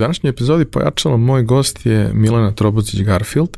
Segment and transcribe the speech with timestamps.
[0.00, 3.56] današnjoj epizodi pojačalo moj gost je Milena Trobocić Garfield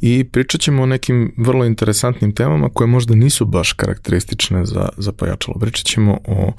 [0.00, 5.12] i pričat ćemo o nekim vrlo interesantnim temama koje možda nisu baš karakteristične za, za
[5.12, 5.58] pojačalo.
[5.58, 6.52] Pričat ćemo o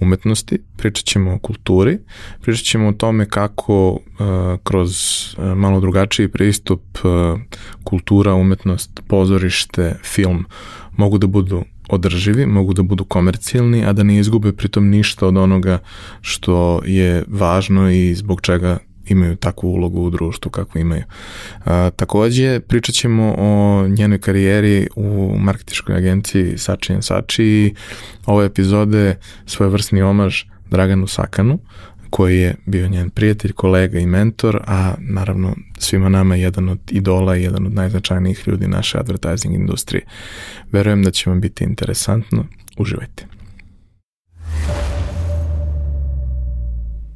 [0.00, 1.98] umetnosti, pričat ćemo o kulturi,
[2.40, 3.98] pričat ćemo o tome kako uh,
[4.62, 4.90] kroz
[5.36, 7.40] uh, malo drugačiji pristup uh,
[7.84, 10.44] kultura, umetnost, pozorište, film
[10.96, 15.36] mogu da budu održivi, mogu da budu komercijalni, a da ne izgube pritom ništa od
[15.36, 15.78] onoga
[16.20, 21.02] što je važno i zbog čega imaju takvu ulogu u društvu kako imaju.
[21.64, 27.74] A, takođe, pričat ćemo o njenoj karijeri u marketičkoj agenciji Sači Sači i
[28.26, 29.16] ove epizode
[29.46, 31.58] svojevrsni omaž Draganu Sakanu,
[32.14, 37.36] koji je bio njen prijatelj, kolega i mentor, a naravno svima nama jedan od idola
[37.36, 40.04] i jedan od najznačajnijih ljudi naše advertising industrije.
[40.72, 42.46] Verujem da će vam biti interesantno.
[42.78, 43.26] Uživajte.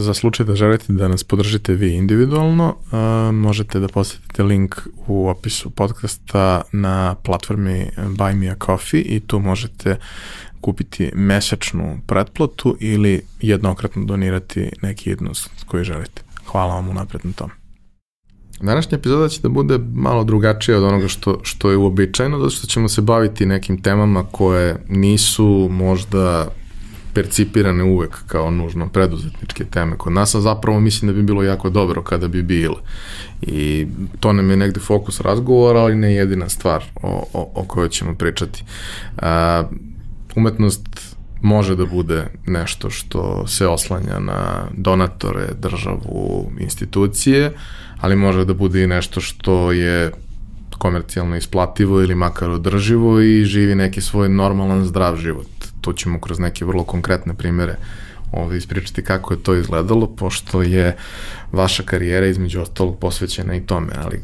[0.00, 5.28] Za slučaj da želite da nas podržite vi individualno, uh, možete da posetite link u
[5.28, 9.96] opisu podcasta na platformi Buy Me a Coffee i tu možete
[10.60, 16.22] kupiti mesečnu pretplatu ili jednokratno donirati neki jednost koji želite.
[16.46, 17.50] Hvala vam unapred na tom.
[18.60, 22.66] Današnja epizoda će da bude malo drugačija od onoga što, što je uobičajeno, zato što
[22.66, 26.48] ćemo se baviti nekim temama koje nisu možda
[27.18, 31.70] percipirane uvek kao nužno preduzetničke teme kod nas, a zapravo mislim da bi bilo jako
[31.70, 32.76] dobro kada bi bile.
[33.42, 33.86] I
[34.20, 38.14] to nam je negde fokus razgovora, ali ne jedina stvar o, o, o kojoj ćemo
[38.14, 38.64] pričati.
[39.16, 39.64] A,
[40.36, 47.52] umetnost može da bude nešto što se oslanja na donatore, državu, institucije,
[48.00, 50.12] ali može da bude i nešto što je
[50.78, 55.57] komercijalno isplativo ili makar održivo i živi neki svoj normalan zdrav život.
[55.80, 57.76] To ćemo kroz neke vrlo konkretne primere
[58.32, 60.96] ovde ispričati kako je to izgledalo, pošto je
[61.52, 64.22] vaša karijera između ostalog posvećena i tome, ali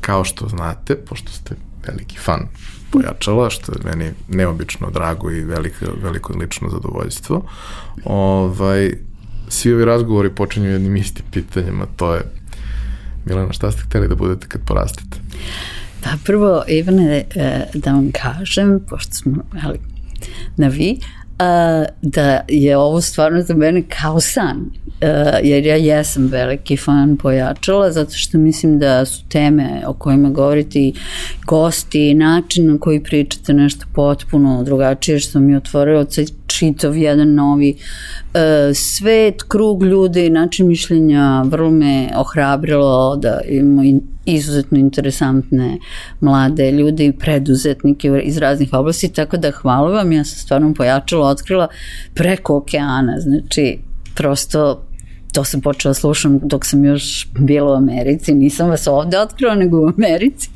[0.00, 1.54] kao što znate, pošto ste
[1.86, 2.48] veliki fan
[2.90, 7.44] pojačala, što je meni neobično drago i veliko, veliko lično zadovoljstvo.
[8.04, 8.92] Ovaj,
[9.48, 12.22] svi ovi razgovori počinju jednim istim pitanjima, to je
[13.24, 15.16] Milena, šta ste hteli da budete kad porastete?
[16.04, 19.78] Pa prvo, Ivane, e, da vam kažem, pošto smo ali,
[20.56, 20.98] na vi,
[22.02, 24.70] da je ovo stvarno za mene kao san,
[25.42, 30.78] jer ja jesam veliki fan pojačala, zato što mislim da su teme o kojima govorite
[30.78, 30.94] i
[31.46, 36.06] gosti i način na koji pričate nešto potpuno drugačije što mi otvorilo
[36.46, 38.25] čitav jedan novi uh,
[38.74, 45.78] svet, krug ljudi, način mišljenja, vrlo me ohrabrilo da imamo izuzetno interesantne
[46.20, 51.28] mlade ljude i preduzetnike iz raznih oblasti, tako da hvala vam, ja sam stvarno pojačala,
[51.28, 51.68] otkrila
[52.14, 53.78] preko okeana, znači
[54.14, 54.85] prosto
[55.36, 59.54] to sam počela da slušam dok sam još bila u Americi, nisam vas ovde otkrila
[59.54, 60.50] nego u Americi.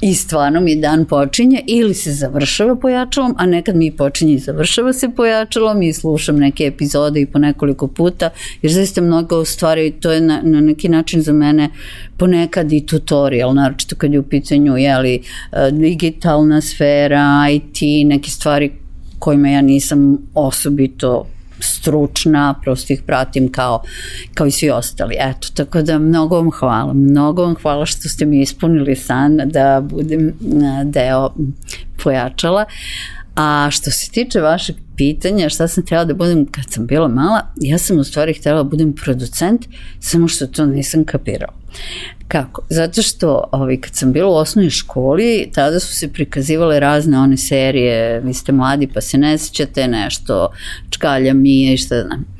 [0.00, 4.92] I stvarno mi dan počinje ili se završava pojačalom, a nekad mi počinje i završava
[4.92, 8.30] se pojačalom i slušam neke epizode i po nekoliko puta,
[8.62, 11.70] jer zaista mnogo stvari, to je na, na neki način za mene
[12.16, 15.14] ponekad i tutorial, naročito kad je u pitanju jeli,
[15.52, 18.70] e, digitalna sfera, IT, neke stvari
[19.18, 21.26] kojima ja nisam osobito
[21.62, 23.82] stručna, prosto ih pratim kao,
[24.34, 25.16] kao i svi ostali.
[25.18, 26.92] Eto, tako da mnogo vam hvala.
[26.92, 30.32] Mnogo vam hvala što ste mi ispunili san da budem
[30.84, 31.30] deo
[32.02, 32.64] pojačala.
[33.34, 37.40] A što se tiče vašeg pitanja šta sam htjela da budem kad sam bila mala,
[37.60, 39.66] ja sam u stvari htjela da budem producent,
[40.00, 41.52] samo što to nisam kapirala.
[42.28, 42.62] Kako?
[42.68, 47.36] Zato što ovaj, kad sam bila u osnovnoj školi, tada su se prikazivale razne one
[47.36, 50.52] serije, vi ste mladi pa se ne sećate nešto,
[50.90, 52.39] čkalja mije i šta znam.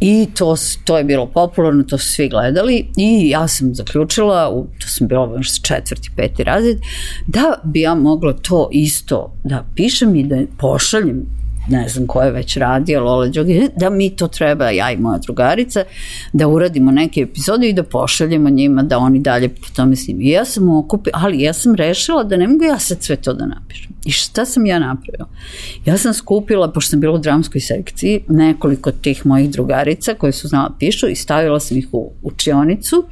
[0.00, 0.54] I to,
[0.84, 5.08] to je bilo popularno, to su svi gledali i ja sam zaključila, u, to sam
[5.08, 6.78] bila baš četvrti, peti razred,
[7.26, 11.26] da bi ja mogla to isto da pišem i da pošaljem
[11.68, 15.18] ne znam ko je već radio, Lola Đogi, da mi to treba, ja i moja
[15.18, 15.84] drugarica,
[16.32, 20.24] da uradimo neke epizode i da pošaljemo njima da oni dalje po tome snimi.
[20.24, 23.32] I ja sam okupila, ali ja sam rešila da ne mogu ja sad sve to
[23.32, 23.95] da napišem.
[24.06, 25.28] I šta sam ja napravila?
[25.84, 30.48] Ja sam skupila, pošto sam bila u dramskoj sekciji, nekoliko tih mojih drugarica koje su
[30.48, 33.04] znala pišu i stavila sam ih u učionicu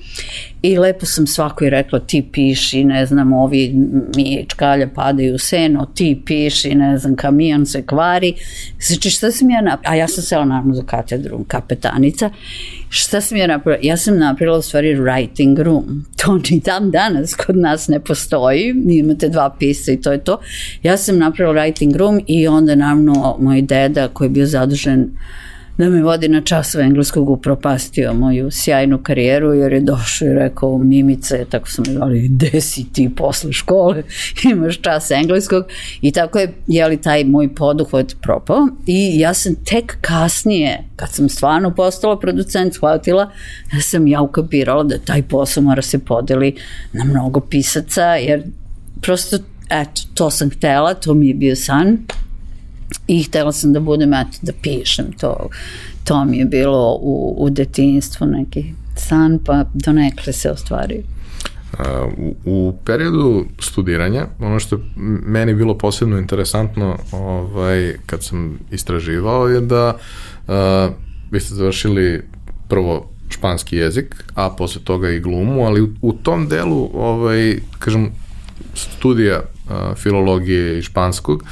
[0.62, 3.72] i lepo sam svakoj rekla ti piši, ne znam, ovi
[4.16, 8.34] mi čkalja padaju u seno, ti piši, ne znam, kamion se kvari.
[8.80, 9.92] Znači šta sam ja napravila?
[9.92, 12.30] A ja sam sela naravno za katedru kapetanica.
[12.96, 13.80] Šta sam ja napravila?
[13.82, 16.04] Ja sam napravila u stvari writing room.
[16.24, 18.74] To ni dan danas kod nas ne postoji.
[18.88, 20.40] Imate dva pisa i to je to.
[20.82, 25.08] Ja sam napravila writing room i onda naravno moj deda koji je bio zadužen uh,
[25.78, 30.78] da me vodi na časove engleskog upropastio moju sjajnu karijeru jer je došao i rekao
[30.78, 34.02] Mimice, tako sam zvali, gde si ti posle škole,
[34.52, 35.64] imaš čas engleskog?
[36.00, 38.68] I tako je, jeli, taj moj poduhvat propao.
[38.86, 43.30] I ja sam tek kasnije, kad sam stvarno postala producent, shvatila,
[43.74, 46.56] ja sam ja ukapirala da taj posao mora se podeli
[46.92, 48.42] na mnogo pisaca, jer
[49.02, 49.36] prosto,
[49.70, 51.98] eto, to sam htela, to mi je bio san,
[53.06, 55.48] i htela sam da budem, eto, da pišem to.
[56.04, 58.64] To mi je bilo u, u detinstvu neki
[58.96, 61.02] san, pa do nekle se ostvario.
[62.18, 64.78] U, u periodu studiranja, ono što
[65.26, 69.96] meni bilo posebno interesantno ovaj, kad sam istraživao je da
[70.46, 70.54] uh,
[71.30, 72.22] vi ste završili
[72.68, 78.10] prvo španski jezik, a posle toga i glumu, ali u, u tom delu, ovaj, kažem,
[78.74, 79.53] studija uh,
[79.96, 81.44] filologije i španskog,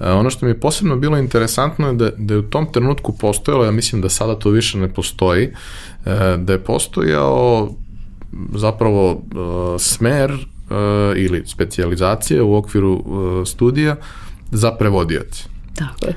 [0.00, 3.64] ono što mi je posebno bilo interesantno je da, da je u tom trenutku postojalo,
[3.64, 7.70] ja mislim da sada to više ne postoji, uh, da je postojao
[8.54, 9.20] zapravo uh,
[9.80, 10.38] smer uh,
[11.16, 13.04] ili specializacija u okviru
[13.46, 13.96] studija
[14.50, 15.44] za prevodioce.
[15.74, 16.14] Tako je.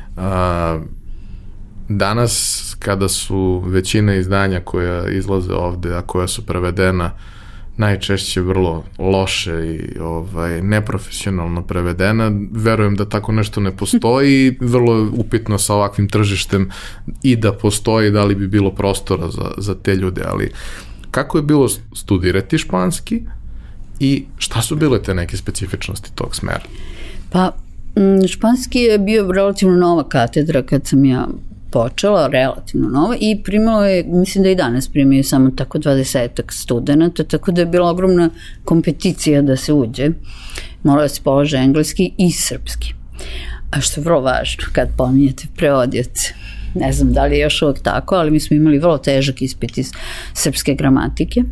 [1.89, 7.34] Danas kada su većina izdanja koja izlaze ovde, a koja su prevedena uh,
[7.77, 12.31] najčešće vrlo loše i ovaj, neprofesionalno prevedena.
[12.51, 16.69] Verujem da tako nešto ne postoji i vrlo upitno sa ovakvim tržištem
[17.23, 20.51] i da postoji, da li bi bilo prostora za, za te ljude, ali
[21.11, 23.21] kako je bilo studirati španski
[23.99, 26.63] i šta su bile te neke specifičnosti tog smera?
[27.29, 27.51] Pa,
[28.27, 31.27] španski je bio relativno nova katedra kad sam ja
[31.75, 37.23] počela, relativno nova, i primalo je, mislim da i danas primaju samo tako 20 studenta,
[37.23, 38.29] tako da je bila ogromna
[38.63, 40.09] kompeticija da se uđe.
[40.83, 42.93] Morao da se polože engleski i srpski.
[43.71, 46.33] A što je vrlo važno kad pominjete preodioce.
[46.75, 49.77] Ne znam da li je još uvek tako, ali mi smo imali vrlo težak ispit
[49.77, 49.91] iz
[50.33, 51.43] srpske gramatike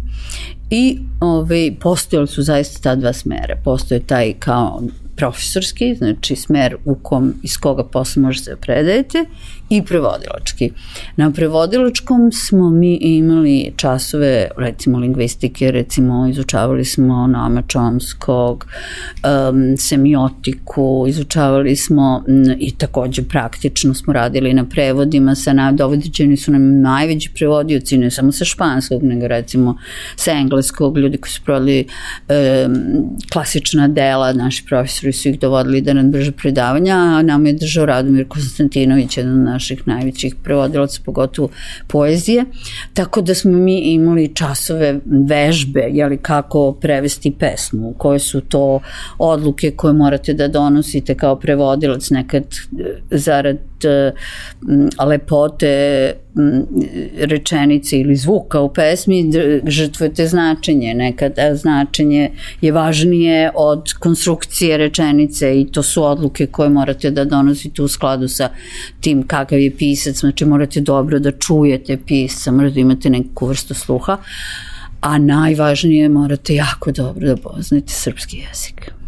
[0.69, 3.61] i ove, ovaj, postojali su zaista ta dva smere.
[3.63, 4.81] Postoje taj kao
[5.15, 9.25] profesorski, znači smer u kom, iz koga posle možete da predajete
[9.73, 10.71] i prevodilački.
[11.15, 18.65] Na prevodilačkom smo mi imali časove, recimo lingvistike, recimo izučavali smo Nama Čomskog,
[19.49, 26.51] um, semiotiku, izučavali smo m, i takođe praktično smo radili na prevodima sa nadovodećeni su
[26.51, 29.77] nam najveći prevodioci, ne samo sa španskog, nego recimo
[30.15, 32.75] sa engleskog, ljudi koji su prodali um,
[33.31, 37.85] klasična dela, naši profesori su ih dovodili da nam drže predavanja, a nam je držao
[37.85, 41.49] Radomir Konstantinović, jedan od naših najvećih prevodilaca, pogotovo
[41.87, 42.45] poezije,
[42.93, 48.79] tako da smo mi imali časove vežbe, jeli kako prevesti pesmu, koje su to
[49.17, 53.57] odluke koje morate da donosite kao prevodilac nekad e, zarad
[55.06, 56.13] lepote
[57.18, 59.31] rečenice ili zvuka u pesmi
[59.68, 60.94] žrtvujete značenje.
[60.94, 67.81] Nekad značenje je važnije od konstrukcije rečenice i to su odluke koje morate da donosite
[67.81, 68.49] u skladu sa
[69.02, 70.19] tim kakav je pisac.
[70.19, 74.18] Znači morate dobro da čujete pisca, morate da imate neku vrstu sluha,
[75.02, 79.03] a najvažnije morate jako dobro da poznate srpski jezik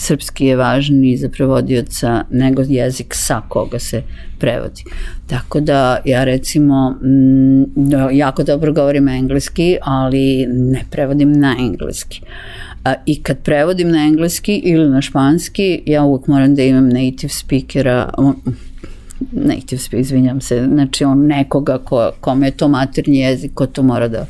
[0.00, 4.02] srpski je važniji za prevodioca nego jezik sa koga se
[4.38, 4.82] prevodi.
[5.26, 12.20] Tako da ja recimo m, da, jako dobro govorim engleski, ali ne prevodim na engleski.
[12.84, 17.28] A, I kad prevodim na engleski ili na španski, ja uvek moram da imam native
[17.28, 18.10] speakera,
[19.32, 23.82] native speaker, izvinjam se, znači on nekoga ko, kome je to maternji jezik, ko to
[23.82, 24.26] mora da,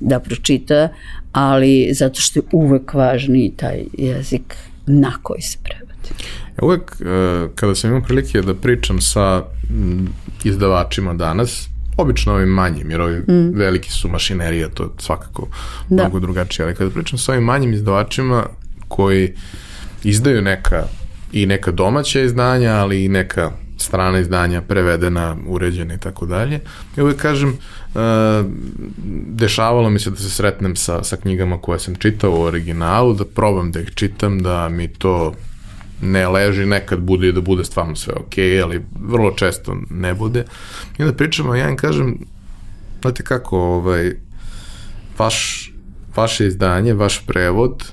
[0.00, 0.88] da pročita,
[1.32, 4.56] ali zato što je uvek važniji taj jezik
[4.88, 5.88] na koji se prevodi.
[6.58, 9.42] Ja uvek, e, kada sam imao prilike da pričam sa
[10.44, 13.58] izdavačima danas, obično ovim manjim, jer ovi mm.
[13.58, 15.48] veliki su mašinerija, to je svakako
[15.88, 16.02] da.
[16.02, 18.46] mnogo drugačije, ali kada pričam sa ovim manjim izdavačima
[18.88, 19.34] koji
[20.04, 20.84] izdaju neka
[21.32, 26.60] i neka domaća izdanja, ali i neka strana izdanja prevedena, uređena i tako dalje.
[26.96, 27.56] I uvek kažem, uh,
[29.26, 33.24] dešavalo mi se da se sretnem sa, sa knjigama koje sam čitao u originalu, da
[33.24, 35.34] probam da ih čitam, da mi to
[36.02, 40.44] ne leži, nekad bude i da bude stvarno sve ok, ali vrlo često ne bude.
[40.98, 42.18] I onda pričamo, ja im kažem,
[43.00, 44.12] znate kako, ovaj,
[45.18, 45.70] vaš,
[46.16, 47.92] vaše izdanje, vaš prevod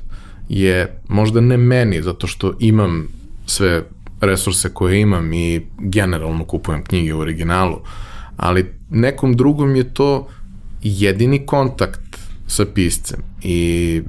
[0.50, 3.08] je možda ne meni, zato što imam
[3.46, 3.84] sve
[4.22, 7.80] resurse koje imam i generalno kupujem knjige u originalu,
[8.38, 10.28] ali nekom drugom je to
[10.82, 14.02] jedini kontakt sa piscem i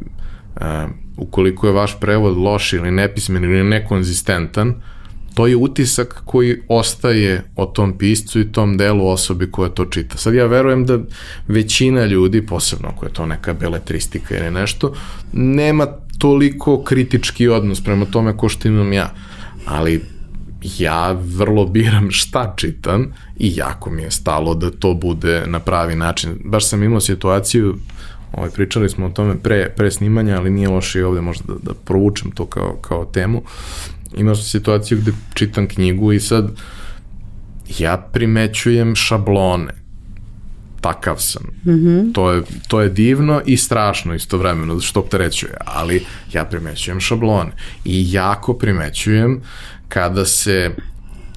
[0.60, 4.74] uh, ukoliko je vaš prevod loš ili nepismen ili nekonzistentan,
[5.34, 10.16] to je utisak koji ostaje o tom piscu i tom delu osobi koja to čita.
[10.18, 10.98] Sad ja verujem da
[11.48, 14.94] većina ljudi, posebno ako je to neka beletristika ili nešto,
[15.32, 15.86] nema
[16.18, 19.14] toliko kritički odnos prema tome ko što imam ja.
[19.66, 20.15] Ali
[20.62, 25.96] ja vrlo biram šta čitam i jako mi je stalo da to bude na pravi
[25.96, 26.38] način.
[26.44, 27.76] Baš sam imao situaciju
[28.32, 31.58] Ovaj, pričali smo o tome pre, pre snimanja, ali nije loše i ovde možda da,
[31.62, 33.42] da provučem to kao, kao temu.
[34.16, 36.50] Imao sam situaciju gde čitam knjigu i sad
[37.78, 39.85] ja primećujem šablone.
[40.86, 41.42] Takav sam.
[41.64, 42.12] Mm -hmm.
[42.12, 47.50] to, je, to je divno i strašno istovremeno, što opterećuje, ali ja primećujem šablone.
[47.84, 49.40] I jako primećujem
[49.88, 50.70] kada se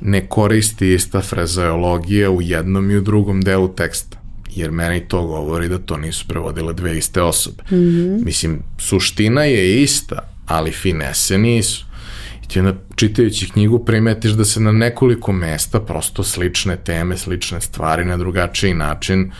[0.02, 4.18] ne koristi ista frazeologija u jednom i u drugom delu teksta
[4.56, 7.64] jer meni to govori da to nisu prevodile dve iste osobe.
[7.72, 8.26] Mm -hmm.
[8.26, 11.86] Mislim, suština je ista, ali finese nisu.
[12.50, 18.06] Ti onda čitajući knjigu primetiš da se na nekoliko mesta prosto slične teme, slične stvari
[18.06, 19.32] na drugačiji način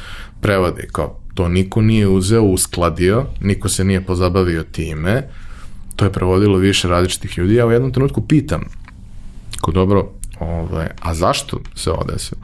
[0.42, 0.88] prevode.
[0.92, 5.24] Kao, to niko nije uzeo, uskladio, niko se nije pozabavio time,
[5.96, 7.56] to je prevodilo više različitih ljudi.
[7.56, 8.62] Ja u jednom trenutku pitam,
[9.62, 12.42] ko dobro, ovaj, a zašto se ovo desilo?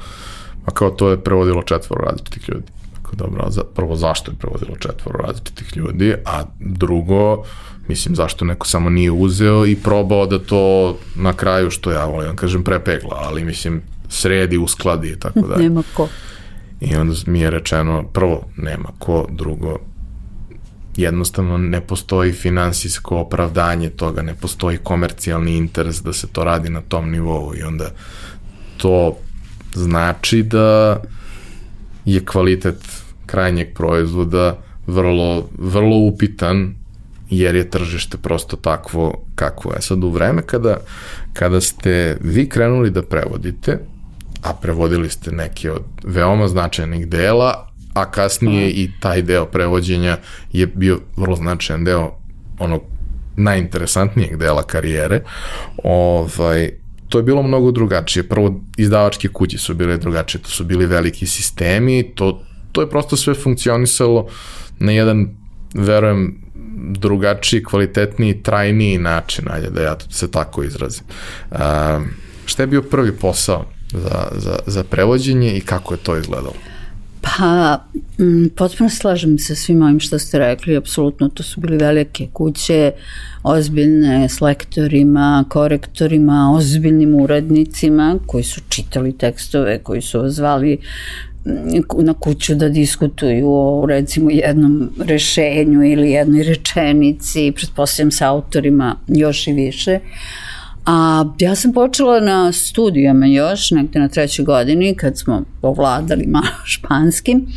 [0.66, 2.72] A kao to je prevodilo četvoro različitih ljudi.
[2.94, 7.44] Tako dobro, za, prvo zašto je prevodilo četvoro različitih ljudi, a drugo,
[7.88, 12.36] mislim zašto neko samo nije uzeo i probao da to na kraju, što ja volim,
[12.36, 15.64] kažem prepegla, ali mislim sredi, uskladi i tako dalje.
[15.64, 16.08] Nema ko.
[16.82, 19.80] I onda mi je rečeno, prvo, nema ko, drugo,
[20.98, 26.82] jednostavno ne postoji finansijsko opravdanje toga, ne postoji komercijalni interes da se to radi na
[26.82, 27.90] tom nivou i onda
[28.78, 29.18] to
[29.74, 31.02] znači da
[32.06, 32.78] je kvalitet
[33.26, 36.76] krajnjeg proizvoda vrlo, vrlo upitan
[37.30, 39.82] jer je tržište prosto takvo kakvo je.
[39.82, 40.78] Sad u vreme kada,
[41.34, 43.80] kada ste vi krenuli da prevodite,
[44.42, 50.18] a prevodili ste neke od veoma značajnih dela, a kasnije i taj deo prevođenja
[50.52, 52.12] je bio vrlo značajan deo
[52.60, 52.82] onog
[53.38, 55.22] najinteresantnijeg dela karijere,
[55.84, 56.72] ovaj,
[57.10, 58.24] to je bilo mnogo drugačije.
[58.24, 63.16] Prvo, izdavačke kuće su bile drugačije, to su bili veliki sistemi, to, to je prosto
[63.16, 64.28] sve funkcionisalo
[64.80, 65.28] na jedan,
[65.76, 66.36] verujem,
[67.00, 71.04] drugačiji, kvalitetniji, trajniji način, ajde da ja se tako izrazim.
[71.52, 71.58] Uh,
[72.46, 76.54] šta je bio prvi posao za, za, za prevođenje i kako je to izgledalo?
[77.22, 77.80] Pa,
[78.20, 82.92] m, potpuno slažem se svim ovim što ste rekli, apsolutno to su bili velike kuće,
[83.44, 90.78] ozbiljne s lektorima, korektorima, ozbiljnim uradnicima koji su čitali tekstove, koji su zvali
[92.04, 99.48] na kuću da diskutuju o recimo jednom rešenju ili jednoj rečenici, pretpostavljam sa autorima još
[99.48, 100.00] i više.
[100.86, 106.48] A ja sam počela na studijama još, negde na trećoj godini, kad smo ovladali malo
[106.74, 107.48] španskim,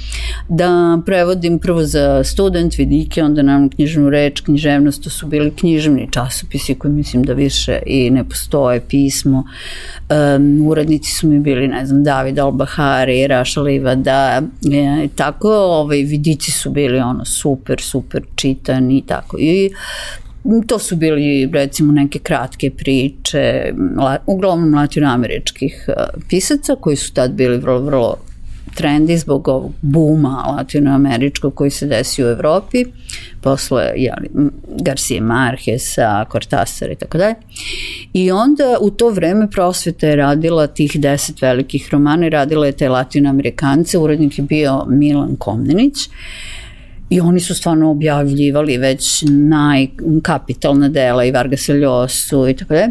[0.49, 6.09] da prevodim prvo za student, vidike, onda nam knjižnu reč, književnost, to su bili književni
[6.11, 9.45] časopisi koji mislim da više i ne postoje pismo.
[10.37, 14.43] Um, uradnici su mi bili, ne znam, David Albahari, Raša Livada,
[14.73, 19.37] e, tako, ovaj, vidici su bili ono super, super čitani i tako.
[19.41, 19.71] I
[20.67, 23.73] to su bili recimo neke kratke priče,
[24.27, 25.93] uglavnom latinoameričkih e,
[26.29, 28.17] pisaca koji su tad bili vrlo, vrlo
[28.75, 32.85] trendi zbog ovog buma latinoameričkog koji se desio u Evropi,
[33.41, 34.29] posle jeli,
[34.81, 37.35] Garcia Marquesa, Cortasara i tako dalje.
[38.13, 42.73] I onda u to vreme prosveta je radila tih deset velikih romana i radila je
[42.73, 46.09] te latinoamerikance, urednik je bio Milan Komnenić
[47.11, 52.89] I oni su stvarno objavljivali već najkapitalna dela i Vargas Llosu i tako da.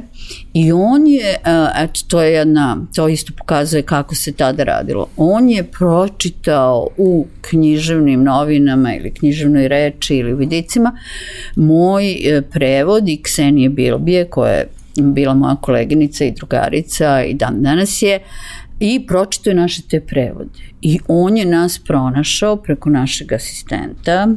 [0.53, 1.37] I on je, e,
[1.77, 5.07] eto, to je jedna, to isto pokazuje kako se tada radilo.
[5.17, 10.97] On je pročitao u književnim novinama ili književnoj reči ili vidicima
[11.55, 17.61] moj e, prevod i Ksenije Bilbije koja je bila moja koleginica i drugarica i dan
[17.61, 18.19] danas je,
[18.79, 20.59] i pročito je naše te prevode.
[20.81, 24.27] I on je nas pronašao preko našeg asistenta,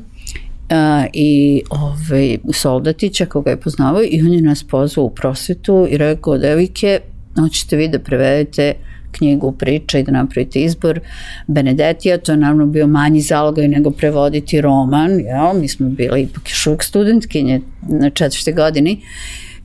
[0.71, 5.97] a, i ovaj, Soldatića koga je poznavao i on je nas pozvao u prosvetu i
[5.97, 7.01] rekao devike,
[7.39, 8.75] hoćete vi da prevedete
[9.13, 11.01] knjigu priča i da napravite izbor
[11.47, 15.61] Benedetija, to je naravno bio manji zalogaj nego prevoditi roman, jel?
[15.61, 19.01] mi smo bili ipak još studentkinje na četvrte godini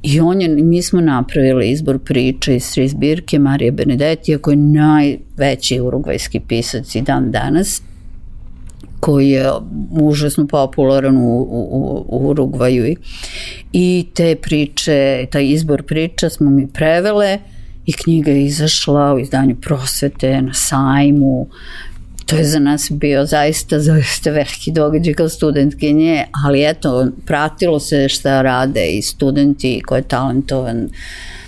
[0.07, 4.57] I on je, mi smo napravili izbor priča iz tri zbirke Marije Benedetija koji je
[4.57, 7.81] najveći urugvajski pisac i dan danas
[8.99, 9.51] koji je
[9.91, 12.95] užasno popularan u, u, u Urugvaju.
[13.73, 17.39] I te priče, taj izbor priča smo mi prevele
[17.85, 21.47] i knjiga je izašla u izdanju prosvete na sajmu
[22.25, 28.09] to je za nas bio zaista, zaista veliki događaj kao studentkinje, ali eto, pratilo se
[28.09, 30.89] šta rade i studenti ko je talentovan,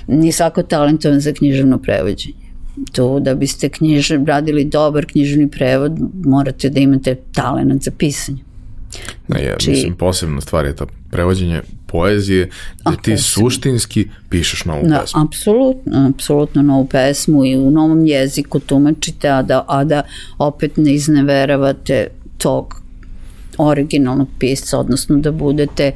[0.07, 2.47] nije svako talentovan za književno prevođenje.
[2.91, 8.37] To da biste knjiž, radili dobar književni prevod, morate da imate talent za pisanje.
[9.27, 9.69] Ne, ja, Či...
[9.69, 12.49] mislim, posebna stvar je to prevođenje poezije,
[12.83, 15.21] da ti suštinski pišeš novu da, pesmu.
[15.21, 20.03] Apsolutno, apsolutno novu pesmu i u novom jeziku tumačite, a da, a da
[20.37, 22.81] opet ne izneveravate tog
[23.57, 25.91] originalnog pisca, odnosno da budete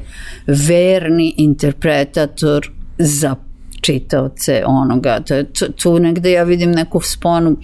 [0.46, 3.36] verni interpretator za
[3.80, 5.20] čitaoce onoga.
[5.20, 7.56] To tu negde ja vidim neku sponu uh,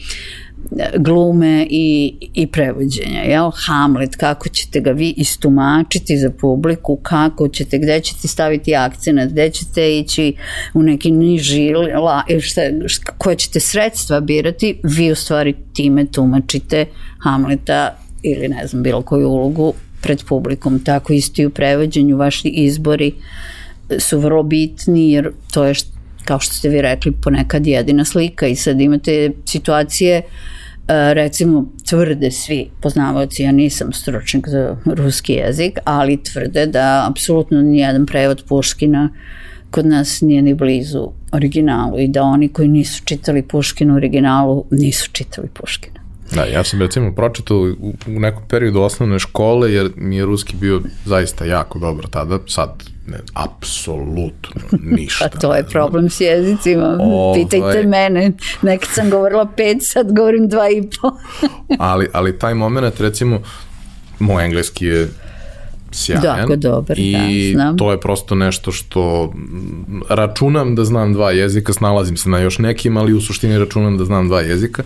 [0.96, 3.50] glume i, i prevođenja, jel?
[3.66, 9.50] Hamlet, kako ćete ga vi istumačiti za publiku, kako ćete, gde ćete staviti akcenat, gde
[9.50, 10.34] ćete ići
[10.74, 16.86] u neki niži, la, šta, šta, koje ćete sredstva birati, vi u stvari time tumačite
[17.18, 19.72] Hamleta ili ne znam, bilo koju ulogu
[20.02, 23.12] pred publikom, tako isto i u prevođenju, vaši izbori
[23.98, 25.97] su vrlo bitni jer to je što
[26.28, 30.22] kao što ste vi rekli, ponekad jedina slika i sad imate situacije e,
[31.14, 38.06] recimo tvrde svi poznavaoci, ja nisam stručnik za ruski jezik, ali tvrde da apsolutno nijedan
[38.06, 39.08] prevod Puškina
[39.70, 44.64] kod nas nije ni blizu originalu i da oni koji nisu čitali Puškina u originalu
[44.70, 45.97] nisu čitali Puškina.
[46.34, 50.56] Da, ja sam recimo pročitao u, u nekom periodu osnovne škole jer mi je ruski
[50.56, 52.70] bio zaista jako dobar tada, sad
[53.06, 55.28] ne, apsolutno ništa.
[55.32, 56.98] pa to je problem s jezicima.
[57.00, 57.42] Ovaj...
[57.42, 58.32] Pitajte mene.
[58.62, 61.10] Nekad sam govorila pet, sad govorim dva i po.
[61.78, 63.40] ali, ali taj moment, recimo,
[64.18, 65.08] moj engleski je
[65.92, 66.38] sjajan.
[66.38, 67.76] Jako dobar, I da, znam.
[67.76, 69.32] to je prosto nešto što
[70.08, 74.04] računam da znam dva jezika, snalazim se na još nekim, ali u suštini računam da
[74.04, 74.82] znam dva jezika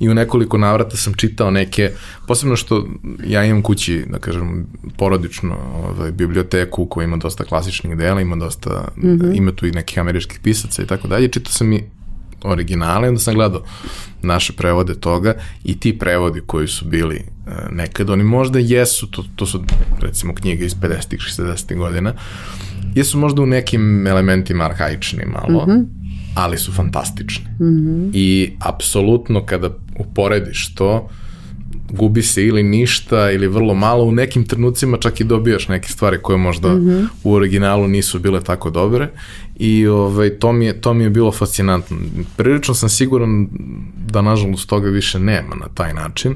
[0.00, 1.90] i u nekoliko navrata sam čitao neke,
[2.26, 2.86] posebno što
[3.26, 8.88] ja imam kući, da kažem, porodično ovaj, biblioteku koja ima dosta klasičnih dela, ima dosta,
[8.96, 9.36] mm -hmm.
[9.36, 11.84] ima tu i nekih američkih pisaca i tako dalje, čitao sam i
[12.42, 13.62] originale, onda sam gledao
[14.22, 15.34] naše prevode toga
[15.64, 17.24] i ti prevodi koji su bili
[17.70, 19.62] nekad, oni možda jesu, to, to su
[20.00, 22.12] recimo knjige iz 50-ih, 60-ih godina,
[22.94, 25.84] jesu možda u nekim elementima arhaični malo, mm -hmm.
[26.34, 27.44] ali su fantastični.
[27.60, 28.10] Mm -hmm.
[28.12, 31.08] I apsolutno kada uporediš to,
[31.92, 36.18] gubi se ili ništa ili vrlo malo, u nekim trenucima čak i dobijaš neke stvari
[36.22, 37.06] koje možda mm -hmm.
[37.24, 39.08] u originalu nisu bile tako dobre
[39.56, 41.96] i ovaj, to, mi je, to mi je bilo fascinantno.
[42.36, 43.48] Prilično sam siguran
[44.10, 46.34] da nažalost toga više nema na taj način,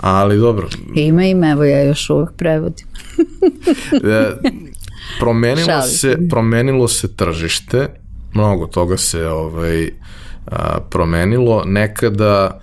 [0.00, 0.68] ali dobro.
[0.94, 2.86] Ima ima, evo ja još uvek prevodim.
[3.92, 4.50] E,
[5.18, 7.88] promenilo, se, promenilo se tržište,
[8.34, 9.90] mnogo toga se ovaj,
[10.46, 11.62] a, promenilo.
[11.66, 12.60] Nekada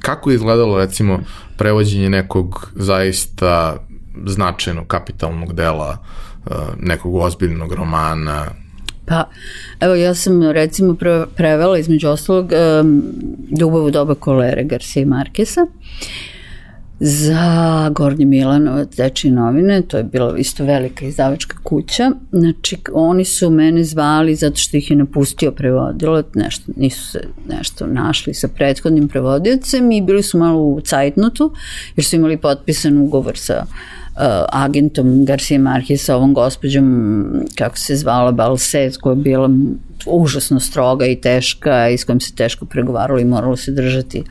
[0.00, 1.20] kako je izgledalo recimo
[1.58, 3.76] prevođenje nekog zaista
[4.26, 6.04] značajnog kapitalnog dela
[6.78, 8.46] nekog ozbiljnog romana
[9.04, 9.28] Pa,
[9.80, 13.02] evo, ja sam recimo pre, prevela između ostalog um,
[13.60, 15.66] Ljubav doba kolere Garcia Markesa
[17.04, 22.10] za Gornji Milanovac Deči novine, to je bila isto velika izdavačka kuća.
[22.32, 27.86] Znači, oni su mene zvali zato što ih je napustio prevodilo, nešto, nisu se nešto
[27.86, 31.52] našli sa prethodnim prevodiocem i bili su malo u cajtnutu,
[31.96, 34.01] jer su imali potpisan ugovor sa uh,
[34.48, 39.50] agentom Garcia Marquez, ovom gospođom, kako se zvala, Balset, koja je bila
[40.06, 44.22] užasno stroga i teška i s kojom se teško pregovaralo i moralo se držati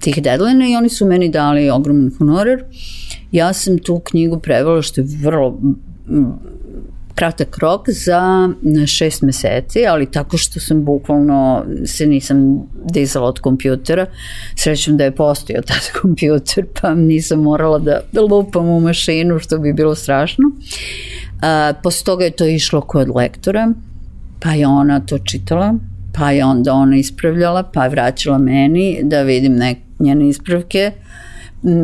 [0.00, 2.64] tih deadline i oni su meni dali ogroman honorar.
[3.32, 5.60] Ja sam tu knjigu prevela što je vrlo
[7.18, 8.48] kratak rok za
[8.86, 14.06] šest meseci, ali tako što sam bukvalno se nisam dizala od kompjutera.
[14.56, 19.58] Srećam da je postojao taj kompjuter, pa nisam morala da, da lupam u mašinu, što
[19.58, 20.44] bi bilo strašno.
[21.42, 23.72] A, posle toga je to išlo kod lektora,
[24.40, 25.74] pa je ona to čitala,
[26.14, 30.92] pa je onda ona ispravljala, pa je vraćala meni da vidim nek, njene ispravke,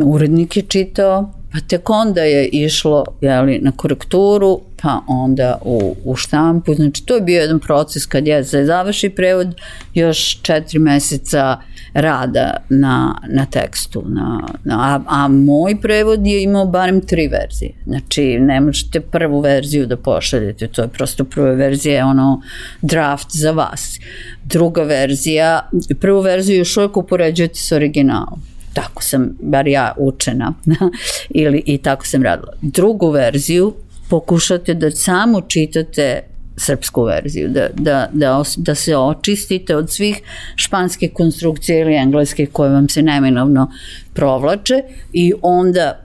[0.05, 6.17] urednik je čitao, pa tek onda je išlo jeli, na korekturu, pa onda u, u
[6.17, 6.75] štampu.
[6.75, 9.55] Znači, to je bio jedan proces kad je se završi prevod,
[9.95, 11.57] još četiri meseca
[11.93, 14.05] rada na, na tekstu.
[14.07, 17.73] Na, na, a, a moj prevod je imao barem tri verzije.
[17.87, 22.43] Znači, ne možete prvu verziju da pošaljete, to je prosto prva verzija je ono
[22.83, 24.01] draft za vas.
[24.45, 30.55] Druga verzija, prvu verziju još uvijek upoređujete s originalom tako sam, bar ja učena,
[31.43, 32.53] ili i tako sam radila.
[32.63, 33.75] Drugu verziju
[34.11, 36.21] pokušate da samo čitate
[36.57, 40.21] srpsku verziju, da, da, da, da se očistite od svih
[40.57, 43.71] španske konstrukcije ili engleske koje vam se neminovno
[44.15, 44.83] provlače
[45.13, 46.01] i onda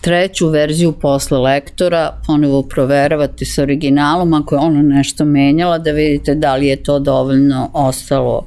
[0.00, 6.34] treću verziju posle lektora ponovo proveravate sa originalom ako je ono nešto menjala da vidite
[6.34, 8.44] da li je to dovoljno ostalo uh,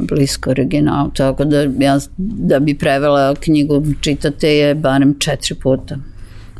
[0.00, 5.96] blisko originalu, tako da ja da bi prevela knjigu čitate je barem četiri puta.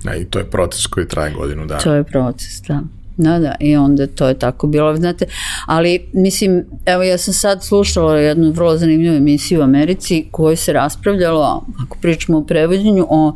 [0.04, 1.80] A i to je proces koji traje godinu dana.
[1.80, 2.80] To je proces, da.
[3.16, 5.26] Da, da, i onda to je tako bilo, znate,
[5.66, 10.72] ali mislim, evo ja sam sad slušala jednu vrlo zanimljivu emisiju u Americi koju se
[10.72, 13.34] raspravljalo, ako pričamo o prevođenju, o,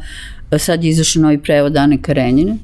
[0.59, 2.57] sad je izašao novi prevod Ane Karenjine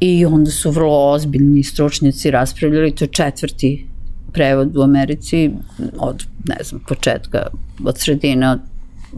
[0.00, 3.86] i onda su vrlo ozbiljni stručnjaci raspravljali, to je četvrti
[4.32, 5.50] prevod u Americi
[5.98, 7.46] od, ne znam, početka,
[7.84, 8.58] od sredine od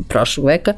[0.08, 0.72] prošlog veka,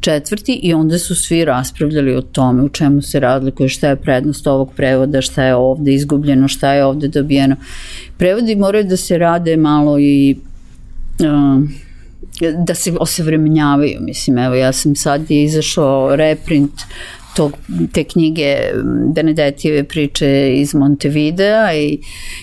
[0.00, 4.46] četvrti i onda su svi raspravljali o tome u čemu se razlikuje, šta je prednost
[4.46, 7.56] ovog prevoda, šta je ovde izgubljeno, šta je ovde dobijeno.
[8.16, 10.36] Prevodi moraju da se rade malo i
[11.20, 11.68] uh,
[12.66, 16.72] da se osavremenjavaju, mislim, evo ja sam sad je izašao reprint
[17.38, 17.52] tog,
[17.92, 18.56] te knjige
[19.14, 21.98] Benedetijeve priče iz Montevidea i,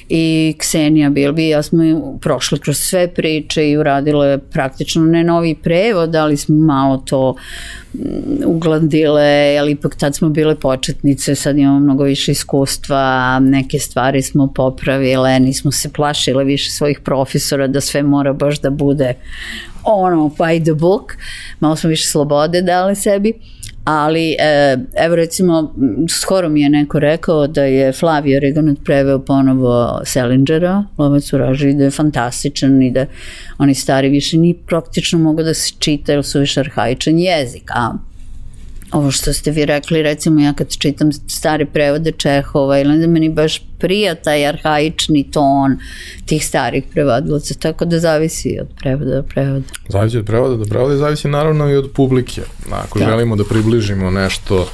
[0.09, 1.83] i Ksenija Bilbi ja smo
[2.21, 7.35] prošli kroz sve priče i uradile praktično ne novi prevod, ali smo malo to
[8.45, 14.47] uglandile, ali ipak tad smo bile početnice, sad imamo mnogo više iskustva, neke stvari smo
[14.47, 19.13] popravile, nismo se plašile više svojih profesora da sve mora baš da bude
[19.83, 21.17] ono, by the book,
[21.59, 23.33] malo smo više slobode dali sebi
[23.85, 25.73] ali e, evo recimo
[26.09, 31.73] skoro mi je neko rekao da je Flavio Regonat preveo ponovo Selingera, Lovac u raži,
[31.73, 33.05] da je fantastičan i da
[33.57, 37.93] oni stari više ni praktično mogu da se čita jer su više arhaičan jezik, a
[38.95, 43.29] ovo što ste vi rekli, recimo ja kad čitam stare prevode Čehova ili da meni
[43.29, 45.77] baš prija taj arhaični ton
[46.25, 49.65] tih starih prevodilaca, tako da zavisi od prevoda do prevoda.
[49.89, 52.41] Zavisi od prevoda do prevoda i zavisi naravno i od publike.
[52.71, 53.05] Ako da.
[53.05, 54.67] želimo da približimo nešto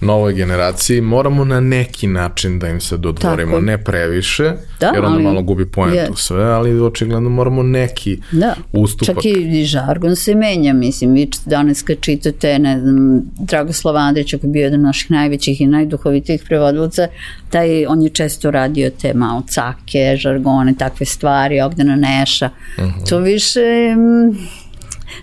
[0.00, 3.64] novoj generaciji, moramo na neki način da im se dodvorimo, Tako.
[3.64, 6.10] ne previše, da, jer onda ali, malo gubi poentu je.
[6.16, 8.54] sve, ali očigledno moramo neki da.
[8.72, 9.14] ustupak.
[9.14, 14.46] Čak i žargon se menja, mislim, vi danas kad čitate, ne znam, Dragoslav Andrić, ako
[14.46, 17.08] je bio jedan od naših najvećih i najduhovitijih prevodilaca,
[17.50, 22.98] taj, on je često radio te malo cake, žargone, takve stvari, Ogdana Neša, uh mhm.
[22.98, 23.08] -huh.
[23.08, 23.94] to više...
[23.96, 24.67] Mm,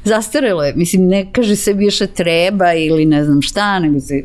[0.04, 4.24] zastarelo je, mislim ne kaže se više treba ili ne znam šta, nego se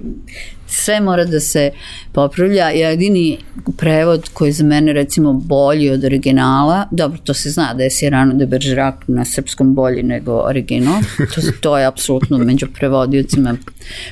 [0.71, 1.71] sve mora da se
[2.13, 2.69] popravlja.
[2.69, 3.39] Jedini
[3.77, 7.91] prevod koji je za mene recimo bolji od originala, dobro to se zna da je
[7.91, 11.03] Sirano de Bergerac na srpskom bolji nego original,
[11.35, 13.57] to, to je apsolutno među prevodiocima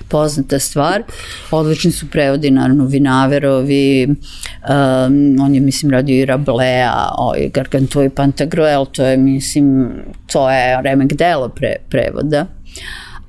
[0.09, 1.03] poznata stvar.
[1.51, 8.11] Odlični su prevodi naravno Vinaverovi, um, on je mislim radio i Rablea, ovaj, Gargantua i
[8.11, 9.91] Pantagruel, to je mislim,
[10.27, 12.47] to je remek delo pre, prevoda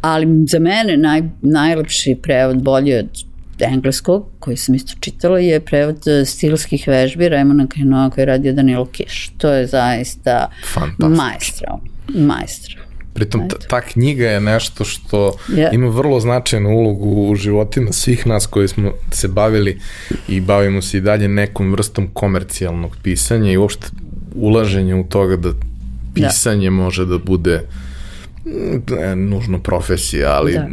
[0.02, 3.10] ali za mene naj, najlepši prevod bolji od
[3.60, 8.54] engleskog, koji sam isto čitala, je prevod e, stilskih vežbi Raimona Kainoa koji je radio
[8.54, 9.32] Danilo Kiš.
[9.38, 10.52] To je zaista
[11.00, 11.78] majstra.
[12.16, 12.80] Majstra.
[13.14, 15.74] Pritom ta, ta knjiga je nešto što yeah.
[15.74, 19.80] ima vrlo značajnu ulogu u životima svih nas koji smo se bavili
[20.28, 23.88] i bavimo se i dalje nekom vrstom komercijalnog pisanja i uopšte
[24.36, 25.60] ulaženja u toga da, da.
[26.14, 26.72] pisanje da.
[26.72, 27.62] može da bude
[28.90, 30.68] ne nužno profesija, ali da.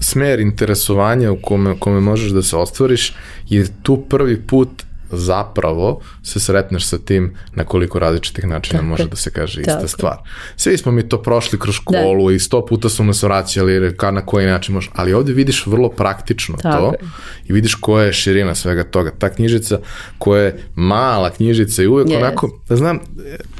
[0.00, 3.14] smer interesovanja u kome, kome možeš da se ostvariš
[3.48, 4.68] je tu prvi put
[5.16, 9.74] zapravo se sretneš sa tim na koliko različitih načina tako, može da se kaže ista
[9.74, 9.88] tako.
[9.88, 10.16] stvar.
[10.56, 11.80] Svi smo mi to prošli kroz da.
[11.80, 12.34] školu da.
[12.34, 15.88] i sto puta su nas vraćali ka na koji način možeš, ali ovde vidiš vrlo
[15.88, 16.78] praktično tako.
[16.78, 17.06] to
[17.46, 19.10] i vidiš koja je širina svega toga.
[19.18, 19.78] Ta knjižica
[20.18, 22.16] koja je mala knjižica i uvek yes.
[22.16, 22.98] onako, da znam,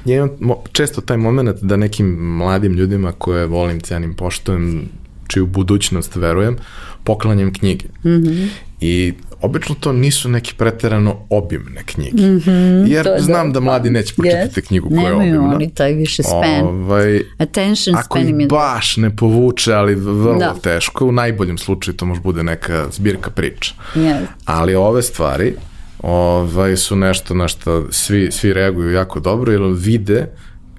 [0.04, 0.30] ja imam
[0.72, 4.88] često taj moment da nekim mladim ljudima koje volim, cenim, poštojem,
[5.28, 6.56] čiju budućnost verujem,
[7.04, 7.86] poklanjem knjige.
[8.04, 8.48] Mm -hmm.
[8.80, 9.14] I
[9.44, 12.22] obično to nisu neke preterano obimne knjige.
[12.22, 14.66] Mm -hmm, Jer znam da mladi neće pročitati yes.
[14.66, 15.32] knjigu koja je obimna.
[15.32, 16.60] Nemaju oni taj više span.
[16.62, 20.54] Ovaj, Attention ako span im je baš ne povuče, ali vrlo da.
[20.62, 23.74] teško, u najboljem slučaju to može bude neka zbirka priča.
[23.94, 24.26] Yes.
[24.44, 25.54] Ali ove stvari
[26.02, 30.26] ovaj, su nešto na što svi, svi reaguju jako dobro, jer vide,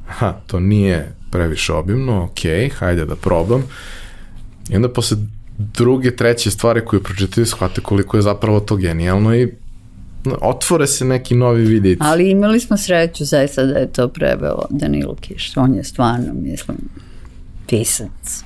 [0.08, 3.64] ha, to nije previše obimno, ok, hajde da probam.
[4.70, 5.18] I onda posle
[5.58, 9.52] druge, treće stvari koje pročitaju shvate koliko je zapravo to genijalno i
[10.42, 12.02] otvore se neki novi videici.
[12.04, 15.58] Ali imali smo sreću zaista da je to preveo Danilo Kiš.
[15.58, 16.78] On je stvarno, mislim,
[17.68, 18.44] pisac.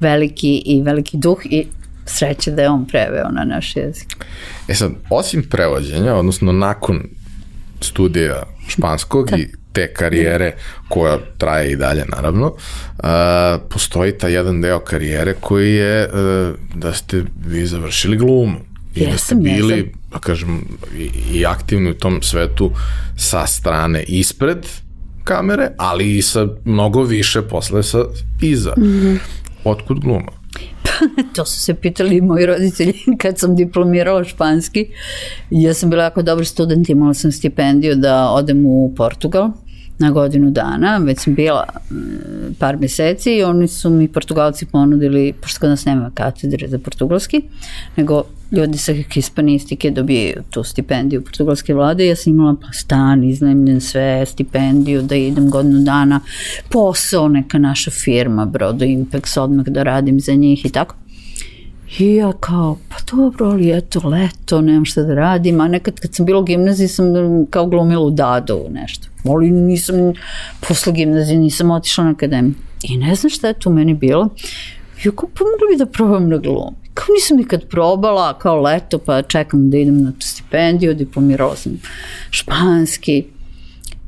[0.00, 1.66] Veliki i veliki duh i
[2.04, 4.16] sreće da je on preveo na naš jezik.
[4.68, 7.02] E sad, osim prevođenja, odnosno nakon
[7.80, 9.36] studija španskog da.
[9.36, 10.52] i te karijere
[10.88, 13.08] koja traje i dalje naravno, uh,
[13.70, 18.56] postoji ta jedan deo karijere koji je uh, da ste vi završili glumu
[18.94, 19.92] i jesam, da ste bili, jesam.
[20.12, 20.64] da kažem,
[20.98, 22.70] i, i aktivni u tom svetu
[23.16, 24.66] sa strane ispred
[25.24, 28.04] kamere, ali i sa mnogo više posle sa
[28.40, 28.74] iza.
[28.76, 29.18] Mm -hmm.
[29.64, 30.32] Otkud gluma?
[31.34, 34.86] to su se pitali moji roditelji kad sam diplomirala španski.
[35.50, 39.50] Ja sam bila jako dobar student, imala sam stipendiju da odem u Portugal
[39.98, 45.32] na godinu dana, već sam bila mm, par meseci i oni su mi Portugalci ponudili,
[45.32, 47.42] pošto kod nas nema katedre za portugalski,
[47.96, 53.80] nego ljudi sa hispanistike dobijaju tu stipendiju portugalske vlade ja sam imala pa stan, iznajmljen
[53.80, 56.20] sve, stipendiju da idem godinu dana,
[56.70, 60.94] posao, neka naša firma, Brodo Impex, odmah da radim za njih i tako.
[61.98, 66.14] I ja kao, pa dobro, ali eto, leto, nemam šta da radim, a nekad kad
[66.14, 67.06] sam bila u gimnaziji sam
[67.50, 69.08] kao glumila u Dadovu nešto.
[69.24, 69.96] Ali nisam,
[70.68, 72.54] posle gimnazije nisam otišla na akademiju.
[72.82, 74.28] I ne znam šta je tu meni bilo.
[75.04, 76.76] I kao, pa mogla bi da probam na glumi.
[76.94, 81.72] Kao nisam nikad probala, kao leto, pa čekam da idem na tu stipendiju, diplomirala sam
[82.30, 83.24] španski.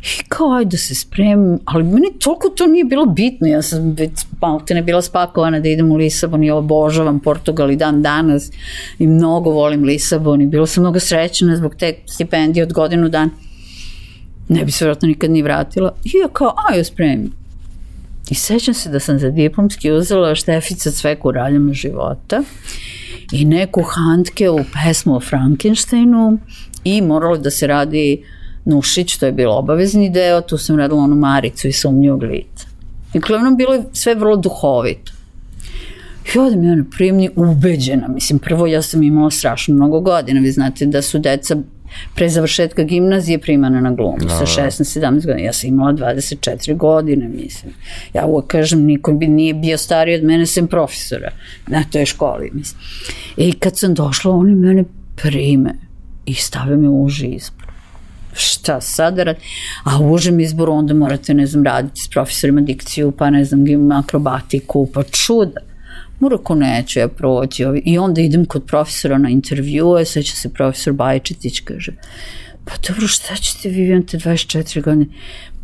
[0.02, 3.92] I kao, ajde da se spremim, ali meni toliko to nije bilo bitno, ja sam
[3.92, 4.10] već
[4.66, 8.50] te ne bila spakovana da idem u Lisabon i obožavam Portugal i dan danas
[8.98, 13.30] i mnogo volim Lisabon i bila sam mnogo srećena zbog te stipendije od godinu dan.
[14.48, 15.92] Ne bi se vjerojatno nikad ni vratila.
[16.04, 17.32] I ja kao, ajde spremim.
[18.30, 22.42] I sećam se da sam za diplomski uzela štefica cveku raljama života
[23.32, 26.38] i neku handke u pesmu o Frankensteinu
[26.84, 28.24] i moralo da se radi
[28.68, 32.66] Nušić, to je bilo obavezni deo, tu sam radila onu Maricu i sumnjivog lica.
[33.14, 35.12] I glavnom bilo je sve vrlo duhovito.
[36.34, 40.52] I odem ja na primni ubeđena, mislim, prvo ja sam imala strašno mnogo godina, vi
[40.52, 41.56] znate da su deca
[42.14, 45.10] pre završetka gimnazije primana na glumu no, sa 16-17 da.
[45.10, 45.38] godina.
[45.38, 47.72] Ja sam imala 24 godine, mislim.
[48.14, 51.30] Ja uvek kažem, niko bi nije bio stariji od mene sem profesora
[51.66, 52.80] na toj školi, mislim.
[53.36, 54.84] I kad sam došla, oni mene
[55.16, 55.74] prime
[56.26, 57.57] i stave me u uži izbor
[58.32, 59.40] šta sad da radi?
[59.84, 63.92] A u užem izboru onda morate, ne znam, raditi s profesorima dikciju, pa ne znam,
[63.92, 65.60] akrobatiku, pa čuda.
[66.20, 67.64] Murako neću ja proći.
[67.84, 71.92] I onda idem kod profesora na intervjue, seća se profesor Bajčetić, kaže,
[72.64, 75.06] pa dobro, šta ćete vi, imate 24 godine,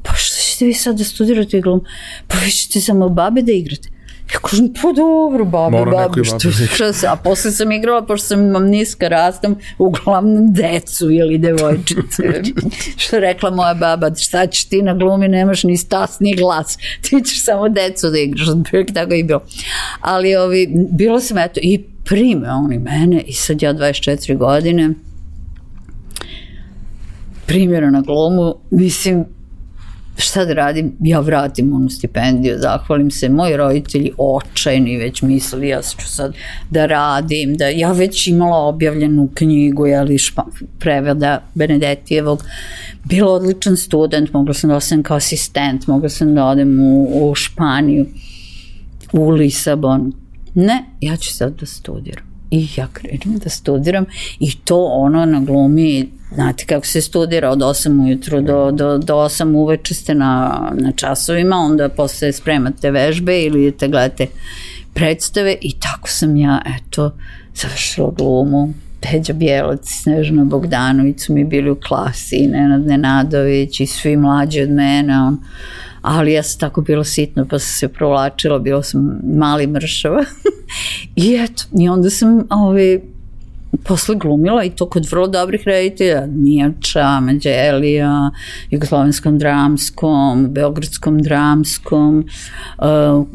[0.03, 1.85] pa šta ćete vi sad da studirate glum?
[2.29, 3.89] Pa vi ćete samo babe da igrate.
[4.33, 8.27] Ja kažem, pa dobro, babi, Mora babi, što, što se, a posle sam igrala, pošto
[8.27, 12.23] sam imam niska rastom, uglavnom decu ili devojčice.
[13.03, 17.23] što rekla moja baba, šta ćeš ti na glumi, nemaš ni stas, ni glas, ti
[17.25, 18.47] ćeš samo decu da igraš,
[18.95, 19.43] tako i bilo.
[20.01, 24.91] Ali ovi, bilo sam, eto, i prime oni mene i sad ja 24 godine,
[27.47, 29.25] primjera na glumu, mislim,
[30.17, 35.83] šta da radim, ja vratim onu stipendiju, zahvalim se, moji roditelji očajni već mislili ja
[35.83, 36.35] ću sad
[36.71, 40.45] da radim, da ja već imala objavljenu knjigu, jeli špa,
[40.79, 42.45] preveda Benedetijevog,
[43.05, 47.35] bila odličan student, mogla sam da osim kao asistent, mogla sam da odem u, u
[47.35, 48.07] Španiju,
[49.13, 50.13] u Lisabon.
[50.55, 52.34] Ne, ja ću sad da studiram.
[52.55, 54.07] I ja krenem da studiram
[54.39, 59.15] i to ono na glumi Znate kako se studira od 8 ujutru do, do, do
[59.15, 64.27] 8 uveče ste na, na časovima, onda posle spremate vežbe ili te gledate
[64.95, 67.11] predstave i tako sam ja, eto,
[67.55, 68.73] završila glumu.
[69.01, 74.63] Peđa Bijelac i Snežana Bogdanović su mi bili u klasi Nenad Nenadović i svi mlađi
[74.63, 75.39] od mene, on,
[76.05, 80.25] ali ja sam tako bila sitna pa sam se provlačila, bila sam mali mršava
[81.17, 83.01] i eto, i onda sam ovaj,
[83.85, 88.31] posle glumila i to kod vrlo dobrih reditelja, Mijača, Mađelija,
[88.71, 92.25] Jugoslovenskom dramskom, Beogradskom dramskom,
[92.79, 93.27] uh,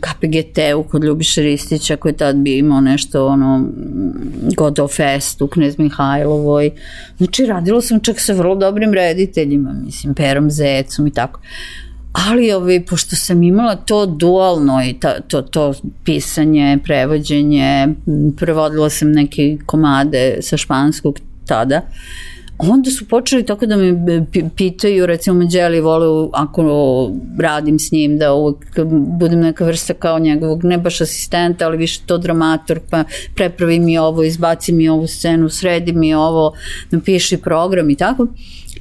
[0.00, 3.66] KPGT-u kod Ljubiša Ristića koji je tad bi imao nešto ono
[4.56, 6.70] Godov Fest u Knez Mihajlovoj.
[7.16, 11.40] Znači radila sam čak sa vrlo dobrim rediteljima, mislim, Perom Zecom i tako.
[12.12, 17.88] Ali ovaj, pošto sam imala to dualno i ta, to, to pisanje, prevođenje,
[18.36, 21.80] prevodila sam neke komade sa španskog tada,
[22.58, 23.94] onda su počeli tako da me
[24.56, 26.62] pitaju, recimo Mađeli vole ako
[27.38, 28.56] radim s njim da uvek
[29.18, 33.98] budem neka vrsta kao njegovog, ne baš asistenta, ali više to dramator, pa prepravi mi
[33.98, 36.52] ovo, izbaci mi ovu scenu, sredi mi ovo,
[36.90, 38.26] napiši program i tako.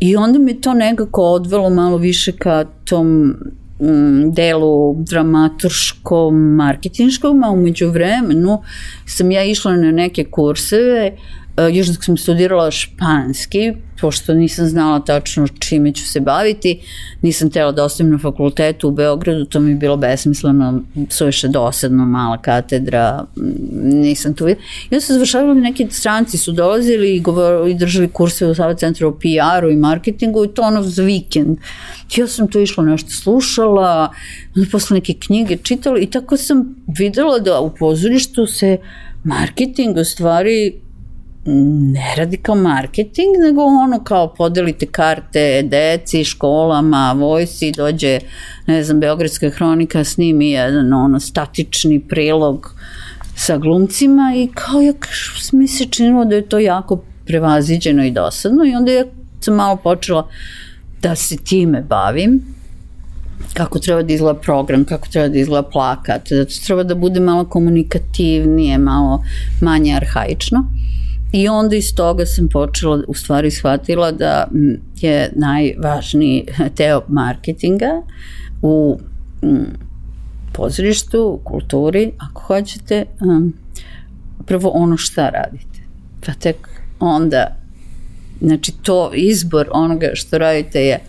[0.01, 3.35] I onda me to nekako odvelo malo više ka tom
[3.79, 8.61] mm, delu dramaturškom, marketinškom, a umeđu vremenu
[9.05, 11.15] sam ja išla na neke kurseve E,
[11.67, 16.79] još dok sam studirala španski, pošto nisam znala tačno čime ću se baviti,
[17.21, 22.05] nisam tela da ostavim na fakultetu u Beogradu, to mi je bilo besmisleno, suviše dosadno,
[22.05, 23.25] mala katedra,
[23.83, 24.65] nisam tu videla.
[24.89, 28.73] I onda su završavali neki stranci, su dolazili i, govor, i držali kurse u Sava
[28.73, 31.57] centru o PR-u i marketingu i to ono za vikend.
[32.17, 34.09] Ja sam tu išla nešto slušala,
[34.55, 38.77] onda posle neke knjige čitala i tako sam videla da u pozorištu se
[39.23, 40.73] marketing u stvari
[41.45, 48.19] ne radi kao marketing, nego ono kao podelite karte deci, školama, vojsi, dođe,
[48.67, 52.75] ne znam, Beogradska hronika snimi jedan ono statični prilog
[53.35, 54.93] sa glumcima i kao ja
[55.51, 59.05] mi se činilo da je to jako prevaziđeno i dosadno i onda ja
[59.39, 60.27] sam malo počela
[61.01, 62.41] da se time bavim
[63.53, 67.19] kako treba da izgleda program, kako treba da izgleda plakat, da to treba da bude
[67.19, 69.23] malo komunikativnije, malo
[69.61, 70.65] manje arhaično.
[71.31, 74.47] I onda iz toga sam počela, u stvari shvatila da
[74.95, 76.45] je najvažniji
[76.77, 78.01] teo marketinga
[78.61, 78.99] u
[80.53, 83.05] pozorištu, u kulturi, ako hoćete,
[84.45, 85.79] prvo ono šta radite.
[86.25, 87.55] Pa tek onda,
[88.41, 90.99] znači to izbor onoga što radite je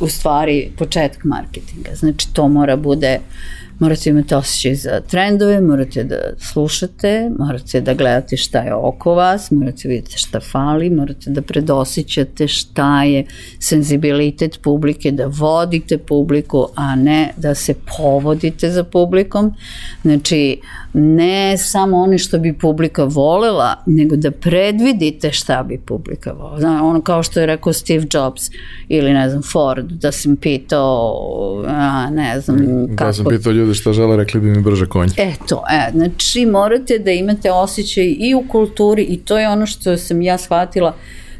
[0.00, 1.90] u stvari početak marketinga.
[1.94, 7.94] Znači to mora bude uh, morate imati osjećaj za trendove, morate da slušate, morate da
[7.94, 13.24] gledate šta je oko vas, morate da vidjeti šta fali, morate da predosjećate šta je
[13.58, 19.54] senzibilitet publike, da vodite publiku, a ne da se povodite za publikom.
[20.02, 20.60] Znači,
[20.94, 26.60] ne samo oni što bi publika volela, nego da predvidite šta bi publika volela.
[26.60, 28.42] Znači, ono kao što je rekao Steve Jobs
[28.88, 32.58] ili ne znam Ford, da sam pitao, a, ne znam
[32.96, 33.04] kako.
[33.04, 35.12] Da sam pitao ljude šta žele, rekli bi mi brže konje.
[35.16, 39.66] E to, e, znači morate da imate osjećaj i u kulturi i to je ono
[39.66, 40.94] što sam ja shvatila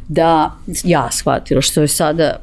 [0.08, 0.50] da,
[0.84, 2.36] ja shvatila što je sada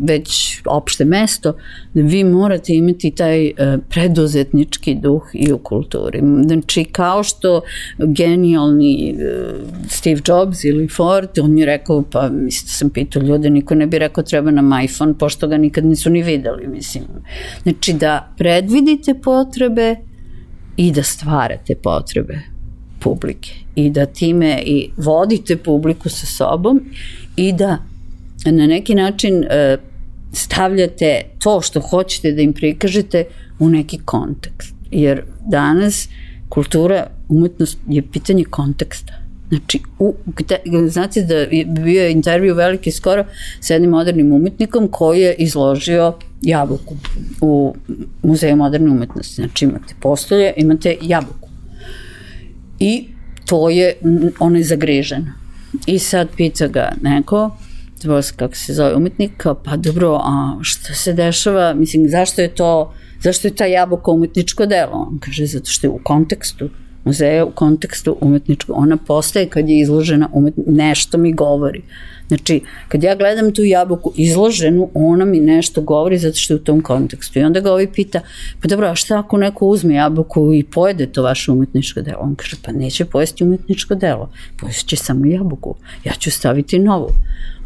[0.00, 1.56] već opšte mesto,
[1.94, 3.52] da vi morate imati taj uh,
[3.88, 6.22] preduzetnički duh i u kulturi.
[6.46, 7.60] Znači, kao što
[7.98, 13.74] genijalni uh, Steve Jobs ili Ford, on je rekao, pa mislim, sam pitao ljude, niko
[13.74, 17.04] ne bi rekao treba nam iPhone, pošto ga nikad nisu ni videli, mislim.
[17.62, 19.96] Znači, da predvidite potrebe
[20.76, 22.38] i da stvarate potrebe
[23.00, 26.80] publike i da time i vodite publiku sa sobom
[27.36, 27.78] i da
[28.52, 29.76] na neki način e,
[30.32, 33.24] stavljate to što hoćete da im prikažete
[33.58, 34.74] u neki kontekst.
[34.90, 36.08] Jer danas
[36.48, 39.12] kultura, umetnost je pitanje konteksta.
[39.48, 40.56] Znači, u, gde,
[40.88, 43.24] znate da je bio intervju veliki skoro
[43.60, 46.94] sa jednim modernim umetnikom koji je izložio jabuku
[47.40, 47.74] u
[48.22, 49.34] Muzeju moderne umetnosti.
[49.34, 51.48] Znači, imate postolje, imate jabuku.
[52.78, 53.06] I
[53.46, 53.94] to je,
[54.38, 55.32] ono je zagriženo.
[55.86, 57.50] I sad pita ga neko,
[58.36, 63.48] kako se zove umetnik, pa dobro, a šta se dešava, mislim, zašto je to, zašto
[63.48, 65.08] je ta jabuka umetničko delo?
[65.10, 66.68] On kaže, zato što je u kontekstu
[67.04, 71.82] muzeja, u kontekstu umetničko, ona postaje kad je izložena umet, nešto mi govori.
[72.34, 76.64] Znači, kad ja gledam tu jabuku izloženu, ona mi nešto govori zato što je u
[76.64, 77.38] tom kontekstu.
[77.38, 78.20] I onda ga ovaj pita,
[78.62, 82.18] pa dobro, a šta ako neko uzme jabuku i pojede to vaše umetničko delo?
[82.20, 84.30] On kaže, pa neće pojesti umetničko delo,
[84.60, 85.74] pojesti će samo jabuku.
[86.04, 87.08] Ja ću staviti novu.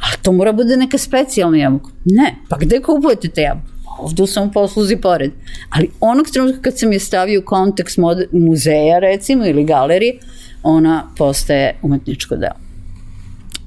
[0.01, 1.91] A to mora bude neka specijalna jabuka.
[2.05, 3.79] Ne, pa gde kupujete te jabuke?
[3.99, 5.33] ovde u samom posluzi pored.
[5.71, 7.99] Ali onog trenutka kad sam je stavio u kontekst
[8.33, 10.19] muzeja recimo ili galerije,
[10.63, 12.68] ona postaje umetničko delo.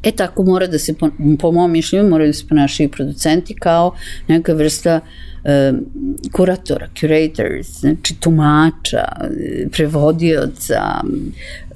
[0.03, 3.95] E tako mora da se, po, po mom mišljenju, moraju da se ponašaju producenti kao
[4.27, 4.99] neka vrsta
[5.43, 5.73] e,
[6.31, 9.05] kuratora, curators, znači tumača,
[9.71, 10.81] prevodioca,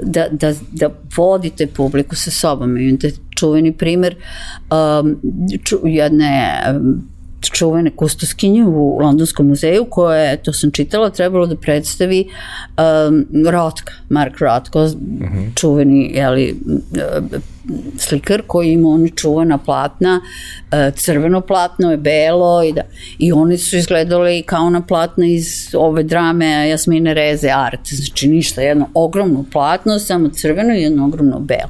[0.03, 2.77] da, da, da vodite publiku sa sobom.
[2.77, 4.15] Imate čuveni primer
[4.71, 5.21] um,
[5.63, 6.61] ču, jedne
[7.49, 13.93] čuvene kustoskinje u Londonskom muzeju koja je, to sam čitala, trebalo da predstavi um, Rotka,
[14.09, 15.37] Mark Rothko, uh mhm.
[15.37, 15.55] -huh.
[15.55, 16.55] čuveni jeli,
[17.97, 22.81] slikar koji ima oni čuvana platna, uh, crveno platno je belo i, da,
[23.19, 28.61] i oni su izgledali kao na platna iz ove drame Jasmine Reze Art, znači ništa,
[28.61, 31.69] jedno ogromno platno, samo crveno i jedno ogromno belo.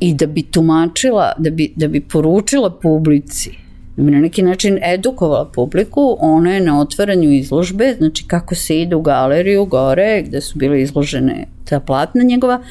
[0.00, 3.67] I da bi tumačila, da bi, da bi poručila publici
[3.98, 9.02] na neki način edukovala publiku, ona je na otvaranju izložbe, znači kako se ide u
[9.02, 12.62] galeriju gore, gde su bile izložene ta platna njegova,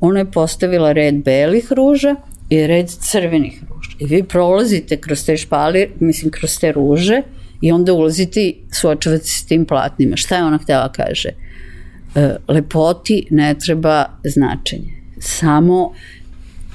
[0.00, 2.16] ona je postavila red belih ruža
[2.50, 3.90] i red crvenih ruža.
[3.98, 7.22] I vi prolazite kroz te špali, mislim kroz te ruže
[7.60, 10.16] i onda ulazite i suočavate se s tim platnima.
[10.16, 11.28] Šta je ona htela kaže?
[12.14, 15.92] E, lepoti ne treba značenje, samo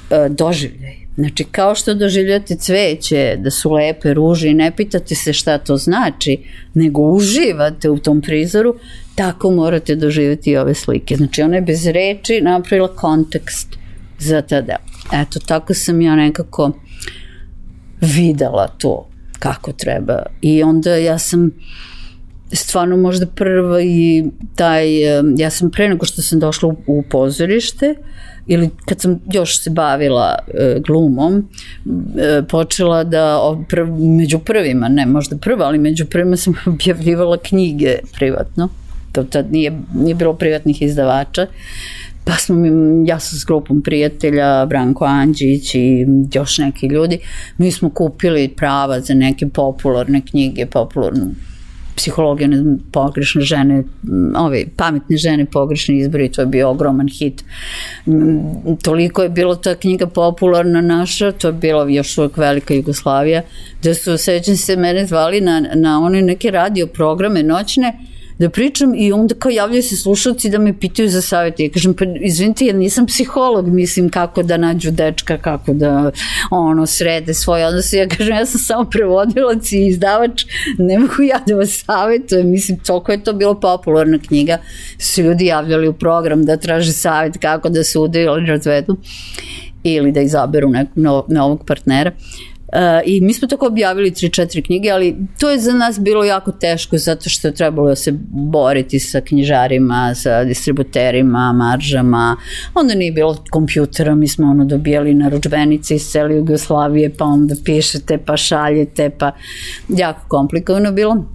[0.10, 5.34] e, doživljaj Znači, kao što doživljate cveće, da su lepe ruže i ne pitate se
[5.34, 6.38] šta to znači,
[6.74, 8.76] nego uživate u tom prizoru,
[9.16, 11.16] tako morate doživjeti i ove slike.
[11.16, 13.68] Znači, ona je bez reči napravila kontekst
[14.20, 14.76] za tada.
[15.14, 16.72] Eto, tako sam ja nekako
[18.02, 19.10] videla to
[19.40, 20.24] kako treba.
[20.42, 21.52] I onda ja sam
[22.52, 24.24] stvarno možda prva i
[24.56, 25.02] taj,
[25.38, 28.06] ja sam pre nego što sam došla u, u pozorište, uh,
[28.48, 31.50] ili kad sam još se bavila e, glumom,
[32.18, 33.40] e, počela da
[33.70, 38.70] pr, među prvima, ne možda prva, ali među prvima sam objavljivala knjige privatno.
[39.12, 41.48] To tad nije, nije bilo privatnih izdavača.
[42.26, 42.70] Pa smo mi,
[43.08, 47.20] ja sam s grupom prijatelja, Branko Anđić i još neki ljudi,
[47.58, 51.32] mi smo kupili prava za neke popularne knjige, popularnu
[51.96, 53.84] psihologija ne znam, pogrešne žene,
[54.38, 57.44] ove pametne žene, pogrešni izbori, to je bio ogroman hit.
[58.84, 63.42] Toliko je bilo ta knjiga popularna naša, to je bila još uvek velika Jugoslavija,
[63.84, 67.94] da su, sećam se, mene zvali na, na one neke radio programe noćne,
[68.40, 71.64] da pričam i onda kao javljaju se slušalci da me pitaju za savjeti.
[71.64, 76.12] Ja kažem, pa izvinite, ja nisam psiholog, mislim kako da nađu dečka, kako da
[76.52, 77.98] ono srede svoje odnose.
[77.98, 80.46] Ja kažem, ja sam samo prevodilac i izdavač,
[80.78, 82.50] ne mogu ja da vas savjetujem.
[82.50, 84.58] Mislim, toliko je to bilo popularna knjiga.
[85.00, 88.98] Su ljudi javljali u program da traže savjet kako da se udaju ili razvedu
[89.84, 92.12] ili da izaberu nekog novog partnera.
[92.12, 92.55] Uh,
[93.06, 96.98] I mi smo tako objavili 3-4 knjige, ali to je za nas bilo jako teško
[96.98, 102.38] zato što je trebalo da se boriti sa knjižarima, sa distributerima, maržama.
[102.74, 108.18] Onda nije bilo kompjutera, mi smo ono dobijali naručbenice iz cele Jugoslavije, pa onda pišete,
[108.18, 109.32] pa šaljete, pa
[109.90, 111.26] jako komplikovano bilo.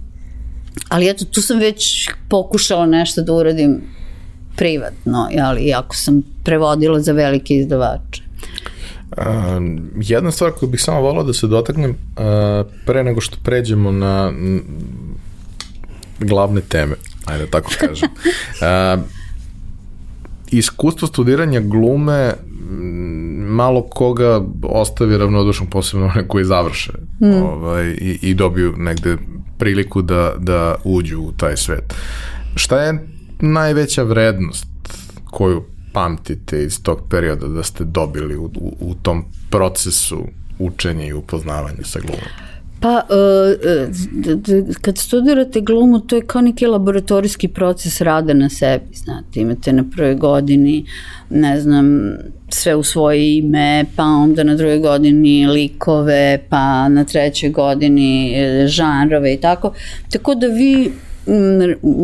[0.89, 3.81] Ali eto, tu sam već pokušala nešto da uradim
[4.55, 8.30] privatno, ali jako sam prevodila za velike izdavače.
[9.17, 9.23] Uh,
[9.95, 12.25] jedna stvar koju bih samo volao da se dotaknem uh,
[12.85, 14.31] pre nego što pređemo na
[16.19, 16.95] glavne teme,
[17.25, 18.09] ajde da tako kažem.
[18.09, 19.03] Uh,
[20.51, 22.33] iskustvo studiranja glume
[23.47, 26.91] malo koga ostavi ravnodušan, posebno one koji završe
[27.21, 27.43] mm.
[27.43, 29.17] ovaj, i, i dobiju negde
[29.57, 31.93] priliku da, da uđu u taj svet.
[32.55, 33.07] Šta je
[33.39, 34.67] najveća vrednost
[35.25, 35.63] koju
[35.93, 40.23] pamtite iz tog perioda da ste dobili u, u, u tom procesu
[40.59, 42.51] učenja i upoznavanja sa glumom?
[42.81, 49.39] Pa, uh, kad studirate glumu, to je kao neki laboratorijski proces rada na sebi, znate,
[49.39, 50.85] imate na prvoj godini,
[51.29, 52.15] ne znam,
[52.49, 58.67] sve u svoje ime, pa onda na drugoj godini likove, pa na trećoj godini e,
[58.67, 59.73] žanrove i tako.
[60.11, 60.91] Tako da vi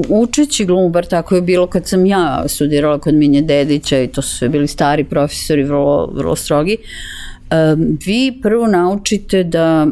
[0.10, 4.22] učeći glumu, bar tako je bilo kad sam ja studirala kod Minje Dedića i to
[4.22, 6.78] su bili stari profesori, vrlo, vrlo strogi,
[8.06, 9.88] vi prvo naučite da,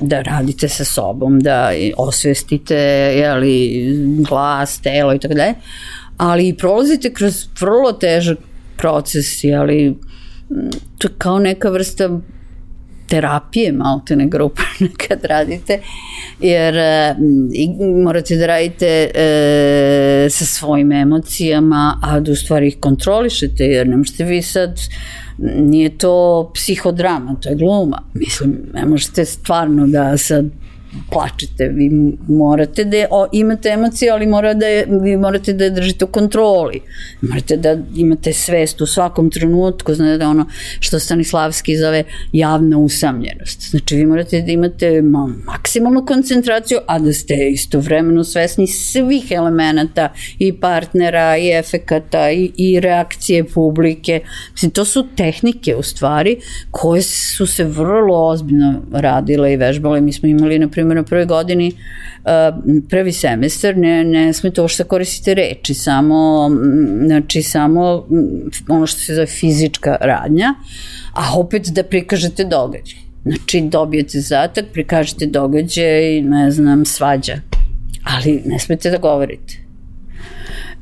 [0.00, 2.76] da radite sa sobom, da osvestite
[3.16, 3.84] jeli,
[4.28, 5.54] glas, telo i tako dalje,
[6.16, 8.38] ali prolazite kroz vrlo težak
[8.76, 9.96] proces, ali
[10.98, 12.20] to je kao neka vrsta
[13.08, 14.62] terapije maltene grupa
[15.08, 15.80] kad radite,
[16.40, 17.14] jer e,
[17.52, 17.68] i,
[18.04, 23.96] morate da radite e, sa svojim emocijama, a da u stvari ih kontrolišete, jer ne
[23.96, 24.80] možete vi sad
[25.38, 28.02] nije to psihodrama, to je gluma.
[28.14, 30.44] Mislim, ne možete stvarno da sad
[31.10, 31.90] plačete, vi
[32.28, 32.96] morate da
[33.32, 36.80] imate emocije, ali mora da je, vi morate da je držite u kontroli.
[37.20, 40.46] Morate da imate svest u svakom trenutku, znači da ono
[40.80, 43.70] što Stanislavski zove javna usamljenost.
[43.70, 50.12] Znači vi morate da imate ma, maksimalnu koncentraciju, a da ste istovremeno svesni svih elemenata
[50.38, 54.20] i partnera i efekata i, i reakcije publike.
[54.52, 56.36] Mislim, to su tehnike u stvari
[56.70, 60.00] koje su se vrlo ozbiljno radile i vežbale.
[60.00, 61.72] Mi smo imali, na primjer, na prvoj godini
[62.88, 66.50] prvi semestar ne, ne sme to što koristite reči, samo,
[67.06, 68.06] znači, samo
[68.68, 70.54] ono što se zove fizička radnja,
[71.12, 72.98] a opet da prikažete događaj.
[73.24, 77.40] Znači, dobijete zatak, prikažete događaj, ne znam, svađa.
[78.04, 79.58] Ali ne smete da govorite.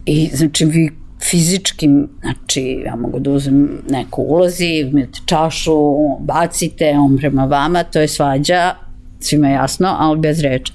[0.07, 0.91] I, znači, vi
[1.31, 1.89] fizički,
[2.21, 5.77] znači ja mogu da uzem neku ulozi, imate čašu,
[6.21, 8.86] bacite, on prema vama, to je svađa,
[9.21, 10.73] svima jasno, ali bez reči.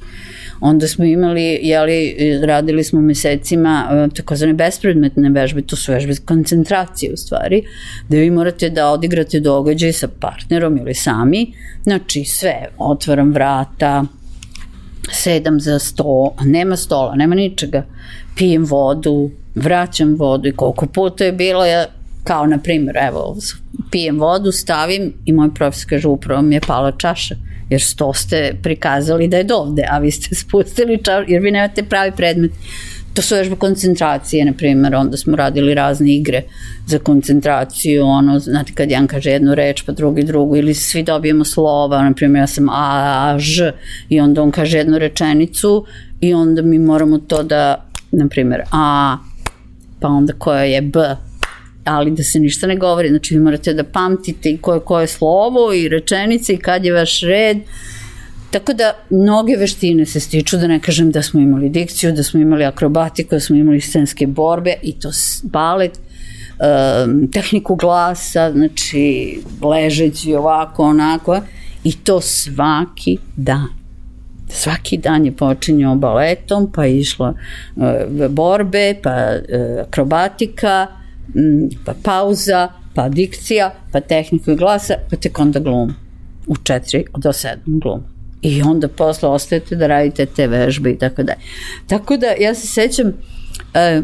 [0.61, 2.15] Onda smo imali, jeli,
[2.45, 7.63] radili smo mesecima e, takozvane bespredmetne vežbe, to su vežbe koncentracije u stvari,
[8.09, 14.05] da vi morate da odigrate događaj sa partnerom ili sami, znači sve, otvaram vrata,
[15.11, 17.85] sedam za sto, nema stola, nema ničega,
[18.35, 21.85] pijem vodu, vraćam vodu i koliko puta je bilo, ja,
[22.23, 23.37] kao na primjer, evo,
[23.91, 27.35] pijem vodu, stavim i moj profesor kaže upravo mi je pala čaša
[27.71, 31.83] jer sto ste prikazali da je dovde, a vi ste spustili čašu, jer vi nemate
[31.83, 32.51] pravi predmet.
[33.13, 36.43] To su vežbe koncentracije, na primjer, onda smo radili razne igre
[36.87, 41.45] za koncentraciju, ono, znate, kad jedan kaže jednu reč, pa drugi drugu, ili svi dobijemo
[41.45, 43.71] slova, na primjer, ja sam A, A, Ž,
[44.09, 45.85] i onda on kaže jednu rečenicu
[46.21, 49.17] i onda mi moramo to da, na primjer, A,
[49.99, 51.15] pa onda koja je B,
[51.83, 55.73] ali da se ništa ne govori, znači vi morate da pamtite i koje koje slovo
[55.73, 57.57] i rečenice i kad je vaš red,
[58.51, 62.39] Tako da mnoge veštine se stiču, da ne kažem da smo imali dikciju, da smo
[62.39, 65.09] imali akrobatiku, da smo imali scenske borbe i to
[65.43, 71.39] balet, um, tehniku glasa, znači ležeći ovako, onako,
[71.83, 73.67] i to svaki dan.
[74.49, 77.33] Svaki dan je počinjao baletom, pa išla
[77.75, 80.87] uh, borbe, pa uh, akrobatika,
[81.85, 85.93] pa pauza, pa dikcija, pa tehnika glasa, pa tek onda glum.
[86.47, 88.03] U četiri do sedam glum.
[88.41, 91.39] I onda posle ostajete da radite te vežbe i tako dalje.
[91.87, 93.13] Tako da ja se sećam,
[93.73, 94.01] e,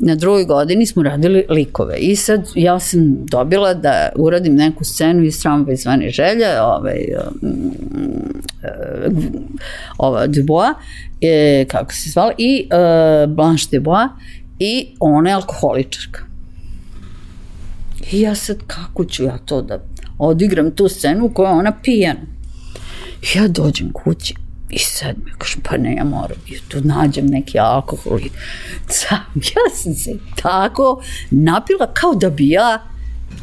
[0.00, 5.22] na drugoj godini smo radili likove i sad ja sam dobila da uradim neku scenu
[5.22, 6.98] iz Tramva izvani želja ovaj,
[7.42, 7.72] um,
[9.06, 9.14] uh,
[9.98, 10.76] ova Dubois
[11.20, 14.08] e, kako se zvala i uh, Blanche Dubois
[14.58, 16.29] i ona je alkoholičarka
[18.12, 19.84] I ja sad, kako ću ja to da
[20.18, 22.20] odigram tu scenu u kojoj ona pijana.
[23.34, 24.34] Ja dođem kući
[24.70, 28.30] i sad mi kažem, pa ne, ja moram, i tu nađem neki alkohol i
[28.88, 29.18] sam,
[29.54, 32.82] ja sam se tako napila kao da bi ja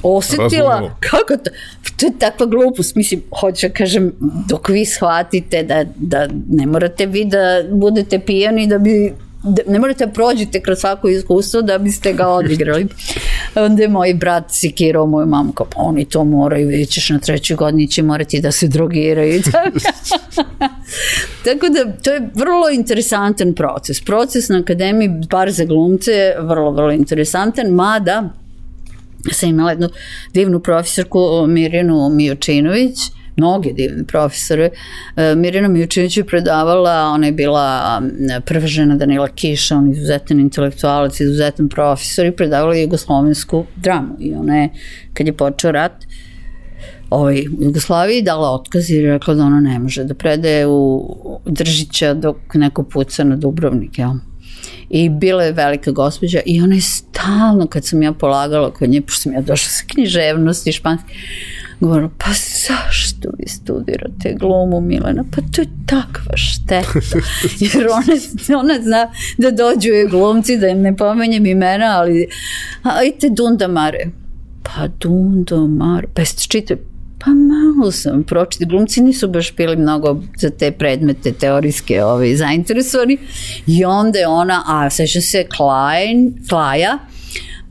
[0.03, 0.95] osetila Razumno.
[0.99, 1.51] kako to,
[1.97, 4.13] to je takva glupost, mislim, hoću da kažem,
[4.49, 9.13] dok vi shvatite da, da ne morate vi da budete pijani da bi
[9.67, 12.87] ne morate da prođete kroz svako iskustvo da biste ga odigrali.
[13.55, 17.19] Onda je moj brat sikirao moju mamu kao pa oni to moraju, vidjet ćeš na
[17.19, 19.41] trećoj godini će morati da se drogiraju.
[21.45, 24.01] Tako da to je vrlo interesantan proces.
[24.01, 28.29] Proces na akademiji, bar za glumce, je vrlo, vrlo interesantan, mada
[29.31, 29.89] sam imala jednu
[30.33, 32.99] divnu profesorku Mirjanu Mijočinović,
[33.37, 34.69] mnoge divne profesore.
[35.35, 38.01] Mirjana Mijučević je predavala, ona je bila
[38.45, 44.15] prva žena Danila Kiša, on je izuzetan intelektualac, izuzetan profesor i predavala jugoslovensku dramu.
[44.19, 44.69] I ona je,
[45.13, 46.05] kad je počeo rat,
[47.09, 52.37] ovaj, Jugoslaviji dala otkaz i rekla da ona ne može da predaje u Držića dok
[52.53, 54.11] neko puca na Dubrovnik, jel?
[54.89, 59.01] I bila je velika gospođa i ona je stalno, kad sam ja polagala kod nje,
[59.01, 61.13] pošto sam ja došla sa književnosti španske,
[61.79, 62.25] Govorim, pa
[62.67, 65.23] zašto vi studirate glumu Milena?
[65.35, 66.99] Pa to je takva šteta.
[67.59, 72.27] Jer ona, ona zna da dođu je glumci, da im ne pomenjem imena, ali
[72.83, 74.07] ajte Dundamare.
[74.63, 76.79] Pa Dundamare, pa jeste čitali?
[77.19, 78.65] Pa malo sam pročiti.
[78.65, 83.17] Glumci nisu baš bili mnogo za te predmete teorijske ovaj, zainteresovani.
[83.67, 86.97] I onda je ona, a seća se Klein, Klaja,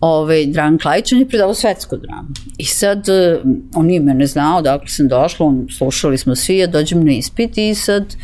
[0.01, 2.28] ovaj, Dragan Klajić, on je predavao svetsku dramu.
[2.59, 3.40] I sad, uh,
[3.74, 7.59] on nije mene znao, dakle sam došla, on, slušali smo svi, ja dođem na ispit
[7.59, 8.16] i sad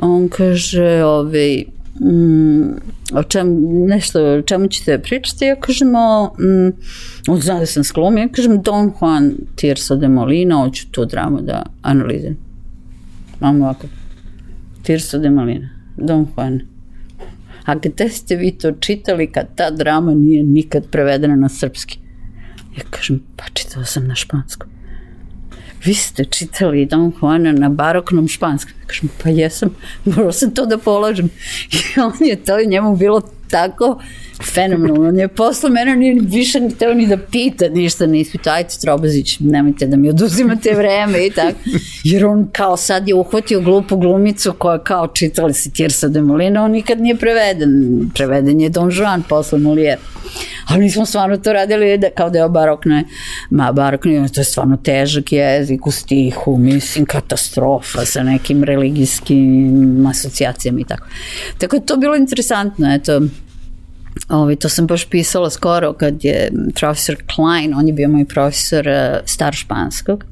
[0.00, 1.64] on kaže, ovaj,
[2.00, 2.72] mm,
[3.12, 6.72] o čem, nešto, o čemu ćete pričati, ja kažem o, mm,
[7.40, 11.62] zna da sam sklom, ja kažem Don Juan Tirso de Molina, hoću tu dramu da
[11.82, 12.36] analiziram.
[13.40, 13.86] Mam ovako,
[14.82, 16.60] Tirso de Malina, Don Juan.
[17.64, 21.98] A gde ste vi to čitali kad ta drama nije nikad prevedena na srpski?
[22.76, 24.77] Ja kažem, pa čitala sam na španskom.
[25.84, 28.74] Vi ste čitali Don Juana na baroknom španskom.
[28.86, 29.74] Kažem, pa jesam,
[30.04, 31.30] morao sam to da polažem.
[31.96, 34.00] I on je to njemu bilo tako
[34.54, 35.20] fenomenalno.
[35.20, 38.50] Je posle mene nije više ni teo ni da pita ništa na ispitu.
[38.50, 41.58] Ajde, Trobazić, nemojte da mi oduzimate vreme i tako.
[42.04, 46.64] Jer on kao sad je uhvatio glupu glumicu koja kao čitala si Tirsa de Molina,
[46.64, 48.10] on nikad nije preveden.
[48.14, 49.98] Preveden je Don Juan posle Molière.
[50.68, 53.04] Ali mi smo stvarno to radili da, kao deo barokne,
[53.50, 60.80] ma barokne, to je stvarno težak jezik u stihu, mislim katastrofa sa nekim religijskim asocijacijama
[60.80, 61.06] i tako.
[61.58, 63.20] Tako je to bilo interesantno, eto,
[64.28, 68.88] Ovi, to sam baš pisala skoro kad je profesor Klein, on je bio moj profesor
[68.88, 70.24] uh, star španskog.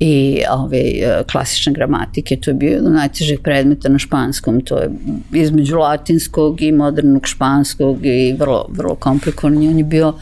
[0.00, 0.82] I ove,
[1.30, 4.90] klasične gramatike, to je bio jedan najtežih predmeta na španskom, to je
[5.32, 10.14] između latinskog i modernog španskog i vrlo, vrlo komplikovan i on je bio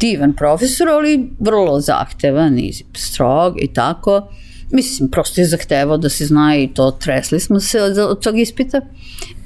[0.00, 4.28] divan profesor, ali vrlo zahtevan i strog i tako.
[4.72, 8.38] Mislim, prosto je zahtevao da se zna i to tresli smo se od, od tog
[8.38, 8.80] ispita.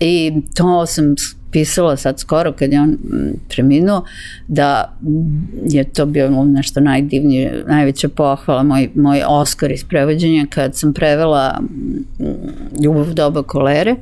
[0.00, 1.14] I to sam
[1.54, 4.04] pisala sad skoro kad je on mm, preminuo
[4.48, 4.96] da
[5.66, 11.60] je to bio nešto najdivnije, najveća pohvala, moj, moj Oskar iz prevođenja kad sam prevela
[11.60, 12.24] mm,
[12.82, 13.96] Ljubav doba kolere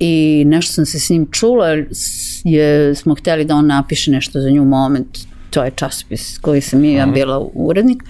[0.00, 1.66] i nešto sam se s njim čula
[2.44, 5.18] je, smo hteli da on napiše nešto za nju moment
[5.50, 8.02] to je časopis koji sam i ja bila urednik,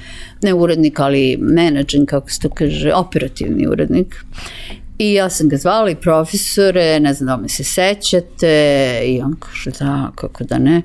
[0.42, 4.24] ne urednik, ali menadžen, kako se to kaže, operativni urednik.
[4.98, 9.36] I ja sam ga zvala i profesore, ne znam da me se sećate, i on
[9.40, 10.82] kaže da, kako da ne.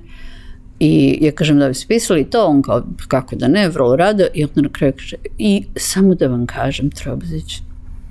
[0.79, 4.43] I ja kažem da bi spisali to, on kao kako da ne, vrlo rado, i
[4.43, 7.61] onda na kraju kaže, i samo da vam kažem, Trobazić,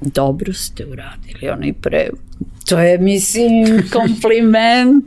[0.01, 2.21] dobro ste uradili onaj prevod.
[2.69, 3.53] To je, mislim,
[3.99, 5.05] kompliment.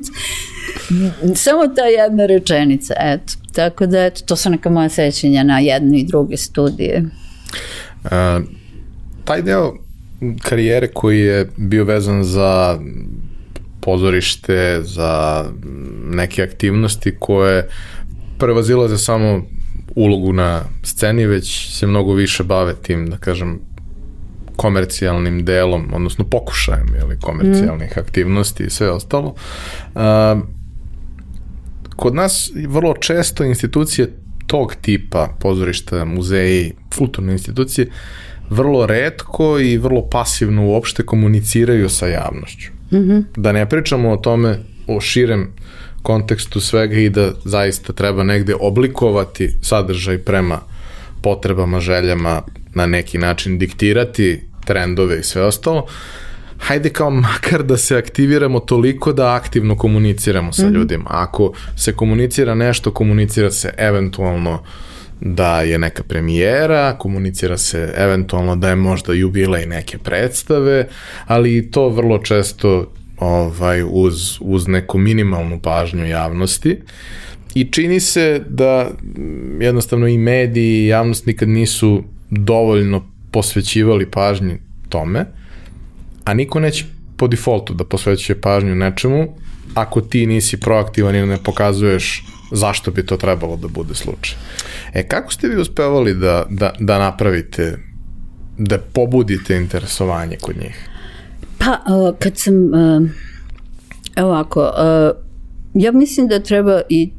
[1.35, 3.33] Samo ta jedna rečenica, eto.
[3.53, 7.03] Tako da, eto, to su neka moja sećanja na jedne i druge studije.
[8.03, 8.11] Uh,
[9.25, 9.84] taj deo
[10.41, 12.79] karijere koji je bio vezan za
[13.81, 15.45] pozorište, za
[16.05, 17.67] neke aktivnosti koje
[18.39, 19.45] prevazilaze samo
[19.95, 23.59] ulogu na sceni, već se mnogo više bave tim, da kažem,
[24.55, 27.99] komercijalnim delom, odnosno pokušajem ili komercijalnih mm.
[27.99, 29.35] aktivnosti i sve ostalo.
[29.95, 30.01] Uh,
[31.95, 34.13] kod nas vrlo često institucije
[34.47, 37.87] tog tipa, pozorišta, muzeji, kulturne institucije,
[38.49, 42.71] vrlo redko i vrlo pasivno uopšte komuniciraju sa javnošću.
[42.91, 43.23] Mm -hmm.
[43.35, 45.51] Da ne pričamo o tome, o širem
[46.01, 50.59] kontekstu svega i da zaista treba negde oblikovati sadržaj prema
[51.21, 52.41] potrebama, željama,
[52.73, 55.85] na neki način diktirati trendove i sve ostalo,
[56.57, 60.75] hajde kao makar da se aktiviramo toliko da aktivno komuniciramo sa mm -hmm.
[60.75, 61.05] ljudima.
[61.07, 64.63] Ako se komunicira nešto, komunicira se eventualno
[65.21, 70.87] da je neka premijera, komunicira se eventualno da je možda jubilej neke predstave,
[71.25, 76.77] ali to vrlo često ovaj, uz, uz neku minimalnu pažnju javnosti.
[77.55, 78.91] I čini se da
[79.59, 84.57] jednostavno i mediji i javnost nikad nisu dovoljno posvećivali pažnju
[84.89, 85.25] tome,
[86.23, 86.85] a niko neće
[87.17, 89.27] po defaultu da posvećuje pažnju nečemu
[89.73, 94.37] ako ti nisi proaktivan ili ne pokazuješ zašto bi to trebalo da bude slučaj.
[94.93, 97.77] E, kako ste vi uspevali da, da, da napravite,
[98.57, 100.89] da pobudite interesovanje kod njih?
[101.57, 103.09] Pa, uh, kad sam, uh,
[104.23, 105.25] ovako, uh,
[105.73, 107.11] ja mislim da treba i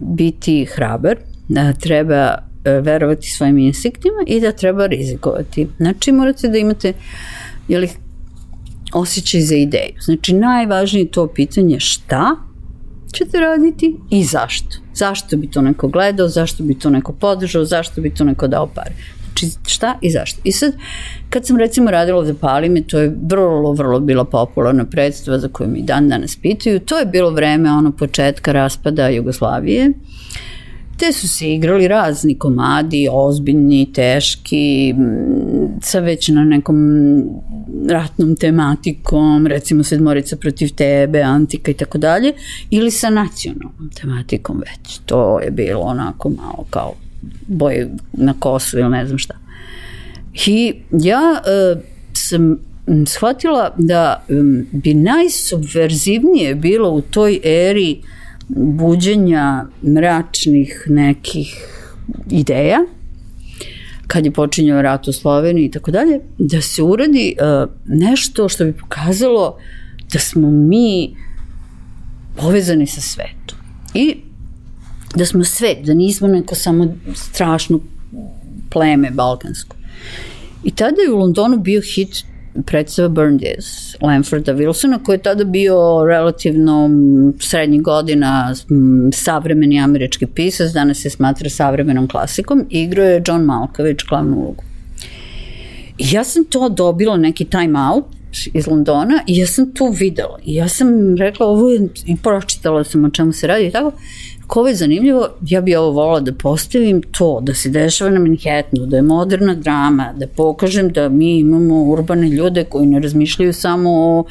[0.00, 1.16] biti hrabar,
[1.48, 2.34] da treba
[2.82, 5.68] verovati svojim instinktima i da treba rizikovati.
[5.76, 6.92] Znači, morate da imate
[7.68, 7.88] jeli,
[8.92, 9.94] osjećaj za ideju.
[10.00, 12.36] Znači, najvažnije to pitanje šta
[13.16, 14.76] ćete raditi i zašto.
[14.94, 18.66] Zašto bi to neko gledao, zašto bi to neko podržao, zašto bi to neko dao
[18.66, 18.92] pare.
[19.24, 20.40] Znači šta i zašto.
[20.44, 20.72] I sad,
[21.30, 25.68] kad sam recimo radila za Palime, to je vrlo, vrlo bila popularna predstava za koju
[25.68, 26.80] mi dan danas pitaju.
[26.80, 29.92] To je bilo vreme ono početka raspada Jugoslavije.
[30.96, 34.94] Te su se igrali razni komadi, ozbiljni, teški,
[35.82, 36.76] sa već na nekom
[37.88, 42.32] ratnom tematikom, recimo Sedmorica protiv tebe, Antika i tako dalje,
[42.70, 44.98] ili sa nacionalnom tematikom već.
[45.06, 46.92] To je bilo onako malo kao
[47.46, 49.34] boje na kosu ili ne znam šta.
[50.46, 51.82] I ja uh,
[52.12, 52.58] sam
[53.06, 54.24] shvatila da
[54.72, 58.00] bi najsubverzivnije bilo u toj eri
[58.48, 61.66] buđenja mračnih nekih
[62.30, 62.78] ideja
[64.06, 68.64] kad je počinjao rat u Sloveniji i tako dalje, da se uradi uh, nešto što
[68.64, 69.58] bi pokazalo
[70.12, 71.16] da smo mi
[72.36, 73.58] povezani sa svetom.
[73.94, 74.16] I
[75.14, 77.80] da smo svet, da nismo neko samo strašno
[78.70, 79.76] pleme balkansko.
[80.64, 82.24] I tada je u Londonu bio hit
[82.66, 83.40] predstava Burn
[84.00, 86.90] Lamforda Wilsona koji je tada bio relativno
[87.40, 88.54] srednjih godina
[89.12, 94.64] savremeni američki pisac, danas se smatra savremenom klasikom, igrao je John Malkovich glavnu ulogu.
[95.98, 98.04] Ja sam to dobila neki time out
[98.52, 101.70] iz Londona i ja sam to videla i ja sam rekla ovo
[102.06, 103.92] i pročitala sam o čemu se radi i tako
[104.46, 108.86] Ko je zanimljivo, ja bi ovo volila da postavim to, da se dešava na Manhattanu,
[108.86, 113.90] da je moderna drama, da pokažem da mi imamo urbane ljude koji ne razmišljaju samo
[113.90, 114.24] o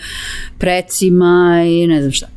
[0.58, 2.28] precima i ne znam šta.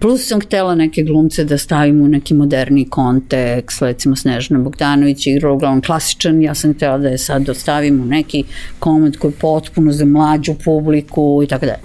[0.00, 5.52] Plus sam htela neke glumce da stavim u neki moderni kontekst, recimo Snežana Bogdanović igra
[5.52, 8.44] uglavnom klasičan, ja sam htela da je sad dostavim u neki
[8.78, 11.82] komad koji je potpuno za mlađu publiku i tako dalje.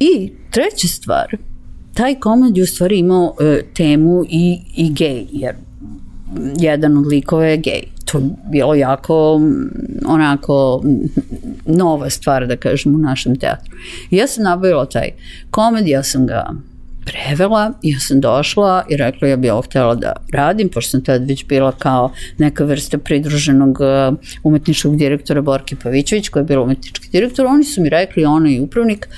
[0.00, 1.36] I treća stvar,
[1.94, 5.54] taj komad je u stvari imao e, temu i, i gej, jer
[6.58, 7.82] jedan od likova je gej.
[8.04, 9.40] To je bilo jako
[10.06, 10.82] onako
[11.66, 13.72] nova stvar, da kažem, u našem teatru.
[14.10, 15.08] I ja sam nabavila taj
[15.50, 16.50] komad, ja sam ga
[17.04, 21.28] prevela, ja sam došla i rekla ja bih ovo htela da radim, pošto sam tad
[21.28, 27.08] već bila kao neka vrsta pridruženog e, umetničkog direktora Borke Pavićević, koja je bila umetnički
[27.12, 29.16] direktor, oni su mi rekli, ona i upravnik, uh,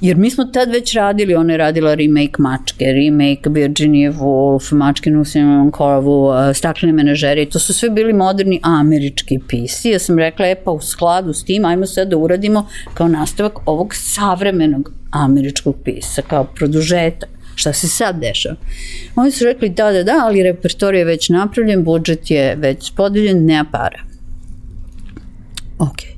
[0.00, 5.10] Jer mi smo tad već radili, ona je radila remake Mačke, remake Virginia Woolf, Mačke
[5.10, 9.90] na Usinom kovu, Staklene menažere, to su sve bili moderni američki pisi.
[9.90, 13.68] Ja sam rekla, e pa u skladu s tim, ajmo sad da uradimo kao nastavak
[13.68, 18.56] ovog savremenog američkog pisa, kao produžetak šta se sad dešava.
[19.16, 23.44] Oni su rekli da, da, da, ali repertor je već napravljen, budžet je već podeljen,
[23.44, 23.98] nema para.
[25.78, 26.17] Ok.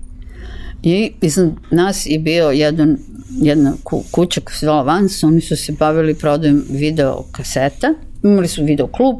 [0.83, 2.99] I iznad nas je bio jedan
[3.31, 3.73] jedna
[4.11, 8.87] kuća koja se zvala Vans, oni su se bavili prodajem video kaseta, imali su video
[8.87, 9.17] klub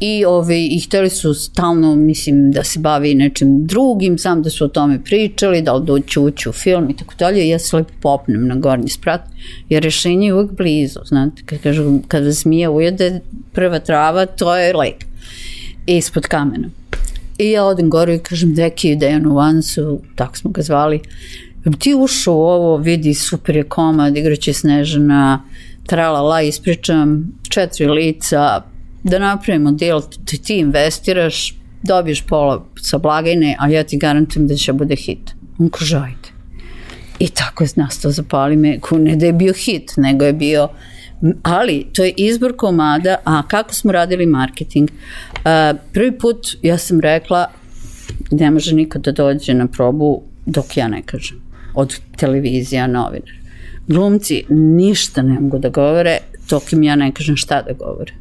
[0.00, 4.64] i, ove, i hteli su stalno, mislim, da se bavi nečim drugim, sam da su
[4.64, 7.48] o tome pričali, da li doću ući u film i tako dalje.
[7.48, 9.20] Ja se lepo popnem na gornji sprat,
[9.68, 13.20] jer rešenje je uvek blizu, znate, kad kažu, kada zmija ujede
[13.52, 15.04] prva trava, to je lek.
[15.86, 16.68] Ispod kamena.
[17.38, 21.00] I ja odem gore i kažem, deki, Dejan u Vansu, tako smo ga zvali,
[21.78, 25.42] ti ušao u ovo, vidi super je komad, igraće Snežana,
[25.86, 28.62] tralala, ispričam četiri lica,
[29.02, 34.54] da napravimo deal, ti, ti investiraš, dobiješ pola sa blagajne, a ja ti garantujem da
[34.54, 35.30] će bude hit.
[35.58, 36.32] On kaže, ajde.
[37.18, 40.68] I tako je nastao Zapali me, ne da je bio hit, nego je bio
[41.42, 44.90] ali to je izbor komada, a kako smo radili marketing?
[45.44, 47.46] Uh, prvi put ja sam rekla
[48.30, 51.42] ne može niko da dođe na probu dok ja ne kažem
[51.74, 53.42] od televizija, novinar.
[53.88, 56.18] Glumci ništa ne mogu da govore
[56.50, 58.12] dok im ja ne kažem šta da govore.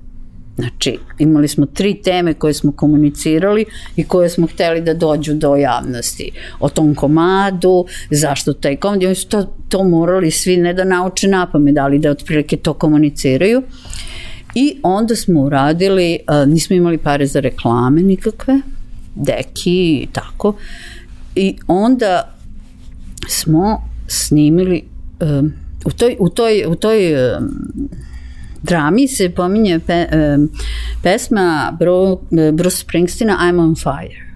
[0.56, 3.66] Znači, imali smo tri teme koje smo komunicirali
[3.96, 6.32] i koje smo hteli da dođu do javnosti.
[6.60, 11.28] O tom komadu, zašto taj komad, oni su to, to morali svi ne da nauče
[11.28, 13.64] napame, ali da otprilike to komuniciraju.
[14.56, 18.62] I onda smo uradili, nismo imali pare za reklame nikakve,
[19.16, 20.54] deki i tako.
[21.36, 22.36] I onda
[23.28, 24.84] smo snimili
[25.22, 25.54] um,
[25.86, 27.49] u toj, u toj, u toj um,
[28.64, 30.49] drami se pominje pe, um,
[31.04, 32.20] pesma Bru,
[32.54, 34.32] Bruce Springsteena I'm on fire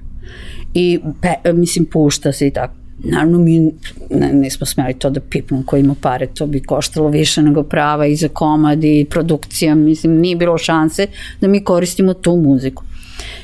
[0.73, 3.71] i pe, mislim pušta se i tako naravno mi
[4.09, 8.05] ne, nismo smeli to da pipnu ko ima pare, to bi koštalo više nego prava
[8.05, 11.07] i za komad i produkcija, mislim nije bilo šanse
[11.41, 12.83] da mi koristimo tu muziku.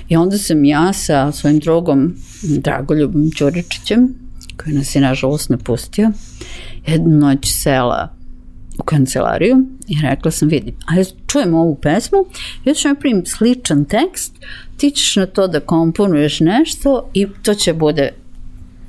[0.10, 4.16] I onda sam ja sa svojim drugom Dragoljubom Ćuričićem
[4.64, 6.12] koji nas je nažalost napustio,
[6.88, 8.10] jednu noć sela
[8.80, 12.18] u kancelariju i rekla sam, vidi, ajde čujem ovu pesmu,
[12.66, 14.34] ja ću napravim sličan tekst,
[14.78, 18.12] ti ćeš na to da komponuješ nešto i to će bude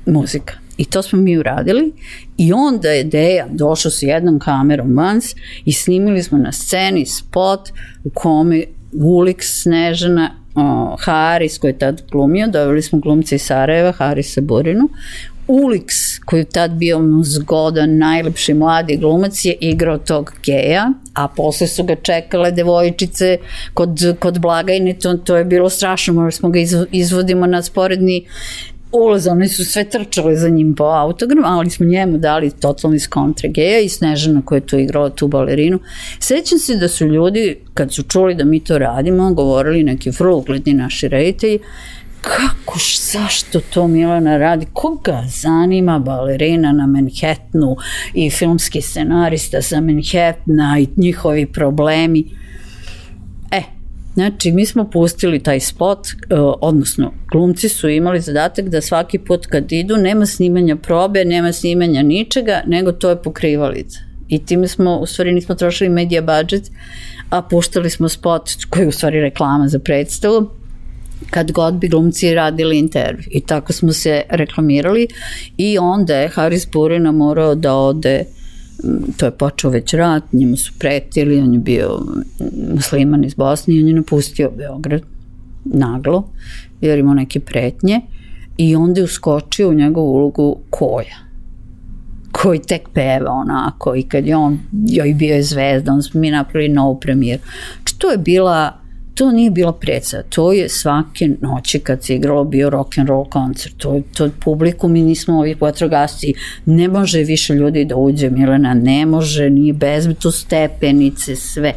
[0.05, 0.53] muzika.
[0.77, 1.93] I to smo mi uradili.
[2.37, 5.35] I onda je Deja došao sa jednom kamerom vans
[5.65, 7.69] i snimili smo na sceni spot
[8.03, 13.91] u kome Ulix Snežana o, Haris koji je tad glumio, doveli smo glumce iz Sarajeva,
[13.91, 14.89] Harisa Burinu,
[15.47, 21.67] Ulix, koji je tad bio zgodan, najlepši mladi glumac, je igrao tog geja, a posle
[21.67, 23.37] su ga čekale devojčice
[23.73, 26.59] kod, kod blagajne, to, to je bilo strašno, možda smo ga
[26.91, 28.25] izvodimo na sporedni
[28.93, 33.49] ulaza, oni su sve trčali za njim po autogram, ali smo njemu dali totalni skontre
[33.49, 35.79] geja i Snežana koja je tu igrala tu balerinu.
[36.19, 40.37] Sećam se da su ljudi, kad su čuli da mi to radimo, govorili neki vrlo
[40.37, 41.59] ugledni naši reditelji,
[42.21, 42.79] kako,
[43.11, 47.75] zašto to Milana radi, koga zanima balerina na Manhattanu
[48.13, 52.42] i filmski scenarista sa Manhattana i njihovi problemi.
[54.13, 59.45] Znači mi smo pustili taj spot, e, odnosno glumci su imali zadatak da svaki put
[59.45, 63.99] kad idu nema snimanja probe, nema snimanja ničega, nego to je pokrivalica.
[64.27, 66.71] I time smo, u stvari nismo trošili media budget,
[67.29, 70.49] a puštali smo spot koji je u stvari reklama za predstavu,
[71.29, 73.23] kad god bi glumci radili intervju.
[73.31, 75.07] I tako smo se reklamirali
[75.57, 78.25] i onda je Haris Burina morao da ode
[79.17, 81.99] to je počeo već rat, njemu su pretili, on je bio
[82.75, 85.01] musliman iz Bosne i on je napustio Beograd
[85.65, 86.29] naglo,
[86.81, 88.01] jer imao neke pretnje
[88.57, 91.23] i onda je uskočio u njegovu ulogu koja
[92.31, 96.31] koji tek peva onako i kad je on joj bio je zvezda, on smo mi
[96.31, 97.41] napravili novu premijeru.
[97.75, 98.82] Znači, to je bila
[99.13, 103.25] to nije bila predstava, to je svake noći kad se igralo bio rock and roll
[103.25, 106.33] koncert, to, to publiku mi nismo ovi vatrogasci,
[106.65, 111.73] ne može više ljudi da uđe, Milena, ne može, nije bezbito stepenice, sve.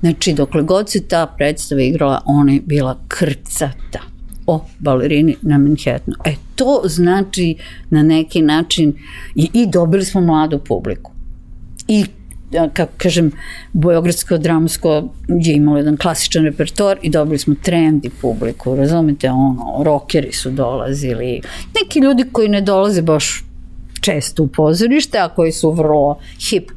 [0.00, 4.00] Znači, dokle god se ta predstava igrala, ona je bila krcata
[4.46, 6.16] o balerini na Manhattanu.
[6.24, 7.56] E, to znači
[7.90, 8.94] na neki način
[9.34, 11.12] i, i dobili smo mladu publiku.
[11.88, 12.04] I
[12.72, 13.30] kako kažem,
[13.72, 20.32] Bojogradsko dramsko je imalo jedan klasičan repertoar i dobili smo trendi publiku, razumete, ono, rokeri
[20.32, 21.40] su dolazili,
[21.80, 23.44] neki ljudi koji ne dolaze baš
[24.00, 26.18] često u pozorište, a koji su vrlo
[26.50, 26.70] hip.